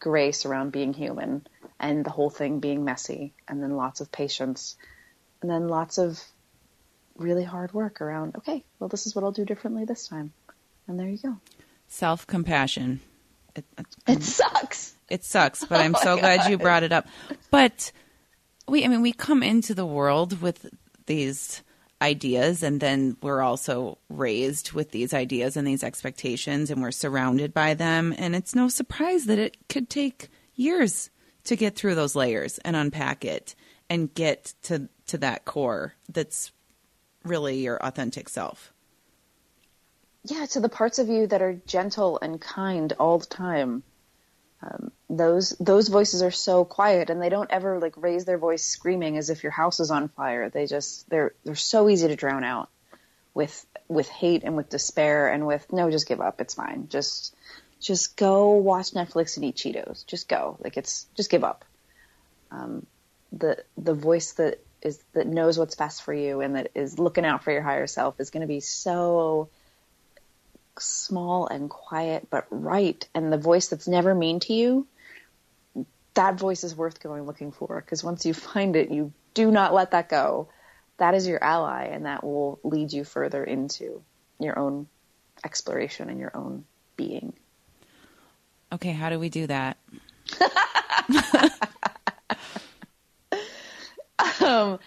grace 0.00 0.46
around 0.46 0.72
being 0.72 0.92
human 0.92 1.46
and 1.80 2.04
the 2.04 2.10
whole 2.10 2.30
thing 2.30 2.60
being 2.60 2.84
messy 2.84 3.32
and 3.46 3.62
then 3.62 3.76
lots 3.76 4.00
of 4.00 4.12
patience 4.12 4.76
and 5.42 5.50
then 5.50 5.68
lots 5.68 5.98
of 5.98 6.22
really 7.18 7.44
hard 7.44 7.72
work 7.74 8.00
around 8.00 8.36
okay 8.36 8.64
well 8.78 8.88
this 8.88 9.06
is 9.06 9.14
what 9.14 9.24
i'll 9.24 9.32
do 9.32 9.44
differently 9.44 9.84
this 9.84 10.08
time. 10.08 10.32
And 10.86 10.98
there 10.98 11.06
you 11.08 11.18
go. 11.18 11.36
Self-compassion. 11.88 13.00
It, 13.54 13.64
it 14.06 14.22
sucks. 14.22 14.94
It 15.10 15.22
sucks 15.22 15.64
but 15.64 15.76
oh 15.80 15.84
i'm 15.84 15.94
oh 15.94 16.00
so 16.02 16.16
glad 16.18 16.50
you 16.50 16.56
brought 16.58 16.82
it 16.82 16.92
up. 16.92 17.06
But 17.50 17.92
we 18.66 18.84
i 18.84 18.88
mean 18.88 19.02
we 19.02 19.12
come 19.12 19.42
into 19.42 19.74
the 19.74 19.86
world 19.86 20.40
with 20.40 20.66
these 21.06 21.62
ideas 22.00 22.62
and 22.62 22.80
then 22.80 23.16
we're 23.22 23.42
also 23.42 23.98
raised 24.08 24.72
with 24.72 24.92
these 24.92 25.12
ideas 25.12 25.56
and 25.56 25.66
these 25.66 25.82
expectations 25.82 26.70
and 26.70 26.80
we're 26.80 26.92
surrounded 26.92 27.52
by 27.52 27.74
them. 27.74 28.14
And 28.16 28.36
it's 28.36 28.54
no 28.54 28.68
surprise 28.68 29.24
that 29.24 29.38
it 29.38 29.56
could 29.68 29.90
take 29.90 30.28
years 30.54 31.10
to 31.44 31.56
get 31.56 31.74
through 31.74 31.94
those 31.94 32.14
layers 32.14 32.58
and 32.58 32.76
unpack 32.76 33.24
it 33.24 33.54
and 33.90 34.12
get 34.14 34.54
to 34.62 34.88
to 35.06 35.18
that 35.18 35.44
core 35.44 35.94
that's 36.08 36.52
really 37.24 37.58
your 37.58 37.76
authentic 37.76 38.28
self. 38.28 38.72
Yeah, 40.24 40.46
to 40.46 40.60
the 40.60 40.68
parts 40.68 40.98
of 40.98 41.08
you 41.08 41.26
that 41.28 41.42
are 41.42 41.54
gentle 41.66 42.18
and 42.20 42.40
kind 42.40 42.92
all 42.98 43.18
the 43.18 43.26
time 43.26 43.82
um, 44.60 44.90
those 45.08 45.50
those 45.60 45.88
voices 45.88 46.22
are 46.22 46.32
so 46.32 46.64
quiet 46.64 47.10
and 47.10 47.22
they 47.22 47.28
don't 47.28 47.50
ever 47.50 47.78
like 47.78 47.94
raise 47.96 48.24
their 48.24 48.38
voice 48.38 48.64
screaming 48.64 49.16
as 49.16 49.30
if 49.30 49.42
your 49.42 49.52
house 49.52 49.78
is 49.78 49.90
on 49.90 50.08
fire. 50.08 50.50
They 50.50 50.66
just 50.66 51.08
they're 51.08 51.32
they're 51.44 51.54
so 51.54 51.88
easy 51.88 52.08
to 52.08 52.16
drown 52.16 52.42
out 52.42 52.68
with 53.34 53.64
with 53.86 54.08
hate 54.08 54.42
and 54.42 54.56
with 54.56 54.68
despair 54.68 55.28
and 55.30 55.46
with 55.46 55.72
no 55.72 55.90
just 55.90 56.08
give 56.08 56.20
up. 56.20 56.40
It's 56.40 56.54
fine. 56.54 56.88
Just 56.88 57.36
just 57.80 58.16
go 58.16 58.52
watch 58.54 58.90
netflix 58.90 59.36
and 59.36 59.44
eat 59.44 59.56
cheetos. 59.56 60.04
Just 60.06 60.28
go. 60.28 60.58
Like 60.60 60.76
it's 60.76 61.06
just 61.14 61.30
give 61.30 61.44
up. 61.44 61.64
Um, 62.50 62.84
the 63.30 63.62
the 63.76 63.94
voice 63.94 64.32
that 64.32 64.58
is 64.82 65.02
that 65.12 65.26
knows 65.26 65.58
what's 65.58 65.74
best 65.74 66.02
for 66.02 66.12
you 66.12 66.40
and 66.40 66.56
that 66.56 66.70
is 66.74 66.98
looking 66.98 67.24
out 67.24 67.42
for 67.42 67.52
your 67.52 67.62
higher 67.62 67.86
self 67.86 68.20
is 68.20 68.30
going 68.30 68.42
to 68.42 68.46
be 68.46 68.60
so 68.60 69.48
small 70.78 71.46
and 71.46 71.68
quiet 71.68 72.28
but 72.30 72.46
right. 72.50 73.06
And 73.14 73.32
the 73.32 73.38
voice 73.38 73.68
that's 73.68 73.88
never 73.88 74.14
mean 74.14 74.40
to 74.40 74.52
you 74.52 74.86
that 76.18 76.34
voice 76.34 76.64
is 76.64 76.74
worth 76.74 77.00
going 77.00 77.26
looking 77.26 77.52
for 77.52 77.80
because 77.80 78.02
once 78.02 78.26
you 78.26 78.34
find 78.34 78.74
it 78.74 78.90
you 78.90 79.12
do 79.34 79.50
not 79.52 79.72
let 79.72 79.92
that 79.92 80.08
go. 80.08 80.48
That 80.96 81.14
is 81.14 81.28
your 81.28 81.42
ally 81.42 81.84
and 81.84 82.06
that 82.06 82.24
will 82.24 82.58
lead 82.64 82.92
you 82.92 83.04
further 83.04 83.44
into 83.44 84.02
your 84.40 84.58
own 84.58 84.88
exploration 85.44 86.10
and 86.10 86.18
your 86.18 86.36
own 86.36 86.64
being. 86.96 87.34
Okay 88.72 88.92
how 88.92 89.10
do 89.10 89.18
we 89.18 89.28
do 89.28 89.46
that 89.46 89.76
um, 94.48 94.78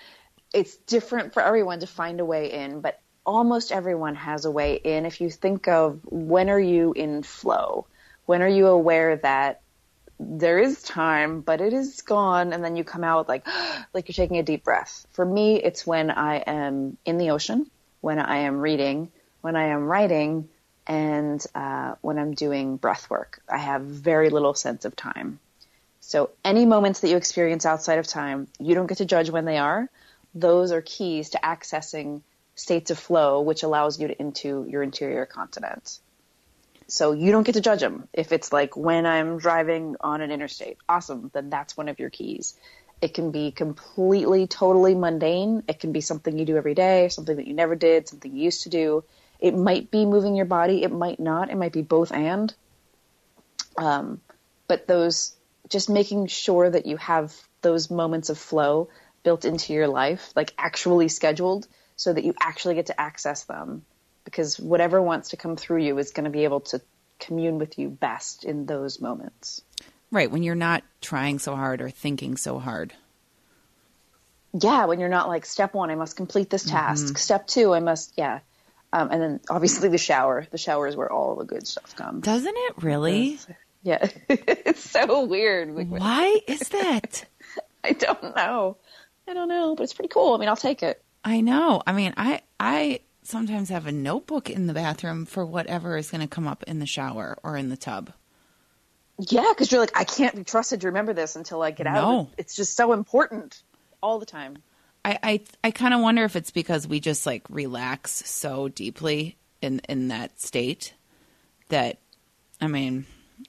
it's 0.53 0.75
different 0.75 1.33
for 1.33 1.41
everyone 1.41 1.79
to 1.79 1.87
find 1.87 2.19
a 2.19 2.25
way 2.25 2.51
in 2.51 2.81
but 2.81 2.99
almost 3.25 3.71
everyone 3.71 4.15
has 4.15 4.45
a 4.45 4.51
way 4.51 4.75
in. 4.75 5.05
If 5.05 5.21
you 5.21 5.29
think 5.29 5.67
of 5.67 5.99
when 6.05 6.49
are 6.49 6.59
you 6.59 6.93
in 6.93 7.23
flow? 7.23 7.87
When 8.25 8.41
are 8.41 8.47
you 8.47 8.67
aware 8.67 9.17
that 9.17 9.61
there 10.19 10.59
is 10.59 10.81
time, 10.83 11.41
but 11.41 11.61
it 11.61 11.73
is 11.73 12.01
gone, 12.01 12.53
and 12.53 12.63
then 12.63 12.75
you 12.75 12.83
come 12.83 13.03
out 13.03 13.27
like 13.27 13.47
like 13.93 14.07
you're 14.07 14.13
taking 14.13 14.37
a 14.37 14.43
deep 14.43 14.63
breath. 14.63 15.05
For 15.11 15.25
me, 15.25 15.61
it's 15.61 15.85
when 15.85 16.11
I 16.11 16.37
am 16.37 16.97
in 17.05 17.17
the 17.17 17.31
ocean, 17.31 17.69
when 18.01 18.19
I 18.19 18.39
am 18.39 18.59
reading, 18.59 19.11
when 19.41 19.55
I 19.55 19.67
am 19.67 19.85
writing, 19.85 20.49
and 20.87 21.43
uh, 21.55 21.95
when 22.01 22.17
I'm 22.17 22.33
doing 22.33 22.77
breath 22.77 23.09
work. 23.09 23.41
I 23.49 23.57
have 23.57 23.81
very 23.81 24.29
little 24.29 24.53
sense 24.53 24.85
of 24.85 24.95
time. 24.95 25.39
So 26.11 26.31
any 26.43 26.65
moments 26.65 26.99
that 26.99 27.07
you 27.07 27.15
experience 27.15 27.65
outside 27.65 27.97
of 27.97 28.05
time, 28.05 28.49
you 28.59 28.75
don't 28.75 28.87
get 28.87 28.97
to 28.97 29.05
judge 29.05 29.29
when 29.29 29.45
they 29.45 29.57
are. 29.57 29.89
Those 30.35 30.73
are 30.73 30.81
keys 30.81 31.29
to 31.29 31.39
accessing 31.41 32.21
states 32.53 32.91
of 32.91 32.99
flow, 32.99 33.39
which 33.39 33.63
allows 33.63 33.97
you 33.97 34.09
to 34.09 34.19
into 34.19 34.65
your 34.67 34.83
interior 34.83 35.25
continent. 35.25 35.99
So 36.87 37.13
you 37.13 37.31
don't 37.31 37.43
get 37.43 37.55
to 37.55 37.61
judge 37.61 37.79
them. 37.79 38.09
If 38.11 38.33
it's 38.33 38.51
like 38.51 38.75
when 38.75 39.05
I'm 39.05 39.37
driving 39.37 39.95
on 40.01 40.19
an 40.19 40.31
interstate, 40.31 40.79
awesome, 40.89 41.31
then 41.33 41.49
that's 41.49 41.77
one 41.77 41.87
of 41.87 41.97
your 41.97 42.09
keys. 42.09 42.55
It 43.01 43.13
can 43.13 43.31
be 43.31 43.51
completely, 43.51 44.47
totally 44.47 44.95
mundane. 44.95 45.63
It 45.69 45.79
can 45.79 45.93
be 45.93 46.01
something 46.01 46.37
you 46.37 46.43
do 46.43 46.57
every 46.57 46.73
day, 46.73 47.07
something 47.07 47.37
that 47.37 47.47
you 47.47 47.53
never 47.53 47.75
did, 47.75 48.09
something 48.09 48.35
you 48.35 48.43
used 48.43 48.63
to 48.63 48.69
do. 48.69 49.05
It 49.39 49.55
might 49.55 49.89
be 49.89 50.05
moving 50.05 50.35
your 50.35 50.43
body. 50.43 50.83
It 50.83 50.91
might 50.91 51.21
not. 51.21 51.49
It 51.49 51.55
might 51.55 51.71
be 51.71 51.83
both 51.83 52.11
and. 52.11 52.53
Um, 53.77 54.19
but 54.67 54.87
those, 54.87 55.37
just 55.71 55.89
making 55.89 56.27
sure 56.27 56.69
that 56.69 56.85
you 56.85 56.97
have 56.97 57.35
those 57.61 57.89
moments 57.89 58.29
of 58.29 58.37
flow 58.37 58.89
built 59.23 59.45
into 59.45 59.73
your 59.73 59.87
life, 59.87 60.31
like 60.35 60.53
actually 60.57 61.07
scheduled, 61.07 61.67
so 61.95 62.13
that 62.13 62.23
you 62.23 62.33
actually 62.39 62.75
get 62.75 62.87
to 62.87 62.99
access 62.99 63.45
them 63.45 63.83
because 64.23 64.59
whatever 64.59 65.01
wants 65.01 65.29
to 65.29 65.37
come 65.37 65.55
through 65.55 65.81
you 65.81 65.97
is 65.97 66.11
going 66.11 66.25
to 66.25 66.29
be 66.29 66.43
able 66.43 66.59
to 66.61 66.81
commune 67.19 67.57
with 67.57 67.77
you 67.79 67.89
best 67.89 68.43
in 68.43 68.65
those 68.65 68.99
moments. 68.99 69.61
Right, 70.11 70.29
when 70.29 70.43
you're 70.43 70.55
not 70.55 70.83
trying 70.99 71.39
so 71.39 71.55
hard 71.55 71.81
or 71.81 71.89
thinking 71.89 72.35
so 72.35 72.59
hard. 72.59 72.93
Yeah, 74.59 74.85
when 74.85 74.99
you're 74.99 75.09
not 75.09 75.29
like 75.29 75.45
step 75.45 75.73
one, 75.73 75.89
I 75.89 75.95
must 75.95 76.17
complete 76.17 76.49
this 76.49 76.65
task. 76.65 77.05
Mm-hmm. 77.05 77.15
Step 77.15 77.47
two, 77.47 77.73
I 77.73 77.79
must, 77.79 78.13
yeah. 78.17 78.39
Um, 78.91 79.09
and 79.09 79.21
then 79.21 79.39
obviously 79.49 79.87
the 79.87 79.97
shower. 79.97 80.45
The 80.51 80.57
shower 80.57 80.87
is 80.87 80.97
where 80.97 81.09
all 81.09 81.35
the 81.35 81.45
good 81.45 81.65
stuff 81.65 81.95
comes. 81.95 82.25
Doesn't 82.25 82.55
it 82.55 82.73
really? 82.83 83.39
Yeah. 83.83 84.07
it's 84.29 84.89
so 84.89 85.25
weird. 85.25 85.73
Why 85.89 86.39
is 86.47 86.69
that? 86.69 87.25
I 87.83 87.93
don't 87.93 88.35
know. 88.35 88.77
I 89.27 89.33
don't 89.33 89.49
know, 89.49 89.75
but 89.75 89.83
it's 89.83 89.93
pretty 89.93 90.09
cool. 90.09 90.33
I 90.33 90.37
mean, 90.37 90.49
I'll 90.49 90.55
take 90.55 90.83
it. 90.83 91.03
I 91.23 91.41
know. 91.41 91.81
I 91.85 91.93
mean, 91.93 92.13
I 92.17 92.41
I 92.59 93.01
sometimes 93.23 93.69
have 93.69 93.87
a 93.87 93.91
notebook 93.91 94.49
in 94.49 94.67
the 94.67 94.73
bathroom 94.73 95.25
for 95.25 95.45
whatever 95.45 95.97
is 95.97 96.09
going 96.09 96.21
to 96.21 96.27
come 96.27 96.47
up 96.47 96.63
in 96.63 96.79
the 96.79 96.85
shower 96.85 97.37
or 97.43 97.55
in 97.55 97.69
the 97.69 97.77
tub. 97.77 98.11
Yeah, 99.29 99.45
because 99.49 99.71
you're 99.71 99.81
like, 99.81 99.95
I 99.95 100.03
can't 100.03 100.35
be 100.35 100.43
trusted 100.43 100.81
to 100.81 100.87
remember 100.87 101.13
this 101.13 101.35
until 101.35 101.61
I 101.61 101.71
get 101.71 101.85
out. 101.85 101.93
No. 101.93 102.29
It's 102.37 102.55
just 102.55 102.75
so 102.75 102.93
important 102.93 103.61
all 104.01 104.19
the 104.19 104.25
time. 104.25 104.57
I 105.05 105.19
I, 105.21 105.41
I 105.63 105.71
kind 105.71 105.93
of 105.93 106.01
wonder 106.01 106.23
if 106.23 106.35
it's 106.35 106.51
because 106.51 106.87
we 106.87 106.99
just 106.99 107.25
like 107.25 107.43
relax 107.49 108.11
so 108.29 108.67
deeply 108.67 109.37
in 109.61 109.81
in 109.87 110.07
that 110.09 110.39
state 110.39 110.93
that, 111.69 111.99
I 112.59 112.67
mean, 112.67 113.05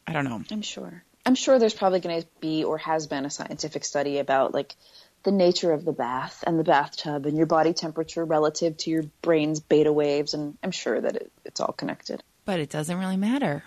I 0.07 0.13
don't 0.13 0.25
know. 0.25 0.43
I'm 0.51 0.63
sure. 0.63 1.03
I'm 1.25 1.35
sure 1.35 1.59
there's 1.59 1.75
probably 1.75 2.01
going 2.01 2.23
to 2.23 2.29
be 2.41 2.65
or 2.65 2.79
has 2.79 3.07
been 3.07 3.25
a 3.25 3.31
scientific 3.31 3.85
study 3.85 4.19
about 4.19 4.53
like 4.53 4.75
the 5.23 5.31
nature 5.31 5.73
of 5.73 5.85
the 5.85 5.93
bath 5.93 6.43
and 6.47 6.59
the 6.59 6.65
bathtub 6.65 7.27
and 7.27 7.37
your 7.37 7.47
body 7.47 7.73
temperature 7.73 8.25
relative 8.25 8.77
to 8.79 8.91
your 8.91 9.05
brain's 9.23 9.61
beta 9.61 9.93
waves, 9.93 10.35
and 10.35 10.59
I'm 10.63 10.73
sure 10.73 11.01
that 11.01 11.17
it, 11.17 11.33
it's 11.45 11.61
all 11.61 11.73
connected. 11.73 12.23
But 12.45 12.59
it 12.59 12.71
doesn't 12.71 12.99
really 12.99 13.17
matter. 13.17 13.63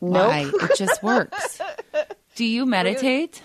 Nope. 0.00 0.28
Why? 0.28 0.50
It 0.52 0.76
just 0.76 1.02
works. 1.02 1.60
do 2.34 2.44
you 2.44 2.66
meditate? 2.66 3.42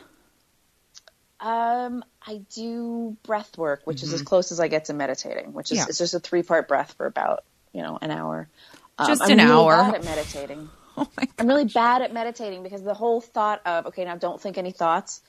Um, 1.39 2.03
I 2.25 2.41
do 2.53 3.17
breath 3.23 3.57
work, 3.57 3.81
which 3.85 3.97
mm-hmm. 3.97 4.07
is 4.07 4.13
as 4.13 4.19
mm-hmm. 4.21 4.27
close 4.27 4.51
as 4.51 4.59
I 4.59 4.67
get 4.67 4.85
to 4.85 4.93
meditating, 4.93 5.53
which 5.53 5.71
is 5.71 5.77
yeah. 5.77 5.85
it's 5.89 5.97
just 5.97 6.13
a 6.13 6.19
three 6.19 6.43
part 6.43 6.67
breath 6.67 6.93
for 6.93 7.05
about 7.05 7.43
you 7.73 7.81
know 7.81 7.97
an 8.01 8.11
hour. 8.11 8.47
Um, 8.97 9.07
just 9.07 9.23
I'm 9.23 9.31
an 9.31 9.37
really 9.39 9.51
hour. 9.51 9.75
Bad 9.75 9.95
at 9.95 10.03
meditating. 10.05 10.69
Oh 10.97 11.07
I'm 11.39 11.47
really 11.47 11.65
bad 11.65 12.01
at 12.01 12.13
meditating 12.13 12.63
because 12.63 12.83
the 12.83 12.93
whole 12.93 13.19
thought 13.19 13.61
of 13.65 13.87
okay 13.87 14.05
now 14.05 14.15
don't 14.15 14.39
think 14.39 14.57
any 14.57 14.71
thoughts, 14.71 15.21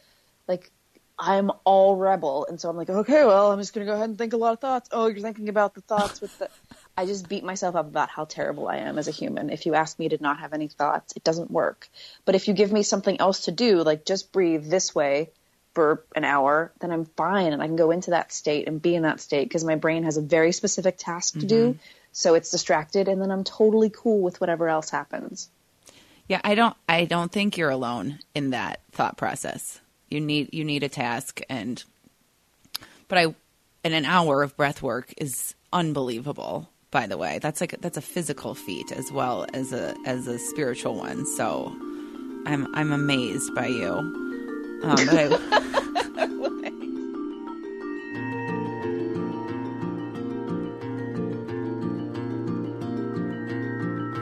like 0.46 0.70
I'm 1.18 1.52
all 1.64 1.96
rebel. 1.96 2.46
And 2.48 2.60
so 2.60 2.68
I'm 2.68 2.76
like, 2.76 2.90
okay, 2.90 3.24
well, 3.24 3.52
I'm 3.52 3.58
just 3.60 3.72
going 3.72 3.86
to 3.86 3.90
go 3.90 3.94
ahead 3.94 4.08
and 4.08 4.18
think 4.18 4.32
a 4.32 4.36
lot 4.36 4.52
of 4.52 4.60
thoughts. 4.60 4.88
Oh, 4.90 5.06
you're 5.06 5.20
thinking 5.20 5.48
about 5.48 5.74
the 5.74 5.80
thoughts 5.80 6.20
with 6.20 6.36
the. 6.38 6.48
I 6.96 7.06
just 7.06 7.28
beat 7.28 7.44
myself 7.44 7.74
up 7.74 7.86
about 7.86 8.10
how 8.10 8.24
terrible 8.24 8.68
I 8.68 8.78
am 8.78 8.98
as 8.98 9.08
a 9.08 9.12
human. 9.12 9.50
If 9.50 9.66
you 9.66 9.74
ask 9.74 9.98
me 9.98 10.08
to 10.08 10.18
not 10.20 10.40
have 10.40 10.52
any 10.52 10.68
thoughts, 10.68 11.12
it 11.16 11.24
doesn't 11.24 11.50
work. 11.50 11.88
But 12.24 12.34
if 12.34 12.46
you 12.46 12.54
give 12.54 12.72
me 12.72 12.82
something 12.82 13.20
else 13.20 13.46
to 13.46 13.52
do, 13.52 13.82
like 13.82 14.04
just 14.04 14.32
breathe 14.32 14.68
this 14.68 14.94
way 14.94 15.30
for 15.74 16.04
an 16.14 16.24
hour, 16.24 16.72
then 16.80 16.92
I'm 16.92 17.04
fine 17.04 17.52
and 17.52 17.60
I 17.60 17.66
can 17.66 17.76
go 17.76 17.90
into 17.90 18.10
that 18.10 18.32
state 18.32 18.68
and 18.68 18.80
be 18.80 18.94
in 18.94 19.02
that 19.02 19.20
state 19.20 19.48
because 19.48 19.64
my 19.64 19.74
brain 19.74 20.04
has 20.04 20.16
a 20.16 20.22
very 20.22 20.52
specific 20.52 20.96
task 20.98 21.34
to 21.34 21.40
mm-hmm. 21.40 21.48
do. 21.48 21.78
So 22.14 22.34
it's 22.34 22.52
distracted 22.52 23.08
and 23.08 23.20
then 23.20 23.32
I'm 23.32 23.42
totally 23.42 23.90
cool 23.90 24.20
with 24.22 24.40
whatever 24.40 24.68
else 24.68 24.88
happens. 24.88 25.50
Yeah, 26.28 26.40
I 26.44 26.54
don't 26.54 26.76
I 26.88 27.06
don't 27.06 27.30
think 27.30 27.58
you're 27.58 27.70
alone 27.70 28.20
in 28.36 28.50
that 28.50 28.80
thought 28.92 29.16
process. 29.16 29.80
You 30.08 30.20
need 30.20 30.54
you 30.54 30.64
need 30.64 30.84
a 30.84 30.88
task 30.88 31.40
and 31.50 31.82
but 33.08 33.18
I 33.18 33.34
and 33.82 33.92
an 33.92 34.04
hour 34.04 34.44
of 34.44 34.56
breath 34.56 34.80
work 34.80 35.12
is 35.18 35.54
unbelievable 35.72 36.70
by 36.92 37.08
the 37.08 37.18
way. 37.18 37.40
That's 37.40 37.60
like 37.60 37.74
that's 37.80 37.96
a 37.96 38.02
physical 38.02 38.54
feat 38.54 38.92
as 38.92 39.10
well 39.10 39.46
as 39.52 39.72
a 39.72 39.96
as 40.06 40.28
a 40.28 40.38
spiritual 40.38 40.94
one. 40.94 41.26
So 41.26 41.74
I'm 42.46 42.72
I'm 42.76 42.92
amazed 42.92 43.52
by 43.56 43.66
you. 43.66 43.90
Um, 44.84 44.96
but 45.06 45.08
I, 45.10 46.03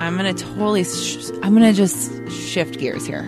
I'm 0.03 0.16
gonna 0.16 0.34
totally. 0.34 0.82
Sh- 0.82 1.30
I'm 1.44 1.55
gonna 1.55 1.72
just 1.72 2.28
shift 2.28 2.80
gears 2.80 3.07
here. 3.07 3.22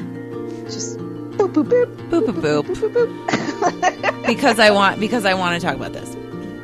Just 0.65 0.99
boop 0.99 1.53
boop 1.53 1.69
boop 1.69 2.11
boop 2.11 2.27
boop 2.27 2.65
boop, 2.65 2.65
boop, 2.65 3.17
boop. 3.61 4.27
because 4.27 4.59
I 4.59 4.71
want 4.71 4.99
because 4.99 5.25
I 5.25 5.35
want 5.35 5.61
to 5.61 5.65
talk 5.65 5.77
about 5.77 5.93
this. 5.93 6.17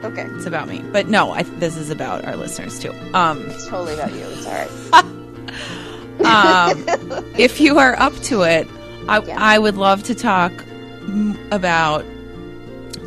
Okay, 0.05 0.23
it's 0.23 0.47
about 0.47 0.67
me, 0.67 0.83
but 0.91 1.09
no, 1.09 1.31
I, 1.31 1.45
this 1.45 1.77
is 1.77 1.91
about 1.91 2.25
our 2.25 2.35
listeners 2.35 2.81
too. 2.81 2.93
Um, 3.15 3.49
it's 3.51 3.69
totally 3.69 3.95
about 3.95 4.13
you. 4.13 4.25
It's 4.25 4.47
all 4.47 4.53
right. 4.53 5.05
um, 6.25 6.85
if 7.39 7.61
you 7.61 7.79
are 7.79 7.95
up 8.01 8.15
to 8.15 8.43
it, 8.43 8.67
I, 9.09 9.21
yeah. 9.21 9.37
I 9.39 9.61
would 9.61 9.77
love 9.77 10.03
to 10.05 10.15
talk 10.15 10.53
about 11.53 12.05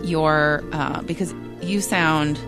your 0.03 0.63
uh, 0.71 1.01
because 1.01 1.33
you 1.61 1.81
sound 1.81 2.39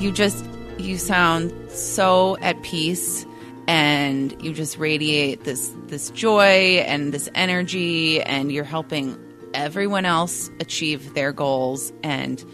you 0.00 0.10
just 0.10 0.44
you 0.78 0.98
sound 0.98 1.52
so 1.70 2.36
at 2.38 2.60
peace 2.62 3.24
and 3.68 4.34
you 4.42 4.54
just 4.54 4.78
radiate 4.78 5.44
this 5.44 5.70
this 5.86 6.10
joy 6.10 6.82
and 6.86 7.12
this 7.12 7.28
energy 7.34 8.20
and 8.22 8.50
you're 8.50 8.64
helping 8.64 9.16
everyone 9.52 10.06
else 10.06 10.50
achieve 10.58 11.14
their 11.14 11.32
goals 11.32 11.92
and 12.02 12.44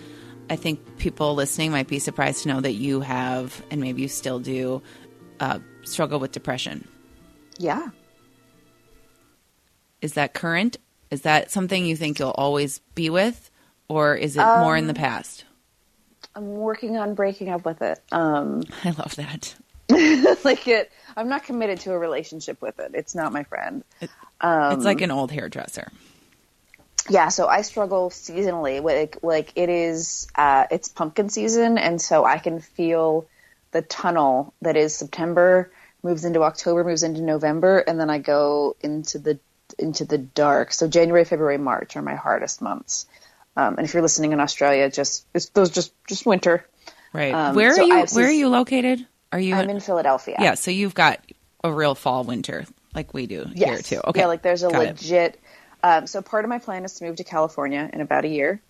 I 0.50 0.56
think 0.56 0.98
people 0.98 1.34
listening 1.34 1.70
might 1.70 1.86
be 1.86 2.00
surprised 2.00 2.42
to 2.42 2.48
know 2.48 2.60
that 2.60 2.72
you 2.72 3.00
have 3.00 3.64
and 3.70 3.80
maybe 3.80 4.02
you 4.02 4.08
still 4.08 4.40
do 4.40 4.82
uh, 5.40 5.60
struggle 5.84 6.18
with 6.18 6.32
depression. 6.32 6.86
Yeah. 7.58 7.90
Is 10.02 10.14
that 10.14 10.34
current? 10.34 10.76
Is 11.10 11.22
that 11.22 11.50
something 11.50 11.86
you 11.86 11.96
think 11.96 12.18
you'll 12.18 12.30
always 12.30 12.80
be 12.94 13.08
with 13.08 13.50
or 13.88 14.16
is 14.16 14.36
it 14.36 14.40
um, 14.40 14.60
more 14.60 14.76
in 14.76 14.86
the 14.86 14.92
um, 14.92 14.96
past? 14.96 15.44
I'm 16.34 16.56
working 16.56 16.96
on 16.96 17.14
breaking 17.14 17.48
up 17.50 17.64
with 17.64 17.80
it. 17.82 18.02
Um, 18.10 18.64
I 18.84 18.90
love 18.90 19.14
that. 19.16 19.54
like 20.44 20.66
it 20.66 20.90
I'm 21.16 21.28
not 21.28 21.44
committed 21.44 21.80
to 21.80 21.92
a 21.92 21.98
relationship 21.98 22.60
with 22.60 22.78
it. 22.80 22.92
It's 22.94 23.14
not 23.14 23.32
my 23.32 23.44
friend. 23.44 23.84
It, 24.00 24.10
um, 24.40 24.72
it's 24.72 24.84
like 24.84 25.00
an 25.00 25.10
old 25.10 25.30
hairdresser. 25.30 25.90
Yeah, 27.08 27.28
so 27.28 27.46
I 27.46 27.62
struggle 27.62 28.10
seasonally. 28.10 28.82
Like 28.82 29.18
like 29.22 29.52
it 29.56 29.68
is 29.68 30.26
uh, 30.34 30.66
it's 30.70 30.88
pumpkin 30.88 31.28
season, 31.28 31.78
and 31.78 32.00
so 32.00 32.24
I 32.24 32.38
can 32.38 32.60
feel 32.60 33.26
the 33.72 33.82
tunnel 33.82 34.54
that 34.62 34.76
is 34.76 34.94
September 34.94 35.70
moves 36.02 36.24
into 36.24 36.42
October, 36.42 36.84
moves 36.84 37.02
into 37.02 37.22
November, 37.22 37.78
and 37.78 37.98
then 37.98 38.10
I 38.10 38.18
go 38.18 38.76
into 38.80 39.18
the 39.18 39.38
into 39.78 40.04
the 40.04 40.18
dark. 40.18 40.72
So 40.72 40.88
January, 40.88 41.24
February, 41.24 41.58
March 41.58 41.96
are 41.96 42.02
my 42.02 42.14
hardest 42.14 42.62
months. 42.62 43.06
Um, 43.56 43.76
and 43.76 43.86
if 43.86 43.94
you're 43.94 44.02
listening 44.02 44.32
in 44.32 44.40
Australia, 44.40 44.90
just 44.90 45.26
it's 45.34 45.48
those 45.50 45.70
just 45.70 45.92
just 46.06 46.26
winter. 46.26 46.66
Right. 47.12 47.34
Um, 47.34 47.54
where 47.54 47.70
are 47.70 47.74
so 47.74 47.84
you? 47.84 48.06
Where 48.12 48.28
are 48.28 48.32
you 48.32 48.48
located? 48.48 49.06
Are 49.34 49.40
you? 49.40 49.56
I'm 49.56 49.64
in, 49.64 49.70
in 49.70 49.80
Philadelphia. 49.80 50.36
Yeah, 50.38 50.54
so 50.54 50.70
you've 50.70 50.94
got 50.94 51.18
a 51.64 51.72
real 51.72 51.96
fall 51.96 52.22
winter 52.22 52.66
like 52.94 53.12
we 53.12 53.26
do 53.26 53.50
yes. 53.52 53.88
here 53.88 53.98
too. 53.98 54.08
Okay. 54.10 54.20
Yeah, 54.20 54.26
like 54.26 54.42
there's 54.42 54.62
a 54.62 54.70
got 54.70 54.78
legit. 54.78 55.40
Um, 55.82 56.06
so 56.06 56.22
part 56.22 56.44
of 56.44 56.48
my 56.48 56.60
plan 56.60 56.84
is 56.84 56.94
to 56.94 57.04
move 57.04 57.16
to 57.16 57.24
California 57.24 57.90
in 57.92 58.00
about 58.00 58.24
a 58.24 58.28
year, 58.28 58.62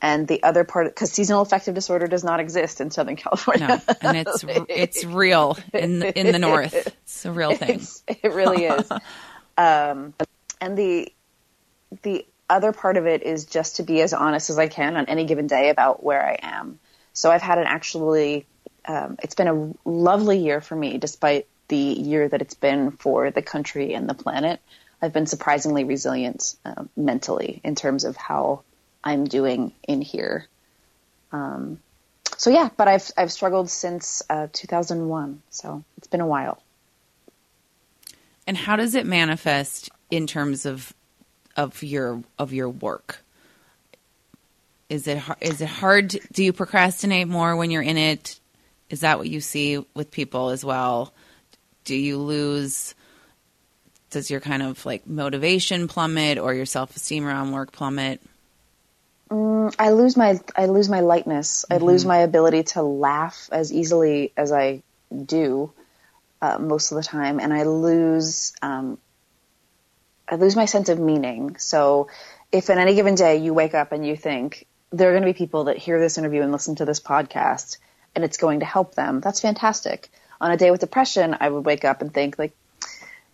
and 0.00 0.28
the 0.28 0.44
other 0.44 0.62
part 0.62 0.86
because 0.86 1.10
seasonal 1.10 1.42
affective 1.42 1.74
disorder 1.74 2.06
does 2.06 2.22
not 2.22 2.38
exist 2.38 2.80
in 2.80 2.92
Southern 2.92 3.16
California. 3.16 3.82
No, 3.88 3.94
and 4.02 4.16
it's 4.16 4.44
it's 4.68 5.04
real 5.04 5.58
in 5.72 5.98
the, 5.98 6.16
in 6.16 6.30
the 6.30 6.38
north. 6.38 6.74
It's 6.74 7.26
a 7.26 7.32
real 7.32 7.56
thing. 7.56 7.80
It's, 7.80 8.04
it 8.06 8.32
really 8.32 8.66
is. 8.66 8.88
um, 9.58 10.14
and 10.60 10.78
the 10.78 11.12
the 12.02 12.24
other 12.48 12.70
part 12.70 12.96
of 12.96 13.06
it 13.08 13.24
is 13.24 13.46
just 13.46 13.76
to 13.76 13.82
be 13.82 14.00
as 14.00 14.12
honest 14.12 14.48
as 14.48 14.60
I 14.60 14.68
can 14.68 14.96
on 14.96 15.06
any 15.06 15.24
given 15.24 15.48
day 15.48 15.70
about 15.70 16.04
where 16.04 16.24
I 16.24 16.38
am. 16.40 16.78
So 17.14 17.32
I've 17.32 17.42
had 17.42 17.58
an 17.58 17.64
actually, 17.66 18.46
um, 18.86 19.16
it's 19.22 19.34
been 19.34 19.48
a 19.48 19.88
lovely 19.88 20.38
year 20.38 20.60
for 20.60 20.76
me, 20.76 20.98
despite 20.98 21.46
the 21.68 21.76
year 21.76 22.28
that 22.28 22.42
it's 22.42 22.54
been 22.54 22.90
for 22.92 23.30
the 23.30 23.42
country 23.42 23.94
and 23.94 24.08
the 24.08 24.14
planet. 24.14 24.60
I've 25.00 25.12
been 25.12 25.26
surprisingly 25.26 25.84
resilient 25.84 26.56
uh, 26.64 26.84
mentally 26.96 27.60
in 27.64 27.74
terms 27.74 28.04
of 28.04 28.16
how 28.16 28.62
I'm 29.02 29.24
doing 29.24 29.72
in 29.86 30.00
here. 30.00 30.46
Um, 31.32 31.80
so 32.36 32.50
yeah, 32.50 32.68
but 32.76 32.88
I've 32.88 33.10
I've 33.16 33.32
struggled 33.32 33.70
since 33.70 34.22
uh, 34.28 34.48
2001, 34.52 35.42
so 35.50 35.84
it's 35.98 36.06
been 36.06 36.20
a 36.20 36.26
while. 36.26 36.62
And 38.46 38.56
how 38.56 38.76
does 38.76 38.94
it 38.94 39.06
manifest 39.06 39.90
in 40.10 40.26
terms 40.26 40.66
of 40.66 40.92
of 41.56 41.82
your 41.82 42.22
of 42.38 42.52
your 42.52 42.68
work? 42.68 43.22
Is 44.88 45.06
it 45.06 45.22
is 45.40 45.60
it 45.60 45.68
hard? 45.68 46.16
Do 46.32 46.44
you 46.44 46.52
procrastinate 46.52 47.28
more 47.28 47.56
when 47.56 47.70
you're 47.70 47.82
in 47.82 47.96
it? 47.96 48.38
Is 48.94 49.00
that 49.00 49.18
what 49.18 49.28
you 49.28 49.40
see 49.40 49.84
with 49.92 50.12
people 50.12 50.50
as 50.50 50.64
well? 50.64 51.12
Do 51.82 51.96
you 51.96 52.16
lose? 52.16 52.94
Does 54.10 54.30
your 54.30 54.38
kind 54.38 54.62
of 54.62 54.86
like 54.86 55.04
motivation 55.04 55.88
plummet 55.88 56.38
or 56.38 56.54
your 56.54 56.64
self 56.64 56.94
esteem 56.94 57.26
around 57.26 57.50
work 57.50 57.72
plummet? 57.72 58.22
Mm, 59.30 59.74
I 59.80 59.90
lose 59.90 60.16
my 60.16 60.38
I 60.54 60.66
lose 60.66 60.88
my 60.88 61.00
lightness. 61.00 61.64
Mm-hmm. 61.68 61.82
I 61.82 61.84
lose 61.84 62.04
my 62.04 62.18
ability 62.18 62.62
to 62.74 62.82
laugh 62.82 63.48
as 63.50 63.72
easily 63.72 64.32
as 64.36 64.52
I 64.52 64.84
do 65.10 65.72
uh, 66.40 66.58
most 66.60 66.92
of 66.92 66.96
the 66.96 67.02
time, 67.02 67.40
and 67.40 67.52
I 67.52 67.64
lose 67.64 68.52
um, 68.62 68.96
I 70.28 70.36
lose 70.36 70.54
my 70.54 70.66
sense 70.66 70.88
of 70.88 71.00
meaning. 71.00 71.56
So 71.58 72.06
if 72.52 72.70
in 72.70 72.78
any 72.78 72.94
given 72.94 73.16
day 73.16 73.38
you 73.38 73.54
wake 73.54 73.74
up 73.74 73.90
and 73.90 74.06
you 74.06 74.14
think 74.14 74.68
there 74.92 75.08
are 75.08 75.12
going 75.14 75.24
to 75.24 75.32
be 75.34 75.36
people 75.36 75.64
that 75.64 75.78
hear 75.78 75.98
this 75.98 76.16
interview 76.16 76.42
and 76.42 76.52
listen 76.52 76.76
to 76.76 76.84
this 76.84 77.00
podcast 77.00 77.78
and 78.14 78.24
it's 78.24 78.36
going 78.36 78.60
to 78.60 78.66
help 78.66 78.94
them, 78.94 79.20
that's 79.20 79.40
fantastic. 79.40 80.10
On 80.40 80.50
a 80.50 80.56
day 80.56 80.70
with 80.70 80.80
depression, 80.80 81.36
I 81.40 81.48
would 81.48 81.64
wake 81.64 81.84
up 81.84 82.02
and 82.02 82.12
think 82.12 82.38
like, 82.38 82.52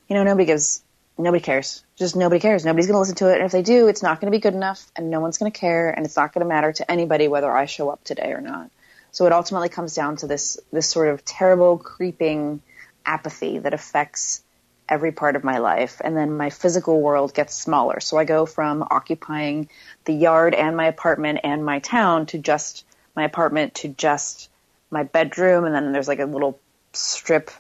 you 0.09 0.17
know, 0.17 0.23
nobody 0.23 0.45
gives, 0.45 0.83
nobody 1.19 1.43
cares. 1.43 1.85
Just 1.97 2.17
nobody 2.17 2.41
cares. 2.41 2.65
Nobody's 2.65 2.87
going 2.87 2.95
to 2.95 3.01
listen 3.01 3.17
to 3.17 3.31
it. 3.31 3.37
And 3.37 3.45
if 3.45 3.53
they 3.53 3.63
do, 3.63 3.89
it's 3.89 4.03
not 4.03 4.21
going 4.21 4.31
to 4.31 4.37
be 4.37 4.41
good 4.41 4.55
enough 4.55 4.85
and 4.97 5.11
no 5.11 5.21
one's 5.21 5.39
going 5.39 5.51
to 5.51 5.59
care 5.59 5.91
and 5.91 6.05
it's 6.05 6.17
not 6.17 6.33
going 6.33 6.45
to 6.45 6.49
matter 6.49 6.73
to 6.73 6.91
anybody 6.91 7.29
whether 7.29 7.51
I 7.51 7.67
show 7.67 7.91
up 7.91 8.05
today 8.05 8.33
or 8.33 8.41
not. 8.41 8.71
So 9.13 9.27
it 9.27 9.33
ultimately 9.33 9.69
comes 9.69 9.95
down 9.95 10.17
to 10.17 10.27
this, 10.27 10.59
this 10.73 10.89
sort 10.89 11.09
of 11.09 11.25
terrible 11.25 11.79
creeping 11.79 12.63
apathy 13.05 13.59
that 13.59 13.75
affects 13.75 14.43
every 14.89 15.13
part 15.13 15.37
of 15.37 15.45
my 15.45 15.59
life. 15.59 16.01
And 16.03 16.17
then 16.17 16.37
my 16.37 16.51
physical 16.51 17.01
world 17.01 17.33
gets 17.33 17.55
smaller. 17.55 18.01
So 18.01 18.19
I 18.19 18.25
go 18.25 18.45
from 18.45 18.83
occupying 18.83 19.69
the 20.05 20.13
yard 20.13 20.55
and 20.55 20.77
my 20.77 20.87
apartment 20.87 21.41
and 21.45 21.65
my 21.65 21.79
town 21.79 22.27
to 22.27 22.39
just 22.39 22.85
my 23.15 23.25
apartment 23.25 23.75
to 23.77 23.89
just 23.89 24.50
my 24.91 25.05
bedroom. 25.05 25.65
And 25.65 25.75
then 25.75 25.93
there's 25.93 26.09
like 26.09 26.21
a 26.21 26.27
little 26.27 26.59
strip, 26.93 27.51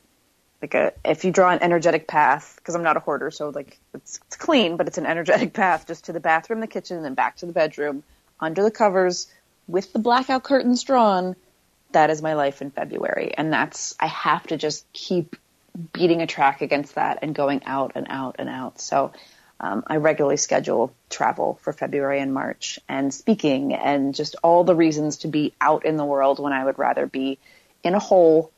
like 0.61 0.74
a, 0.74 0.93
if 1.05 1.24
you 1.24 1.33
draw 1.33 1.51
an 1.51 1.62
energetic 1.62 2.07
path, 2.07 2.55
because 2.57 2.74
I'm 2.74 2.83
not 2.83 2.97
a 2.97 3.01
hoarder, 3.01 3.31
so 3.31 3.51
like 3.51 3.78
it's, 3.95 4.20
it's 4.26 4.37
clean, 4.37 4.76
but 4.76 4.87
it's 4.87 4.99
an 4.99 5.07
energetic 5.07 5.53
path 5.55 5.87
just 5.87 6.07
to 6.07 6.12
the 6.12 6.20
bathroom, 6.20 6.61
the 6.61 6.66
kitchen, 6.66 6.97
and 6.97 7.05
then 7.05 7.14
back 7.14 7.37
to 7.37 7.47
the 7.47 7.53
bedroom 7.53 8.03
under 8.41 8.62
the 8.62 8.70
covers 8.70 9.26
with 9.66 9.93
the 9.93 9.99
blackout 9.99 10.43
curtains 10.43 10.83
drawn. 10.83 11.37
That 11.93 12.11
is 12.11 12.22
my 12.22 12.35
life 12.35 12.62
in 12.62 12.70
February. 12.70 13.35
And 13.37 13.53
that's, 13.53 13.97
I 13.99 14.07
have 14.07 14.47
to 14.49 14.57
just 14.57 14.91
keep 14.93 15.37
beating 15.93 16.22
a 16.22 16.26
track 16.26 16.62
against 16.62 16.95
that 16.97 17.18
and 17.22 17.35
going 17.35 17.64
out 17.64 17.93
and 17.95 18.07
out 18.09 18.37
and 18.39 18.49
out. 18.49 18.81
So 18.81 19.12
um, 19.63 19.85
I 19.87 19.97
regularly 19.97 20.39
schedule 20.39 20.95
travel 21.11 21.59
for 21.63 21.75
February 21.75 22.21
and 22.21 22.33
March 22.33 22.79
and 22.89 23.13
speaking 23.13 23.75
and 23.75 24.15
just 24.15 24.37
all 24.43 24.65
the 24.65 24.75
reasons 24.75 25.19
to 25.19 25.29
be 25.29 25.53
out 25.61 25.85
in 25.85 25.99
the 25.99 26.05
world 26.05 26.41
when 26.41 26.55
I 26.55 26.65
would 26.65 26.79
rather 26.79 27.07
be 27.07 27.39
in 27.85 27.95
a 27.95 27.99
hole 27.99 28.51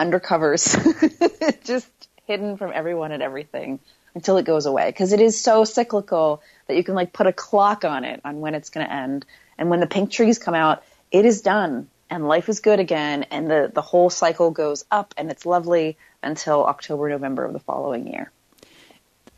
under 0.00 0.18
covers, 0.18 0.76
just 1.64 1.88
hidden 2.26 2.56
from 2.56 2.72
everyone 2.74 3.12
and 3.12 3.22
everything 3.22 3.78
until 4.16 4.36
it 4.36 4.44
goes 4.44 4.66
away. 4.66 4.90
Cause 4.90 5.12
it 5.12 5.20
is 5.20 5.40
so 5.40 5.64
cyclical 5.64 6.42
that 6.66 6.76
you 6.76 6.82
can 6.82 6.96
like 6.96 7.12
put 7.12 7.28
a 7.28 7.32
clock 7.32 7.84
on 7.84 8.04
it 8.04 8.20
on 8.24 8.40
when 8.40 8.56
it's 8.56 8.70
going 8.70 8.84
to 8.84 8.92
end. 8.92 9.24
And 9.58 9.70
when 9.70 9.78
the 9.78 9.86
pink 9.86 10.10
trees 10.10 10.40
come 10.40 10.54
out, 10.54 10.82
it 11.12 11.24
is 11.24 11.40
done 11.40 11.88
and 12.10 12.26
life 12.26 12.48
is 12.48 12.58
good 12.58 12.80
again 12.80 13.24
and 13.24 13.48
the, 13.48 13.70
the 13.72 13.82
whole 13.82 14.10
cycle 14.10 14.50
goes 14.50 14.84
up 14.90 15.14
and 15.16 15.30
it's 15.30 15.46
lovely 15.46 15.96
until 16.20 16.64
October, 16.64 17.08
November 17.08 17.44
of 17.44 17.52
the 17.52 17.60
following 17.60 18.08
year. 18.08 18.32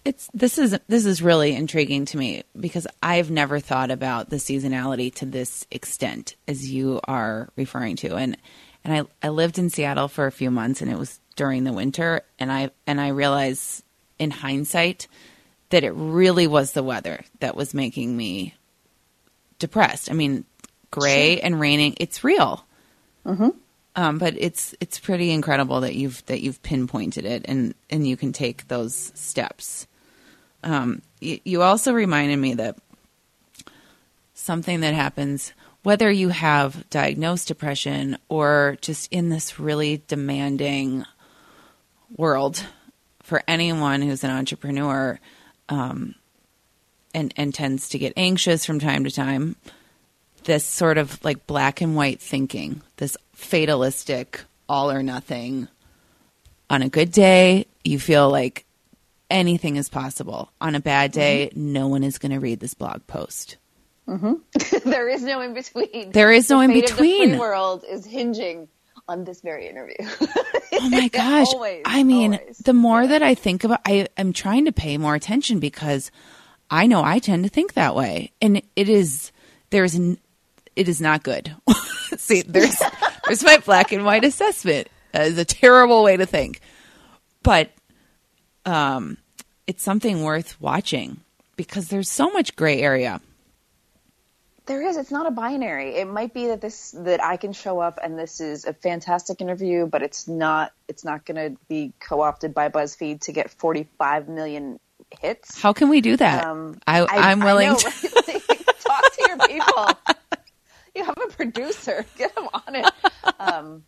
It's 0.04 0.30
this 0.32 0.58
is 0.58 0.78
this 0.88 1.04
is 1.04 1.22
really 1.22 1.54
intriguing 1.54 2.06
to 2.06 2.16
me 2.16 2.44
because 2.58 2.86
I've 3.02 3.30
never 3.30 3.60
thought 3.60 3.90
about 3.90 4.30
the 4.30 4.36
seasonality 4.36 5.14
to 5.16 5.26
this 5.26 5.66
extent 5.70 6.36
as 6.48 6.70
you 6.70 7.00
are 7.04 7.50
referring 7.56 7.96
to. 7.96 8.16
And 8.16 8.36
and 8.82 9.06
I, 9.22 9.26
I 9.26 9.30
lived 9.30 9.58
in 9.58 9.68
Seattle 9.68 10.08
for 10.08 10.26
a 10.26 10.32
few 10.32 10.50
months 10.50 10.80
and 10.80 10.90
it 10.90 10.98
was 10.98 11.20
during 11.36 11.64
the 11.64 11.72
winter 11.72 12.22
and 12.38 12.50
I 12.50 12.70
and 12.86 13.00
I 13.00 13.08
realized 13.08 13.84
in 14.18 14.30
hindsight 14.30 15.06
that 15.70 15.84
it 15.84 15.92
really 15.92 16.46
was 16.46 16.72
the 16.72 16.82
weather 16.82 17.24
that 17.40 17.56
was 17.56 17.74
making 17.74 18.16
me 18.16 18.54
depressed. 19.58 20.10
I 20.10 20.14
mean, 20.14 20.44
gray 20.90 21.36
sure. 21.36 21.44
and 21.44 21.60
raining, 21.60 21.94
it's 21.98 22.24
real. 22.24 22.64
Mm-hmm. 23.24 23.50
Um, 23.96 24.18
but 24.18 24.34
it's 24.38 24.74
it's 24.80 24.98
pretty 24.98 25.30
incredible 25.30 25.80
that 25.80 25.94
you've 25.94 26.24
that 26.26 26.40
you've 26.40 26.62
pinpointed 26.62 27.24
it 27.24 27.44
and 27.46 27.74
and 27.88 28.06
you 28.06 28.16
can 28.16 28.32
take 28.32 28.68
those 28.68 29.12
steps. 29.14 29.86
Um, 30.62 31.02
you, 31.20 31.40
you 31.44 31.62
also 31.62 31.92
reminded 31.92 32.36
me 32.38 32.54
that 32.54 32.76
something 34.34 34.80
that 34.80 34.94
happens 34.94 35.52
whether 35.82 36.10
you 36.10 36.28
have 36.28 36.88
diagnosed 36.90 37.48
depression 37.48 38.18
or 38.28 38.76
just 38.82 39.10
in 39.10 39.30
this 39.30 39.58
really 39.58 40.02
demanding 40.08 41.04
world 42.16 42.66
for 43.22 43.42
anyone 43.48 44.02
who's 44.02 44.22
an 44.22 44.30
entrepreneur 44.30 45.18
um, 45.70 46.14
and 47.14 47.32
and 47.36 47.54
tends 47.54 47.88
to 47.88 47.98
get 47.98 48.12
anxious 48.16 48.66
from 48.66 48.78
time 48.78 49.04
to 49.04 49.10
time 49.10 49.56
this 50.44 50.64
sort 50.64 50.98
of 50.98 51.22
like 51.24 51.46
black 51.46 51.80
and 51.80 51.96
white 51.96 52.20
thinking, 52.20 52.82
this 52.96 53.16
fatalistic 53.34 54.40
all 54.68 54.90
or 54.90 55.02
nothing. 55.02 55.68
On 56.68 56.82
a 56.82 56.88
good 56.88 57.10
day, 57.12 57.66
you 57.84 57.98
feel 57.98 58.30
like 58.30 58.64
anything 59.30 59.76
is 59.76 59.88
possible. 59.88 60.52
On 60.60 60.74
a 60.74 60.80
bad 60.80 61.12
day, 61.12 61.50
mm-hmm. 61.50 61.72
no 61.72 61.88
one 61.88 62.04
is 62.04 62.18
going 62.18 62.32
to 62.32 62.40
read 62.40 62.60
this 62.60 62.74
blog 62.74 63.06
post. 63.06 63.56
Mm-hmm. 64.08 64.88
there 64.90 65.08
is 65.08 65.22
no 65.22 65.40
in 65.40 65.54
between. 65.54 66.10
There 66.10 66.32
is 66.32 66.50
no 66.50 66.60
in 66.60 66.72
between. 66.72 67.32
The 67.32 67.38
world 67.38 67.84
is 67.88 68.04
hinging 68.04 68.68
on 69.08 69.24
this 69.24 69.40
very 69.40 69.68
interview. 69.68 69.96
oh 70.72 70.90
my 70.90 71.08
gosh! 71.12 71.48
always, 71.52 71.82
I 71.84 72.02
mean, 72.02 72.34
always. 72.34 72.58
the 72.58 72.72
more 72.72 73.02
yeah. 73.02 73.08
that 73.08 73.22
I 73.22 73.34
think 73.34 73.64
about, 73.64 73.80
I 73.86 74.08
am 74.16 74.32
trying 74.32 74.64
to 74.64 74.72
pay 74.72 74.98
more 74.98 75.14
attention 75.14 75.60
because 75.60 76.10
I 76.70 76.86
know 76.86 77.02
I 77.02 77.18
tend 77.18 77.44
to 77.44 77.50
think 77.50 77.74
that 77.74 77.94
way, 77.94 78.32
and 78.42 78.62
it 78.76 78.88
is 78.88 79.32
there's 79.70 79.94
it 79.94 80.18
is 80.88 81.00
not 81.00 81.22
good. 81.22 81.54
See, 82.16 82.42
there's 82.42 82.80
there's 83.26 83.44
my 83.44 83.58
black 83.58 83.92
and 83.92 84.04
white 84.04 84.24
assessment. 84.24 84.88
That 85.12 85.26
is 85.26 85.38
a 85.38 85.44
terrible 85.44 86.02
way 86.02 86.16
to 86.16 86.26
think, 86.26 86.60
but 87.42 87.70
um, 88.64 89.16
it's 89.66 89.82
something 89.82 90.22
worth 90.22 90.60
watching 90.60 91.20
because 91.56 91.88
there's 91.88 92.08
so 92.08 92.30
much 92.30 92.56
gray 92.56 92.80
area. 92.80 93.20
There 94.66 94.86
is. 94.86 94.96
It's 94.96 95.10
not 95.10 95.26
a 95.26 95.30
binary. 95.30 95.96
It 95.96 96.06
might 96.06 96.32
be 96.32 96.46
that 96.48 96.60
this 96.60 96.92
that 96.92 97.22
I 97.22 97.36
can 97.36 97.52
show 97.52 97.80
up 97.80 97.98
and 98.02 98.18
this 98.18 98.40
is 98.40 98.64
a 98.64 98.72
fantastic 98.72 99.40
interview, 99.40 99.86
but 99.86 100.02
it's 100.02 100.28
not. 100.28 100.72
It's 100.86 101.04
not 101.04 101.24
going 101.24 101.36
to 101.36 101.58
be 101.68 101.92
co-opted 101.98 102.54
by 102.54 102.68
BuzzFeed 102.68 103.22
to 103.22 103.32
get 103.32 103.50
45 103.50 104.28
million 104.28 104.78
hits. 105.20 105.60
How 105.60 105.72
can 105.72 105.88
we 105.88 106.00
do 106.00 106.16
that? 106.16 106.44
Um, 106.44 106.78
I, 106.86 107.30
am 107.32 107.40
willing 107.40 107.68
I 107.68 107.72
know, 107.72 107.78
to 107.78 107.84
talk 108.80 109.12
to 109.12 109.24
your 109.26 109.38
people. 109.38 109.88
you 110.94 111.04
have 111.04 111.18
a 111.18 111.28
producer. 111.28 112.04
Get 112.16 112.34
them 112.34 112.48
on 112.52 112.74
it. 112.76 112.92
Um, 113.38 113.84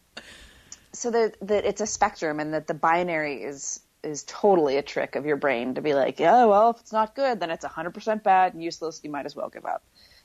so 0.92 1.10
that 1.10 1.36
that 1.42 1.64
it's 1.64 1.80
a 1.80 1.86
spectrum, 1.86 2.40
and 2.40 2.54
that 2.54 2.66
the 2.66 2.74
binary 2.74 3.42
is 3.42 3.80
is 4.02 4.24
totally 4.24 4.76
a 4.76 4.82
trick 4.82 5.16
of 5.16 5.26
your 5.26 5.36
brain 5.36 5.74
to 5.74 5.80
be 5.80 5.94
like, 5.94 6.18
yeah, 6.18 6.44
well, 6.44 6.70
if 6.70 6.80
it's 6.80 6.92
not 6.92 7.14
good, 7.14 7.40
then 7.40 7.50
it's 7.50 7.64
100% 7.64 8.22
bad 8.22 8.54
and 8.54 8.62
useless. 8.62 9.00
You 9.02 9.10
might 9.10 9.26
as 9.26 9.36
well 9.36 9.48
give 9.48 9.64
up. 9.64 9.82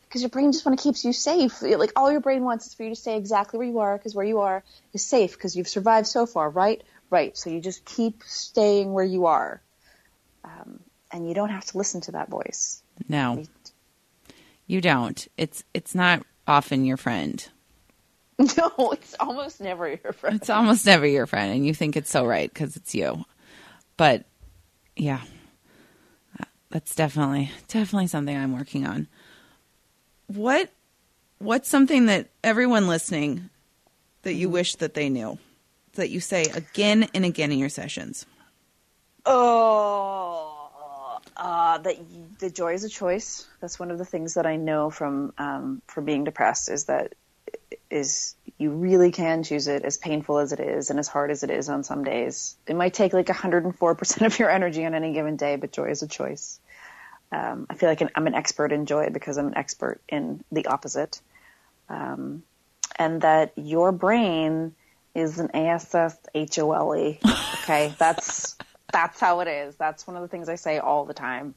Because 0.07 0.21
your 0.21 0.29
brain 0.29 0.51
just 0.51 0.65
want 0.65 0.79
to 0.79 0.83
keeps 0.83 1.03
you 1.03 1.11
safe. 1.11 1.61
Like 1.61 1.91
all 1.95 2.11
your 2.11 2.21
brain 2.21 2.43
wants 2.43 2.65
is 2.65 2.73
for 2.73 2.83
you 2.83 2.89
to 2.89 2.95
stay 2.95 3.17
exactly 3.17 3.57
where 3.57 3.67
you 3.67 3.79
are, 3.79 3.97
because 3.97 4.15
where 4.15 4.25
you 4.25 4.39
are 4.39 4.63
is 4.93 5.03
safe, 5.05 5.33
because 5.33 5.55
you've 5.55 5.67
survived 5.67 6.07
so 6.07 6.25
far, 6.25 6.49
right? 6.49 6.81
Right. 7.09 7.37
So 7.37 7.49
you 7.49 7.59
just 7.59 7.83
keep 7.83 8.23
staying 8.25 8.93
where 8.93 9.05
you 9.05 9.25
are, 9.25 9.61
um, 10.45 10.79
and 11.11 11.27
you 11.27 11.33
don't 11.33 11.49
have 11.49 11.65
to 11.65 11.77
listen 11.77 12.01
to 12.01 12.13
that 12.13 12.29
voice. 12.29 12.81
No, 13.09 13.43
you 14.65 14.79
don't. 14.79 15.27
It's 15.37 15.63
it's 15.73 15.93
not 15.93 16.23
often 16.47 16.85
your 16.85 16.97
friend. 16.97 17.45
No, 18.55 18.91
it's 18.91 19.15
almost 19.19 19.59
never 19.59 19.87
your 19.89 20.13
friend. 20.13 20.35
It's 20.35 20.51
almost 20.51 20.85
never 20.85 21.07
your 21.07 21.25
friend, 21.25 21.51
and 21.53 21.65
you 21.65 21.73
think 21.73 21.97
it's 21.97 22.11
so 22.11 22.23
right 22.23 22.53
because 22.53 22.75
it's 22.75 22.93
you. 22.93 23.25
But 23.97 24.25
yeah, 24.95 25.21
that's 26.69 26.95
definitely 26.95 27.51
definitely 27.67 28.07
something 28.07 28.35
I'm 28.35 28.55
working 28.55 28.85
on. 28.85 29.07
What 30.27 30.69
what's 31.39 31.69
something 31.69 32.05
that 32.07 32.29
everyone 32.43 32.87
listening 32.87 33.49
that 34.21 34.33
you 34.33 34.49
wish 34.49 34.75
that 34.75 34.93
they 34.93 35.09
knew 35.09 35.39
that 35.93 36.09
you 36.09 36.19
say 36.19 36.43
again 36.45 37.09
and 37.13 37.25
again 37.25 37.51
in 37.51 37.57
your 37.59 37.69
sessions? 37.69 38.25
Oh, 39.25 41.19
uh, 41.35 41.77
that 41.79 41.97
y- 41.99 42.05
the 42.39 42.49
joy 42.49 42.73
is 42.73 42.83
a 42.83 42.89
choice. 42.89 43.47
That's 43.59 43.79
one 43.79 43.91
of 43.91 43.97
the 43.97 44.05
things 44.05 44.35
that 44.35 44.45
I 44.45 44.55
know 44.55 44.89
from 44.89 45.33
um, 45.37 45.81
from 45.87 46.05
being 46.05 46.23
depressed 46.23 46.69
is 46.69 46.85
that 46.85 47.15
is 47.89 48.35
you 48.57 48.71
really 48.71 49.11
can 49.11 49.43
choose 49.43 49.67
it 49.67 49.83
as 49.83 49.97
painful 49.97 50.39
as 50.39 50.51
it 50.51 50.59
is 50.59 50.89
and 50.89 50.99
as 50.99 51.07
hard 51.07 51.31
as 51.31 51.43
it 51.43 51.49
is 51.49 51.69
on 51.69 51.83
some 51.83 52.03
days. 52.03 52.55
It 52.65 52.75
might 52.75 52.93
take 52.93 53.13
like 53.13 53.27
104% 53.27 54.25
of 54.25 54.39
your 54.39 54.49
energy 54.49 54.85
on 54.85 54.93
any 54.93 55.13
given 55.13 55.35
day, 55.35 55.55
but 55.55 55.71
joy 55.71 55.89
is 55.89 56.01
a 56.01 56.07
choice. 56.07 56.59
Um, 57.31 57.67
I 57.69 57.75
feel 57.75 57.89
like 57.89 58.01
an, 58.01 58.09
I'm 58.15 58.27
an 58.27 58.35
expert 58.35 58.71
in 58.71 58.85
joy 58.85 59.09
because 59.09 59.37
I'm 59.37 59.47
an 59.47 59.57
expert 59.57 60.01
in 60.09 60.43
the 60.51 60.65
opposite. 60.65 61.21
Um, 61.89 62.43
and 62.97 63.21
that 63.21 63.53
your 63.55 63.91
brain 63.91 64.73
is 65.13 65.39
an 65.39 65.51
A-S-S-H-O-L-E. 65.53 67.19
Okay. 67.63 67.93
that's, 67.99 68.57
that's 68.91 69.19
how 69.19 69.41
it 69.41 69.47
is. 69.47 69.75
That's 69.75 70.07
one 70.07 70.15
of 70.15 70.21
the 70.21 70.27
things 70.27 70.49
I 70.49 70.55
say 70.55 70.79
all 70.79 71.05
the 71.05 71.13
time. 71.13 71.53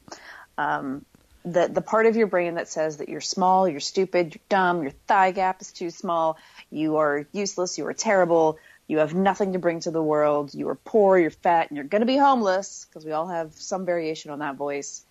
Um, 0.57 1.05
the 1.43 1.67
the 1.67 1.81
part 1.81 2.05
of 2.05 2.15
your 2.15 2.27
brain 2.27 2.55
that 2.55 2.67
says 2.67 2.97
that 2.97 3.09
you're 3.09 3.21
small, 3.21 3.67
you're 3.67 3.79
stupid, 3.79 4.35
you're 4.35 4.43
dumb, 4.49 4.83
your 4.83 4.91
thigh 5.07 5.31
gap 5.31 5.61
is 5.61 5.71
too 5.71 5.89
small, 5.89 6.37
you 6.69 6.97
are 6.97 7.25
useless, 7.31 7.77
you 7.77 7.85
are 7.87 7.93
terrible, 7.93 8.59
you 8.87 8.99
have 8.99 9.13
nothing 9.13 9.53
to 9.53 9.59
bring 9.59 9.79
to 9.81 9.91
the 9.91 10.03
world, 10.03 10.53
you 10.53 10.67
are 10.69 10.75
poor, 10.75 11.17
you're 11.17 11.31
fat, 11.31 11.69
and 11.69 11.77
you're 11.77 11.85
going 11.85 12.01
to 12.01 12.05
be 12.05 12.17
homeless 12.17 12.85
because 12.89 13.05
we 13.05 13.11
all 13.11 13.27
have 13.27 13.53
some 13.53 13.85
variation 13.85 14.31
on 14.31 14.39
that 14.39 14.55
voice. 14.55 15.03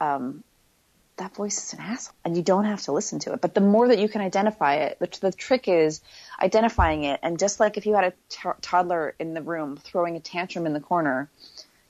Um, 0.00 0.42
that 1.16 1.34
voice 1.34 1.64
is 1.64 1.72
an 1.74 1.80
asshole, 1.80 2.14
and 2.24 2.36
you 2.36 2.42
don't 2.42 2.64
have 2.64 2.82
to 2.82 2.92
listen 2.92 3.20
to 3.20 3.32
it. 3.32 3.40
But 3.40 3.54
the 3.54 3.60
more 3.60 3.86
that 3.88 3.98
you 3.98 4.08
can 4.08 4.20
identify 4.20 4.76
it, 4.76 4.98
the, 4.98 5.08
the 5.20 5.32
trick 5.32 5.68
is 5.68 6.00
identifying 6.42 7.04
it. 7.04 7.20
And 7.22 7.38
just 7.38 7.60
like 7.60 7.76
if 7.76 7.86
you 7.86 7.94
had 7.94 8.04
a 8.04 8.12
t- 8.28 8.48
toddler 8.60 9.14
in 9.20 9.32
the 9.32 9.42
room 9.42 9.76
throwing 9.76 10.16
a 10.16 10.20
tantrum 10.20 10.66
in 10.66 10.72
the 10.72 10.80
corner, 10.80 11.30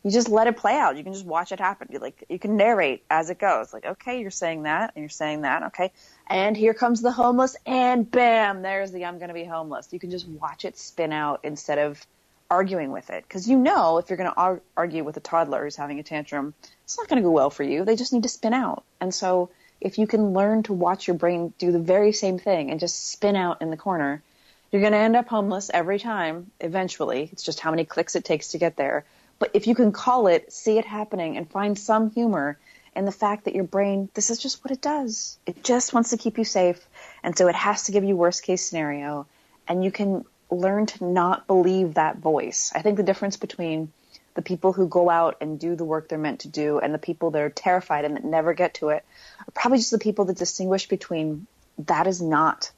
you 0.05 0.11
just 0.11 0.29
let 0.29 0.47
it 0.47 0.59
play 0.59 0.77
out. 0.77 0.97
You 0.97 1.03
can 1.03 1.15
just 1.15 1.25
watch 1.25 1.51
it 1.51 1.59
happen. 1.59 1.89
You 1.91 1.99
like 1.99 2.25
you 2.29 2.39
can 2.39 2.57
narrate 2.57 3.03
as 3.11 3.31
it 3.31 3.39
goes. 3.39 3.73
Like, 3.73 3.87
okay, 3.87 4.21
you're 4.21 4.31
saying 4.31 4.65
that, 4.65 4.93
and 4.95 5.03
you're 5.03 5.09
saying 5.09 5.41
that, 5.41 5.65
okay, 5.65 5.93
and 6.29 6.57
here 6.57 6.75
comes 6.75 7.01
the 7.01 7.11
homeless, 7.11 7.57
and 7.65 8.09
bam, 8.09 8.63
there's 8.63 8.93
the 8.93 9.07
I'm 9.07 9.19
going 9.19 9.29
to 9.29 9.35
be 9.35 9.45
homeless. 9.45 9.89
You 9.93 9.99
can 9.99 10.11
just 10.11 10.29
watch 10.29 10.65
it 10.67 10.79
spin 10.79 11.13
out 11.13 11.41
instead 11.43 11.79
of 11.79 12.07
arguing 12.51 12.93
with 12.93 13.09
it, 13.09 13.25
because 13.27 13.49
you 13.49 13.59
know 13.59 13.97
if 13.97 14.11
you're 14.11 14.19
going 14.19 14.31
to 14.31 14.37
ar- 14.37 14.61
argue 14.77 15.03
with 15.03 15.17
a 15.17 15.21
toddler 15.21 15.65
who's 15.65 15.77
having 15.77 15.99
a 15.99 16.03
tantrum, 16.03 16.53
it's 16.85 16.99
not 16.99 17.09
going 17.09 17.21
to 17.21 17.27
go 17.27 17.31
well 17.33 17.51
for 17.51 17.63
you. 17.63 17.85
They 17.87 17.97
just 17.97 18.13
need 18.13 18.25
to 18.25 18.29
spin 18.29 18.53
out, 18.53 18.85
and 19.01 19.13
so 19.13 19.49
if 19.81 19.99
you 19.99 20.07
can 20.07 20.33
learn 20.33 20.63
to 20.65 20.73
watch 20.75 21.09
your 21.09 21.17
brain 21.17 21.53
do 21.59 21.73
the 21.73 21.79
very 21.79 22.13
same 22.13 22.39
thing 22.39 22.71
and 22.71 22.79
just 22.79 23.11
spin 23.11 23.37
out 23.37 23.63
in 23.63 23.71
the 23.71 23.77
corner, 23.77 24.23
you're 24.71 24.81
going 24.81 24.93
to 24.93 24.99
end 24.99 25.17
up 25.17 25.29
homeless 25.29 25.71
every 25.73 25.99
time. 25.99 26.51
Eventually, 26.61 27.29
it's 27.33 27.43
just 27.43 27.61
how 27.61 27.71
many 27.71 27.85
clicks 27.85 28.17
it 28.17 28.25
takes 28.25 28.49
to 28.49 28.59
get 28.59 28.77
there. 28.77 29.05
But 29.39 29.51
if 29.55 29.67
you 29.67 29.75
can 29.75 29.93
call 29.93 30.27
it, 30.27 30.53
see 30.53 30.79
it 30.79 30.85
happening, 30.85 31.37
and 31.37 31.51
find 31.51 31.79
some 31.79 32.11
humor 32.11 32.59
in 32.95 33.05
the 33.05 33.13
fact 33.13 33.45
that 33.45 33.55
your 33.55 33.65
brain, 33.65 34.09
this 34.15 34.31
is 34.31 34.39
just 34.39 34.65
what 34.65 34.71
it 34.71 34.81
does. 34.81 35.39
It 35.47 35.65
just 35.65 35.93
wants 35.93 36.11
to 36.11 36.17
keep 36.17 36.39
you 36.39 36.45
safe. 36.45 36.87
And 37.23 37.37
so 37.37 37.49
it 37.49 37.55
has 37.55 37.85
to 37.85 37.93
give 37.93 38.05
you 38.05 38.17
worst 38.17 38.43
case 38.43 38.65
scenario. 38.65 39.27
And 39.67 39.85
you 39.85 39.91
can 39.91 40.25
learn 40.51 40.87
to 40.87 41.05
not 41.05 41.47
believe 41.47 41.95
that 41.95 42.19
voice. 42.19 42.73
I 42.75 42.83
think 42.83 42.97
the 42.97 43.03
difference 43.03 43.37
between 43.37 43.93
the 44.35 44.43
people 44.43 44.73
who 44.73 44.89
go 44.89 45.09
out 45.11 45.37
and 45.41 45.59
do 45.59 45.77
the 45.77 45.85
work 45.85 46.09
they're 46.09 46.19
meant 46.19 46.41
to 46.41 46.49
do 46.49 46.79
and 46.79 46.93
the 46.93 46.99
people 46.99 47.31
that 47.33 47.43
are 47.43 47.51
terrified 47.51 48.05
and 48.05 48.17
that 48.17 48.25
never 48.25 48.53
get 48.53 48.75
to 48.75 48.89
it 48.89 49.05
are 49.41 49.53
probably 49.55 49.79
just 49.79 49.91
the 49.91 49.99
people 49.99 50.25
that 50.27 50.37
distinguish 50.37 50.89
between 50.89 51.47
that 51.79 52.07
is 52.07 52.21
not 52.21 52.71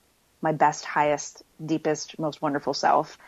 my 0.43 0.53
best, 0.53 0.85
highest, 0.85 1.43
deepest, 1.65 2.19
most 2.19 2.43
wonderful 2.43 2.75
self 2.75 3.19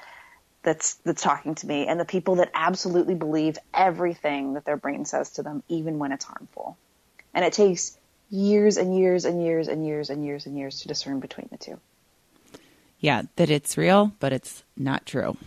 that's 0.68 0.96
that's 0.96 1.22
talking 1.22 1.54
to 1.54 1.66
me 1.66 1.86
and 1.86 1.98
the 1.98 2.04
people 2.04 2.34
that 2.36 2.50
absolutely 2.52 3.14
believe 3.14 3.56
everything 3.72 4.52
that 4.52 4.66
their 4.66 4.76
brain 4.76 5.06
says 5.06 5.30
to 5.30 5.42
them 5.42 5.62
even 5.68 5.98
when 5.98 6.12
it's 6.12 6.26
harmful. 6.26 6.76
And 7.32 7.42
it 7.42 7.54
takes 7.54 7.96
years 8.28 8.76
and 8.76 8.94
years 8.98 9.24
and 9.24 9.42
years 9.42 9.68
and 9.68 9.86
years 9.86 10.10
and 10.10 10.26
years 10.26 10.44
and 10.44 10.58
years 10.58 10.80
to 10.80 10.88
discern 10.88 11.20
between 11.20 11.48
the 11.50 11.56
two. 11.56 11.80
Yeah, 13.00 13.22
that 13.36 13.48
it's 13.48 13.78
real, 13.78 14.12
but 14.20 14.32
it's 14.34 14.62
not 14.76 15.06
true. 15.06 15.38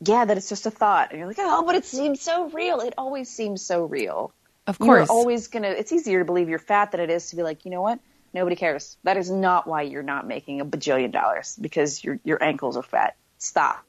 yeah 0.00 0.24
that 0.24 0.36
it's 0.36 0.48
just 0.48 0.66
a 0.66 0.70
thought. 0.70 1.10
And 1.10 1.18
you're 1.18 1.28
like 1.28 1.36
oh 1.38 1.62
but 1.64 1.76
it 1.76 1.84
seems 1.84 2.20
so 2.20 2.48
real. 2.50 2.80
It 2.80 2.94
always 2.98 3.28
seems 3.30 3.62
so 3.62 3.84
real. 3.84 4.32
Of 4.66 4.78
you're 4.80 5.04
course. 5.04 5.10
always 5.10 5.48
gonna 5.48 5.68
it's 5.68 5.92
easier 5.92 6.18
to 6.18 6.24
believe 6.24 6.48
you're 6.48 6.58
fat 6.58 6.92
than 6.92 7.00
it 7.00 7.10
is 7.10 7.30
to 7.30 7.36
be 7.36 7.42
like 7.42 7.64
you 7.64 7.70
know 7.70 7.82
what? 7.82 8.00
Nobody 8.32 8.56
cares. 8.56 8.96
That 9.04 9.16
is 9.16 9.30
not 9.30 9.68
why 9.68 9.82
you're 9.82 10.02
not 10.02 10.26
making 10.26 10.60
a 10.60 10.64
bajillion 10.66 11.12
dollars 11.12 11.56
because 11.60 12.02
your 12.02 12.18
your 12.24 12.42
ankles 12.42 12.76
are 12.76 12.82
fat 12.82 13.16
stop 13.44 13.84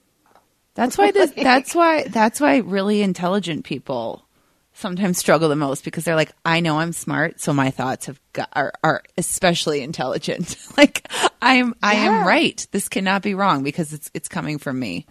That's 0.75 0.97
why 0.97 1.11
this 1.11 1.31
that's 1.35 1.73
why 1.73 2.03
that's 2.03 2.39
why 2.39 2.57
really 2.57 3.01
intelligent 3.01 3.65
people 3.65 4.25
sometimes 4.75 5.17
struggle 5.17 5.49
the 5.49 5.55
most 5.55 5.83
because 5.83 6.03
they're 6.03 6.15
like, 6.15 6.33
I 6.43 6.59
know 6.59 6.79
I'm 6.79 6.91
smart, 6.91 7.39
so 7.39 7.53
my 7.53 7.71
thoughts 7.71 8.05
have 8.05 8.19
got, 8.33 8.49
are 8.53 8.73
are 8.83 9.01
especially 9.17 9.81
intelligent. 9.81 10.57
like 10.77 11.07
I'm 11.41 11.73
I 11.81 11.95
am 11.95 12.27
right. 12.27 12.65
This 12.71 12.89
cannot 12.89 13.23
be 13.23 13.33
wrong 13.33 13.63
because 13.63 13.93
it's 13.93 14.11
it's 14.13 14.27
coming 14.27 14.59
from 14.59 14.77
me. 14.79 15.07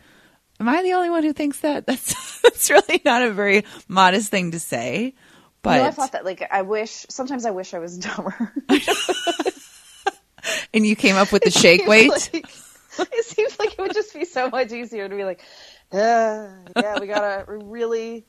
Am 0.61 0.68
I 0.68 0.82
the 0.82 0.92
only 0.92 1.11
one 1.11 1.24
who 1.24 1.32
thinks 1.32 1.61
that? 1.61 1.86
That's 1.86 2.40
that's 2.42 2.70
really 2.70 3.01
not 3.05 3.22
a 3.22 3.32
very 3.32 3.64
modest 3.88 4.30
thing 4.30 4.53
to 4.53 4.61
say. 4.61 5.14
But 5.62 5.78
no, 5.78 5.84
I 5.84 5.90
thought 5.90 6.12
that 6.12 6.24
like 6.24 6.47
I 6.49 6.62
wish 6.62 7.07
sometimes 7.09 7.47
I 7.47 7.51
wish 7.51 7.74
I 7.74 7.78
was 7.78 7.99
dumber. 7.99 8.53
and 10.74 10.86
you 10.86 10.95
came 10.95 11.16
up 11.16 11.32
with 11.32 11.42
the 11.42 11.51
shake 11.51 11.86
weight. 11.86 12.11
Like, 12.11 12.47
it 13.12 13.24
seems 13.24 13.59
like 13.59 13.72
it 13.72 13.78
would 13.78 13.95
just 13.95 14.14
be 14.14 14.24
so 14.24 14.49
much 14.49 14.72
easier 14.72 15.09
to 15.09 15.16
be 15.16 15.24
like, 15.24 15.40
uh, 15.92 16.49
yeah, 16.76 17.01
we 17.01 17.07
gotta 17.07 17.45
really, 17.49 18.24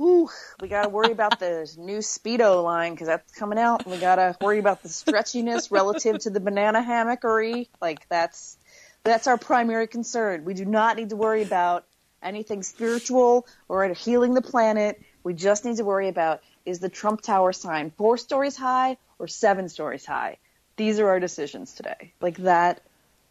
ooh, 0.00 0.28
we 0.60 0.68
gotta 0.68 0.88
worry 0.88 1.12
about 1.12 1.38
the 1.40 1.70
new 1.78 1.98
speedo 1.98 2.62
line 2.62 2.92
because 2.92 3.08
that's 3.08 3.32
coming 3.32 3.58
out. 3.58 3.84
and 3.84 3.94
We 3.94 4.00
gotta 4.00 4.36
worry 4.40 4.58
about 4.58 4.82
the 4.82 4.88
stretchiness 4.88 5.70
relative 5.70 6.18
to 6.20 6.30
the 6.30 6.40
banana 6.40 6.82
hammockery. 6.82 7.68
Like 7.80 8.08
that's 8.08 8.56
that's 9.04 9.26
our 9.26 9.38
primary 9.38 9.86
concern. 9.86 10.44
We 10.44 10.54
do 10.54 10.64
not 10.64 10.96
need 10.96 11.10
to 11.10 11.16
worry 11.16 11.42
about 11.42 11.84
anything 12.22 12.62
spiritual 12.62 13.46
or 13.68 13.86
healing 13.94 14.34
the 14.34 14.42
planet. 14.42 15.00
We 15.24 15.34
just 15.34 15.64
need 15.64 15.76
to 15.76 15.84
worry 15.84 16.08
about 16.08 16.40
is 16.64 16.80
the 16.80 16.88
Trump 16.88 17.22
Tower 17.22 17.52
sign 17.52 17.92
four 17.96 18.18
stories 18.18 18.56
high 18.56 18.98
or 19.18 19.28
seven 19.28 19.68
stories 19.68 20.04
high. 20.04 20.38
These 20.76 21.00
are 21.00 21.08
our 21.08 21.20
decisions 21.20 21.74
today. 21.74 22.14
Like 22.20 22.36
that 22.38 22.80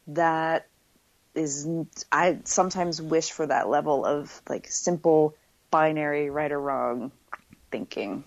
that 0.08 0.68
is 1.36 1.68
I 2.12 2.39
sometimes 2.43 3.01
wish 3.01 3.32
for 3.32 3.45
that 3.45 3.70
level 3.70 4.05
of 4.05 4.41
like 4.49 4.68
simple 4.68 5.36
binary 5.70 6.30
right 6.30 6.51
or 6.51 6.60
wrong 6.60 7.12
thinking. 7.72 8.24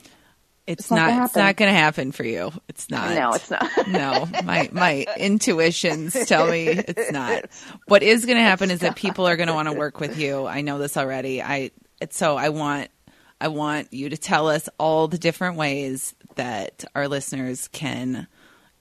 It's, 0.67 0.89
not 0.89 1.11
not. 1.11 1.25
it's 1.25 1.35
not 1.35 1.57
going 1.57 1.73
to 1.73 1.77
happen 1.77 2.13
for 2.13 2.23
you. 2.23 2.53
It's 2.69 2.91
not. 2.91 3.17
No, 3.17 3.33
it's 3.33 3.51
not. 3.51 3.69
no, 3.89 4.29
my 4.45 4.69
my 4.71 5.05
intuitions 5.17 6.13
tell 6.27 6.47
me 6.49 6.69
it's 6.69 7.11
not. 7.11 7.47
What 7.87 8.05
is 8.05 8.25
going 8.25 8.37
to 8.37 8.43
happen 8.45 8.71
is 8.71 8.81
that 8.81 8.95
people 8.97 9.27
are 9.27 9.37
going 9.37 9.49
to 9.49 9.55
want 9.55 9.69
to 9.69 9.75
work 9.75 9.99
with 9.99 10.17
you. 10.17 10.47
I 10.47 10.61
know 10.61 10.79
this 10.79 10.97
already. 10.97 11.43
I 11.43 11.73
it's 12.01 12.17
so 12.17 12.37
I 12.37 12.51
want 12.51 12.89
I 13.41 13.49
want 13.49 13.93
you 13.93 14.11
to 14.11 14.17
tell 14.17 14.49
us 14.49 14.69
all 14.79 15.09
the 15.09 15.19
different 15.19 15.57
ways 15.57 16.15
that 16.37 16.85
our 16.95 17.09
listeners 17.09 17.67
can 17.69 18.29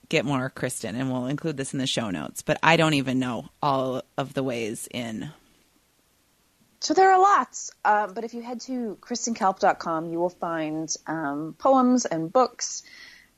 get 0.10 0.26
more 0.26 0.50
Kristen, 0.50 0.96
and 0.96 1.12
we'll 1.12 1.28
include 1.28 1.58
this 1.58 1.74
in 1.74 1.80
the 1.80 1.88
show 1.88 2.10
notes. 2.10 2.42
But 2.42 2.60
I 2.62 2.78
don't 2.78 2.96
even 2.96 3.20
know 3.20 3.50
all 3.62 4.04
of 4.18 4.34
the 4.34 4.44
ways 4.44 4.88
in. 4.92 5.32
So 6.82 6.94
there 6.94 7.12
are 7.12 7.20
lots, 7.20 7.72
uh, 7.84 8.08
but 8.08 8.24
if 8.24 8.34
you 8.34 8.42
head 8.42 8.62
to 8.62 8.98
kristenkalp.com, 9.02 10.12
you 10.12 10.20
will 10.20 10.30
find 10.30 10.94
um, 11.08 11.56
poems 11.58 12.06
and 12.06 12.32
books 12.32 12.84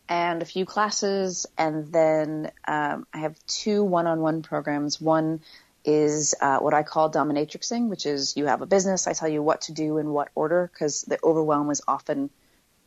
and 0.08 0.42
a 0.42 0.46
few 0.46 0.66
classes, 0.66 1.48
and 1.58 1.92
then 1.92 2.52
um, 2.68 3.08
I 3.14 3.20
have 3.20 3.36
two 3.48 3.84
one-on-one 3.84 4.44
programs. 4.44 5.02
One 5.02 5.42
is 5.84 6.36
uh, 6.40 6.60
what 6.60 6.74
I 6.74 6.84
call 6.84 7.10
dominatrixing, 7.12 7.88
which 7.88 8.06
is 8.06 8.38
you 8.38 8.46
have 8.46 8.62
a 8.62 8.66
business, 8.66 9.08
I 9.08 9.14
tell 9.14 9.30
you 9.30 9.42
what 9.42 9.62
to 9.62 9.72
do 9.72 9.98
in 9.98 10.10
what 10.10 10.30
order, 10.36 10.70
because 10.72 11.02
the 11.04 11.18
overwhelm 11.24 11.72
is 11.72 11.82
often 11.88 12.30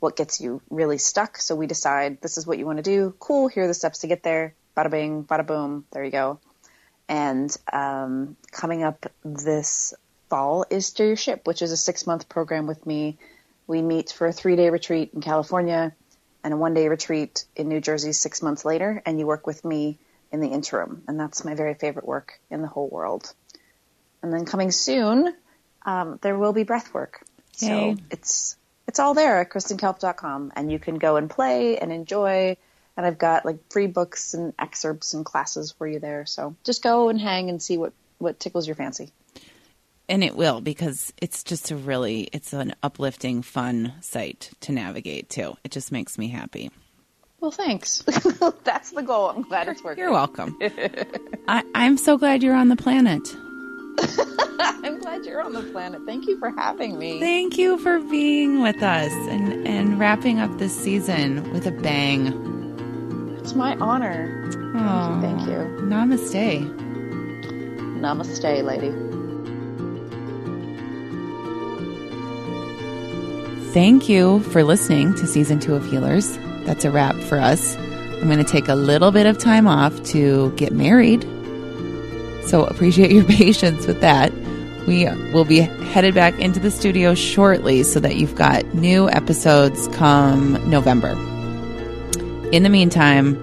what 0.04 0.16
gets 0.16 0.38
you 0.38 0.60
really 0.68 0.98
stuck. 0.98 1.38
So 1.38 1.56
we 1.56 1.66
decide 1.66 2.20
this 2.20 2.36
is 2.36 2.46
what 2.46 2.58
you 2.58 2.66
want 2.66 2.76
to 2.76 2.82
do. 2.82 3.14
Cool, 3.18 3.48
here 3.48 3.64
are 3.64 3.66
the 3.66 3.74
steps 3.74 4.00
to 4.00 4.06
get 4.06 4.22
there. 4.22 4.54
Bada 4.76 4.90
bing, 4.90 5.24
bada 5.24 5.46
boom, 5.46 5.86
there 5.92 6.04
you 6.04 6.10
go. 6.10 6.38
And 7.08 7.54
um, 7.72 8.36
coming 8.52 8.82
up 8.82 9.06
this 9.24 9.94
fall 10.28 10.66
is 10.68 10.86
Steer 10.86 11.06
Your 11.06 11.16
Ship, 11.16 11.40
which 11.46 11.62
is 11.62 11.72
a 11.72 11.76
six 11.76 12.06
month 12.06 12.28
program 12.28 12.66
with 12.66 12.86
me. 12.86 13.16
We 13.66 13.80
meet 13.80 14.12
for 14.12 14.26
a 14.26 14.32
three 14.32 14.56
day 14.56 14.68
retreat 14.68 15.12
in 15.14 15.22
California 15.22 15.94
and 16.44 16.52
a 16.52 16.56
one 16.56 16.74
day 16.74 16.88
retreat 16.88 17.46
in 17.56 17.68
New 17.68 17.80
Jersey 17.80 18.12
six 18.12 18.42
months 18.42 18.64
later, 18.64 19.02
and 19.06 19.18
you 19.18 19.26
work 19.26 19.46
with 19.46 19.64
me 19.64 19.98
in 20.32 20.40
the 20.40 20.48
interim. 20.48 21.02
And 21.08 21.18
that's 21.18 21.46
my 21.46 21.54
very 21.54 21.74
favorite 21.74 22.06
work 22.06 22.38
in 22.50 22.60
the 22.60 22.68
whole 22.68 22.88
world. 22.88 23.32
And 24.22 24.30
then 24.30 24.44
coming 24.44 24.70
soon, 24.70 25.34
um, 25.86 26.18
there 26.20 26.36
will 26.36 26.52
be 26.52 26.64
breath 26.64 26.92
work. 26.92 27.24
Yay. 27.60 27.94
So 27.96 28.02
it's 28.10 28.56
it's 28.94 29.00
all 29.00 29.14
there 29.14 29.40
at 29.40 29.50
kristenkalp.com, 29.50 30.52
and 30.54 30.70
you 30.70 30.78
can 30.78 30.98
go 30.98 31.16
and 31.16 31.28
play 31.28 31.78
and 31.78 31.90
enjoy. 31.90 32.56
And 32.96 33.04
I've 33.04 33.18
got 33.18 33.44
like 33.44 33.58
free 33.72 33.88
books 33.88 34.34
and 34.34 34.54
excerpts 34.56 35.14
and 35.14 35.24
classes 35.24 35.72
for 35.72 35.84
you 35.84 35.98
there. 35.98 36.26
So 36.26 36.54
just 36.62 36.80
go 36.80 37.08
and 37.08 37.20
hang 37.20 37.50
and 37.50 37.60
see 37.60 37.76
what 37.76 37.92
what 38.18 38.38
tickles 38.38 38.68
your 38.68 38.76
fancy. 38.76 39.10
And 40.08 40.22
it 40.22 40.36
will 40.36 40.60
because 40.60 41.12
it's 41.20 41.42
just 41.42 41.72
a 41.72 41.76
really 41.76 42.28
it's 42.32 42.52
an 42.52 42.76
uplifting, 42.84 43.42
fun 43.42 43.94
site 44.00 44.52
to 44.60 44.70
navigate 44.70 45.28
too. 45.28 45.56
It 45.64 45.72
just 45.72 45.90
makes 45.90 46.16
me 46.16 46.28
happy. 46.28 46.70
Well, 47.40 47.50
thanks. 47.50 47.98
That's 48.62 48.92
the 48.92 49.02
goal. 49.02 49.30
I'm 49.30 49.42
glad 49.42 49.66
it's 49.66 49.82
working. 49.82 50.04
You're 50.04 50.12
welcome. 50.12 50.56
I, 51.48 51.64
I'm 51.74 51.96
so 51.96 52.16
glad 52.16 52.44
you're 52.44 52.54
on 52.54 52.68
the 52.68 52.76
planet. 52.76 53.28
I'm 54.58 54.98
glad 54.98 55.24
you're 55.24 55.42
on 55.42 55.52
the 55.52 55.62
planet. 55.62 56.02
Thank 56.06 56.26
you 56.26 56.38
for 56.38 56.50
having 56.50 56.98
me. 56.98 57.20
Thank 57.20 57.58
you 57.58 57.78
for 57.78 58.00
being 58.00 58.60
with 58.62 58.82
us 58.82 59.12
and, 59.28 59.66
and 59.66 59.98
wrapping 59.98 60.38
up 60.38 60.58
this 60.58 60.74
season 60.76 61.52
with 61.52 61.66
a 61.66 61.70
bang. 61.70 62.26
It's 63.40 63.54
my 63.54 63.76
honor. 63.76 64.50
Oh, 64.76 65.20
Thank 65.20 65.40
you. 65.42 65.58
Namaste. 65.84 66.68
Namaste, 68.00 68.64
lady. 68.64 68.90
Thank 73.72 74.08
you 74.08 74.40
for 74.40 74.62
listening 74.62 75.14
to 75.14 75.26
season 75.26 75.58
two 75.58 75.74
of 75.74 75.84
Healers. 75.84 76.38
That's 76.64 76.84
a 76.84 76.90
wrap 76.90 77.16
for 77.16 77.38
us. 77.38 77.76
I'm 77.76 78.26
going 78.30 78.38
to 78.38 78.44
take 78.44 78.68
a 78.68 78.74
little 78.74 79.10
bit 79.10 79.26
of 79.26 79.36
time 79.36 79.66
off 79.66 80.02
to 80.04 80.52
get 80.52 80.72
married. 80.72 81.24
So 82.46 82.64
appreciate 82.64 83.10
your 83.10 83.24
patience 83.28 83.86
with 83.86 84.00
that. 84.00 84.32
We 84.86 85.06
will 85.32 85.44
be 85.44 85.60
headed 85.60 86.14
back 86.14 86.38
into 86.38 86.60
the 86.60 86.70
studio 86.70 87.14
shortly 87.14 87.82
so 87.82 88.00
that 88.00 88.16
you've 88.16 88.34
got 88.34 88.74
new 88.74 89.08
episodes 89.08 89.88
come 89.88 90.68
November. 90.68 91.12
In 92.52 92.62
the 92.62 92.68
meantime, 92.68 93.40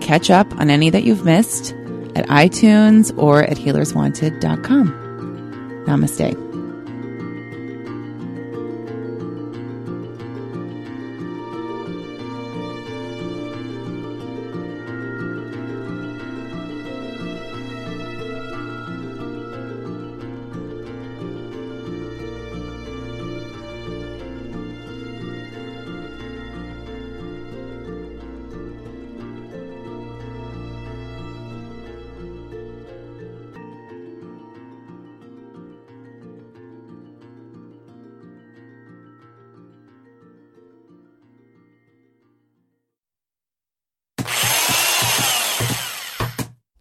catch 0.00 0.30
up 0.30 0.50
on 0.58 0.70
any 0.70 0.90
that 0.90 1.02
you've 1.02 1.24
missed 1.24 1.72
at 2.14 2.26
iTunes 2.28 3.16
or 3.18 3.42
at 3.42 3.56
healerswanted.com. 3.56 5.84
Namaste. 5.86 6.43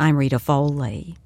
I'm 0.00 0.16
Rita 0.16 0.38
Foley. 0.38 1.18